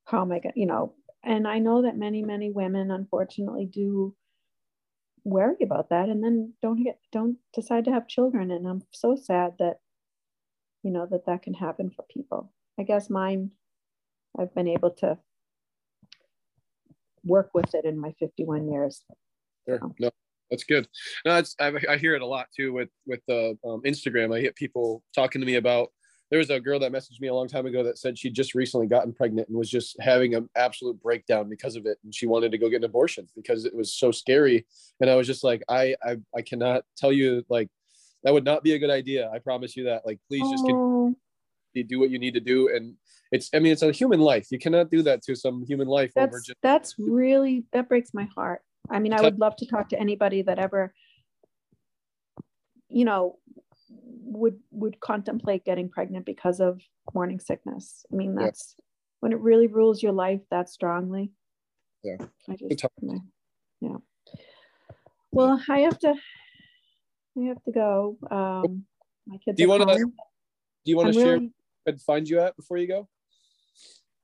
how 0.05 0.21
am 0.21 0.31
i 0.31 0.39
going 0.39 0.53
you 0.55 0.67
know 0.67 0.95
and 1.25 1.49
i 1.49 1.59
know 1.59 1.83
that 1.83 1.97
many 1.97 2.23
many 2.23 2.51
women 2.51 2.91
unfortunately 2.91 3.67
do 3.67 4.15
worry 5.25 5.57
about 5.63 5.89
that 5.91 6.09
and 6.09 6.23
then 6.23 6.53
don't 6.61 6.83
get 6.83 6.99
don't 7.13 7.37
decide 7.55 7.85
to 7.85 7.93
have 7.93 8.09
children 8.09 8.51
and 8.51 8.67
i'm 8.67 8.83
so 8.91 9.17
sad 9.17 9.53
that 9.59 9.77
you 10.83 10.91
know 10.91 11.07
that 11.07 11.27
that 11.27 11.43
can 11.43 11.55
happen 11.55 11.91
for 11.91 12.05
people 12.11 12.53
i 12.79 12.83
guess 12.83 13.11
mine 13.11 13.51
i've 14.39 14.55
been 14.55 14.69
able 14.69 14.91
to 14.91 15.19
work 17.25 17.51
with 17.55 17.75
it 17.75 17.85
in 17.85 17.99
my 17.99 18.13
51 18.19 18.69
years 18.69 19.05
Sure. 19.69 19.81
No, 19.99 20.11
that's 20.51 20.65
good. 20.65 20.89
No, 21.25 21.37
it's 21.37 21.55
I, 21.61 21.73
I 21.89 21.97
hear 21.97 22.15
it 22.15 22.23
a 22.23 22.27
lot 22.27 22.49
too 22.55 22.73
with 22.73 22.89
with 23.07 23.21
the 23.29 23.57
um, 23.65 23.83
Instagram. 23.83 24.37
I 24.37 24.41
get 24.41 24.57
people 24.57 25.03
talking 25.15 25.41
to 25.41 25.47
me 25.47 25.57
about. 25.57 25.91
There 26.31 26.39
was 26.39 26.49
a 26.49 26.61
girl 26.61 26.79
that 26.79 26.93
messaged 26.93 27.21
me 27.21 27.29
a 27.29 27.35
long 27.35 27.47
time 27.47 27.67
ago 27.67 27.85
that 27.85 27.99
said 27.99 28.19
she'd 28.19 28.33
just 28.33 28.55
recently 28.55 28.87
gotten 28.87 29.13
pregnant 29.13 29.49
and 29.49 29.59
was 29.59 29.69
just 29.69 30.01
having 30.01 30.35
an 30.35 30.49
absolute 30.57 30.99
breakdown 31.03 31.51
because 31.51 31.77
of 31.77 31.85
it, 31.85 31.99
and 32.05 32.15
she 32.15 32.27
wanted 32.27 32.53
to 32.53 32.59
go 32.59 32.71
get 32.71 32.79
an 32.79 32.85
abortion 32.85 33.29
because 33.37 33.67
it 33.67 33.75
was 33.75 33.93
so 33.93 34.11
scary. 34.11 34.67
And 35.01 35.11
I 35.11 35.17
was 35.17 35.27
just 35.27 35.45
like, 35.45 35.63
I 35.69 35.95
I, 36.03 36.17
I 36.35 36.43
cannot 36.43 36.85
tell 36.97 37.13
you 37.13 37.45
like 37.51 37.69
that 38.25 38.33
would 38.33 38.45
not 38.45 38.63
be 38.63 38.75
a 38.75 38.79
good 38.79 38.91
idea. 38.91 39.31
I 39.33 39.39
promise 39.39 39.77
you 39.77 39.85
that. 39.85 40.07
Like, 40.07 40.19
please 40.29 40.49
just 40.51 40.65
Oh, 40.69 41.15
do 41.75 41.99
what 41.99 42.11
you 42.11 42.19
need 42.19 42.35
to 42.35 42.41
do. 42.41 42.69
And 42.75 42.95
it's 43.31 43.49
I 43.55 43.59
mean 43.59 43.73
it's 43.73 43.83
a 43.83 43.93
human 43.93 44.21
life. 44.21 44.49
You 44.51 44.59
cannot 44.59 44.91
do 44.91 45.03
that 45.03 45.23
to 45.23 45.35
some 45.35 45.65
human 45.67 45.89
life 45.89 46.13
over 46.17 46.31
that's 46.31 46.47
just 46.47 46.59
that's 46.63 46.95
really 46.99 47.65
that 47.73 47.89
breaks 47.89 48.13
my 48.13 48.29
heart 48.35 48.63
i 48.91 48.99
mean 48.99 49.13
i 49.13 49.21
would 49.21 49.39
love 49.39 49.57
to 49.57 49.67
talk 49.67 49.89
to 49.89 49.99
anybody 49.99 50.43
that 50.43 50.59
ever 50.59 50.93
you 52.89 53.05
know 53.05 53.39
would 53.89 54.59
would 54.71 54.99
contemplate 55.01 55.65
getting 55.65 55.89
pregnant 55.89 56.27
because 56.27 56.61
of 56.61 56.81
morning 57.15 57.39
sickness 57.39 58.05
i 58.13 58.17
mean 58.17 58.35
Yeah. 58.35 58.47
that's 58.47 58.77
when 59.21 59.33
it 59.33 59.41
really 59.41 59.67
rules 59.67 60.03
your 60.03 60.13
life 60.13 60.41
that 60.51 60.69
strongly 60.69 61.33
Yeah. 62.03 62.17
i 62.49 62.57
just 62.57 62.85
yeah 63.81 63.97
well 65.31 65.63
i 65.69 65.81
have 65.81 65.99
to 66.01 66.15
i 67.39 67.41
have 67.45 67.63
to 67.65 67.73
go 67.73 68.17
um 68.31 68.85
my 69.27 69.37
kids 69.39 69.57
Do 69.57 69.63
you 69.63 69.69
wanna 69.69 69.87
do 69.97 70.11
you 70.85 70.97
want 70.97 71.13
to 71.13 71.21
share 71.21 71.35
really- 71.35 71.53
and 71.87 72.01
find 72.01 72.29
you 72.29 72.41
at 72.41 72.57
before 72.57 72.77
you 72.79 72.87
go? 72.89 73.09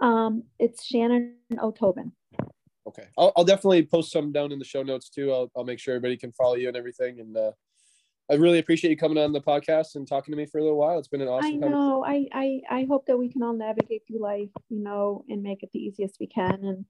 um 0.00 0.44
it's 0.58 0.84
shannon 0.84 1.34
o'tobin 1.60 2.12
Okay, 2.86 3.06
I'll, 3.18 3.32
I'll 3.36 3.44
definitely 3.44 3.84
post 3.84 4.10
some 4.10 4.32
down 4.32 4.50
in 4.50 4.58
the 4.58 4.64
show 4.64 4.82
notes 4.82 5.10
too. 5.10 5.30
I'll, 5.30 5.50
I'll 5.54 5.64
make 5.64 5.78
sure 5.78 5.92
everybody 5.94 6.16
can 6.16 6.32
follow 6.32 6.54
you 6.54 6.68
and 6.68 6.76
everything. 6.76 7.20
And 7.20 7.36
uh, 7.36 7.50
I 8.30 8.36
really 8.36 8.60
appreciate 8.60 8.88
you 8.90 8.96
coming 8.96 9.18
on 9.22 9.30
the 9.30 9.42
podcast 9.42 9.94
and 9.96 10.08
talking 10.08 10.32
to 10.32 10.38
me 10.38 10.46
for 10.46 10.56
a 10.56 10.62
little 10.62 10.78
while. 10.78 10.98
It's 10.98 11.06
been 11.06 11.20
an 11.20 11.28
awesome 11.28 11.60
conversation. 11.60 11.70
know. 11.78 12.02
I, 12.02 12.26
I 12.32 12.60
I 12.70 12.84
hope 12.88 13.04
that 13.04 13.18
we 13.18 13.28
can 13.30 13.42
all 13.42 13.52
navigate 13.52 14.04
through 14.08 14.20
life, 14.22 14.48
you 14.70 14.82
know, 14.82 15.22
and 15.28 15.42
make 15.42 15.62
it 15.62 15.68
the 15.74 15.80
easiest 15.80 16.16
we 16.18 16.28
can. 16.28 16.64
And 16.64 16.84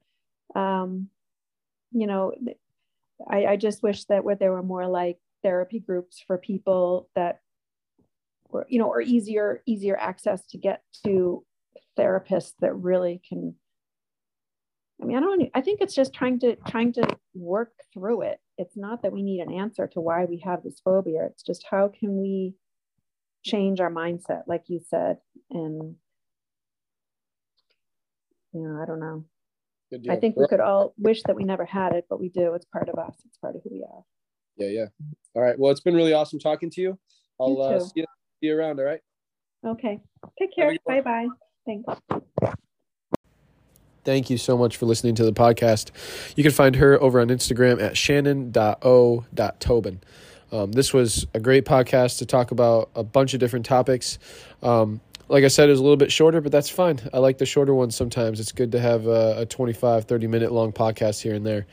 um, 0.54 1.08
you 1.90 2.06
know, 2.06 2.32
I 3.28 3.46
I 3.46 3.56
just 3.56 3.82
wish 3.82 4.04
that 4.04 4.22
where 4.22 4.36
there 4.36 4.52
were 4.52 4.62
more 4.62 4.86
like 4.86 5.18
therapy 5.42 5.80
groups 5.80 6.22
for 6.26 6.38
people 6.38 7.08
that 7.14 7.40
were, 8.48 8.66
you 8.68 8.78
know, 8.78 8.88
or 8.88 9.00
easier 9.00 9.62
easier 9.66 9.96
access 9.96 10.44
to 10.46 10.58
get 10.58 10.82
to 11.04 11.44
therapists 11.98 12.52
that 12.60 12.74
really 12.74 13.20
can. 13.28 13.54
I 15.00 15.04
mean, 15.04 15.16
I 15.16 15.20
don't. 15.20 15.50
I 15.54 15.60
think 15.60 15.80
it's 15.80 15.94
just 15.94 16.12
trying 16.12 16.40
to 16.40 16.56
trying 16.66 16.92
to 16.94 17.06
work 17.34 17.72
through 17.94 18.22
it. 18.22 18.40
It's 18.56 18.76
not 18.76 19.02
that 19.02 19.12
we 19.12 19.22
need 19.22 19.40
an 19.40 19.52
answer 19.52 19.86
to 19.88 20.00
why 20.00 20.24
we 20.24 20.38
have 20.44 20.62
this 20.62 20.80
phobia. 20.84 21.26
It's 21.26 21.42
just 21.42 21.64
how 21.70 21.88
can 21.88 22.20
we 22.20 22.54
change 23.44 23.80
our 23.80 23.90
mindset, 23.90 24.42
like 24.46 24.64
you 24.66 24.80
said, 24.80 25.18
and 25.50 25.94
you 28.52 28.60
know, 28.60 28.82
I 28.82 28.86
don't 28.86 29.00
know. 29.00 29.24
I 30.10 30.16
think 30.16 30.36
we 30.36 30.46
could 30.48 30.60
all 30.60 30.92
wish 30.98 31.22
that 31.22 31.36
we 31.36 31.44
never 31.44 31.64
had 31.64 31.94
it, 31.94 32.06
but 32.10 32.20
we 32.20 32.28
do. 32.28 32.54
It's 32.54 32.66
part 32.66 32.88
of 32.90 32.98
us. 32.98 33.14
It's 33.24 33.38
part 33.38 33.56
of 33.56 33.62
who 33.62 33.70
we 33.70 33.84
are. 33.84 34.02
Yeah, 34.58 34.68
yeah. 34.68 34.86
All 35.34 35.42
right. 35.42 35.58
Well, 35.58 35.70
it's 35.70 35.80
been 35.80 35.94
really 35.94 36.12
awesome 36.12 36.38
talking 36.38 36.70
to 36.70 36.80
you. 36.80 36.98
I'll 37.40 37.50
You 37.50 37.62
uh, 37.62 37.80
see, 37.80 37.92
you, 37.96 38.04
see 38.40 38.48
you 38.48 38.58
around. 38.58 38.80
All 38.80 38.86
right. 38.86 39.00
Okay. 39.64 40.00
Take 40.38 40.54
care. 40.54 40.76
Bye 40.86 41.00
bye. 41.00 41.28
Thanks. 41.66 41.88
Thank 44.04 44.30
you 44.30 44.38
so 44.38 44.56
much 44.56 44.76
for 44.76 44.86
listening 44.86 45.14
to 45.16 45.24
the 45.24 45.32
podcast. 45.32 45.90
You 46.34 46.42
can 46.42 46.52
find 46.52 46.76
her 46.76 47.00
over 47.02 47.20
on 47.20 47.28
Instagram 47.28 47.82
at 47.82 47.96
shannon.o.tobin. 47.96 50.00
Um, 50.50 50.72
this 50.72 50.94
was 50.94 51.26
a 51.34 51.40
great 51.40 51.66
podcast 51.66 52.18
to 52.18 52.26
talk 52.26 52.50
about 52.50 52.88
a 52.94 53.04
bunch 53.04 53.34
of 53.34 53.40
different 53.40 53.66
topics. 53.66 54.18
Um, 54.62 55.02
like 55.28 55.44
I 55.44 55.48
said, 55.48 55.68
it 55.68 55.72
was 55.72 55.80
a 55.80 55.82
little 55.82 55.98
bit 55.98 56.10
shorter, 56.10 56.40
but 56.40 56.52
that's 56.52 56.70
fine. 56.70 57.00
I 57.12 57.18
like 57.18 57.36
the 57.36 57.44
shorter 57.44 57.74
ones 57.74 57.94
sometimes. 57.94 58.40
It's 58.40 58.52
good 58.52 58.72
to 58.72 58.80
have 58.80 59.06
a, 59.06 59.40
a 59.40 59.46
25, 59.46 60.06
30 60.06 60.26
minute 60.26 60.52
long 60.52 60.72
podcast 60.72 61.20
here 61.20 61.34
and 61.34 61.44
there. 61.44 61.66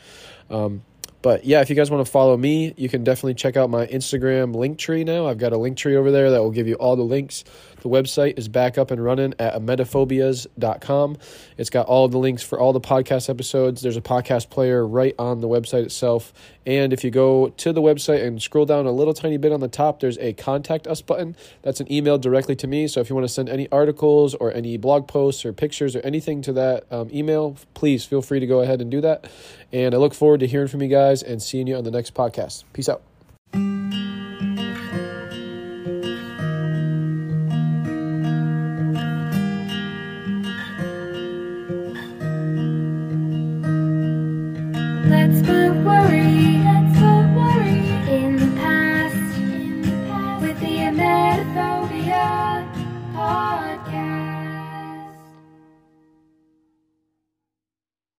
Um, 0.49 0.83
but 1.25 1.43
yeah, 1.43 1.61
if 1.61 1.71
you 1.71 1.75
guys 1.75 1.89
want 1.89 2.05
to 2.05 2.11
follow 2.11 2.37
me, 2.37 2.75
you 2.77 2.87
can 2.87 3.03
definitely 3.03 3.33
check 3.33 3.57
out 3.57 3.67
my 3.67 3.87
Instagram 3.87 4.53
Linktree 4.53 5.03
now. 5.03 5.25
I've 5.25 5.39
got 5.39 5.53
a 5.53 5.55
Linktree 5.55 5.95
over 5.95 6.11
there 6.11 6.29
that 6.29 6.43
will 6.43 6.51
give 6.51 6.67
you 6.67 6.75
all 6.75 6.95
the 6.95 7.01
links. 7.01 7.43
The 7.81 7.89
website 7.89 8.39
is 8.39 8.47
back 8.47 8.79
up 8.79 8.89
and 8.89 9.03
running 9.03 9.35
at 9.37 9.53
emetophobias.com. 9.53 11.17
It's 11.57 11.69
got 11.69 11.85
all 11.85 12.07
the 12.07 12.17
links 12.17 12.41
for 12.41 12.59
all 12.59 12.73
the 12.73 12.81
podcast 12.81 13.29
episodes. 13.29 13.81
There's 13.81 13.97
a 13.97 14.01
podcast 14.01 14.49
player 14.49 14.85
right 14.85 15.13
on 15.19 15.41
the 15.41 15.47
website 15.47 15.83
itself. 15.83 16.33
And 16.65 16.93
if 16.93 17.03
you 17.03 17.11
go 17.11 17.49
to 17.49 17.73
the 17.73 17.83
website 17.83 18.25
and 18.25 18.41
scroll 18.41 18.65
down 18.65 18.87
a 18.87 18.91
little 18.91 19.13
tiny 19.13 19.37
bit 19.37 19.51
on 19.51 19.59
the 19.59 19.67
top, 19.67 19.99
there's 19.99 20.17
a 20.17 20.33
contact 20.33 20.87
us 20.87 21.03
button. 21.03 21.35
That's 21.61 21.79
an 21.79 21.91
email 21.91 22.17
directly 22.17 22.55
to 22.55 22.65
me. 22.65 22.87
So 22.87 23.01
if 23.01 23.09
you 23.09 23.15
want 23.15 23.27
to 23.27 23.33
send 23.33 23.49
any 23.49 23.69
articles 23.71 24.33
or 24.33 24.51
any 24.51 24.77
blog 24.77 25.07
posts 25.07 25.45
or 25.45 25.53
pictures 25.53 25.95
or 25.95 25.99
anything 25.99 26.41
to 26.41 26.53
that 26.53 26.91
um, 26.91 27.09
email, 27.13 27.55
please 27.75 28.03
feel 28.03 28.23
free 28.23 28.39
to 28.39 28.47
go 28.47 28.61
ahead 28.61 28.81
and 28.81 28.89
do 28.89 28.99
that. 29.01 29.29
And 29.71 29.93
I 29.93 29.97
look 29.97 30.15
forward 30.15 30.39
to 30.39 30.47
hearing 30.47 30.69
from 30.69 30.81
you 30.81 30.87
guys 30.87 31.14
and 31.23 31.41
seeing 31.41 31.67
you 31.67 31.75
on 31.75 31.83
the 31.83 31.91
next 31.91 32.13
podcast. 32.13 32.63
Peace 32.73 32.89
out. 32.89 33.01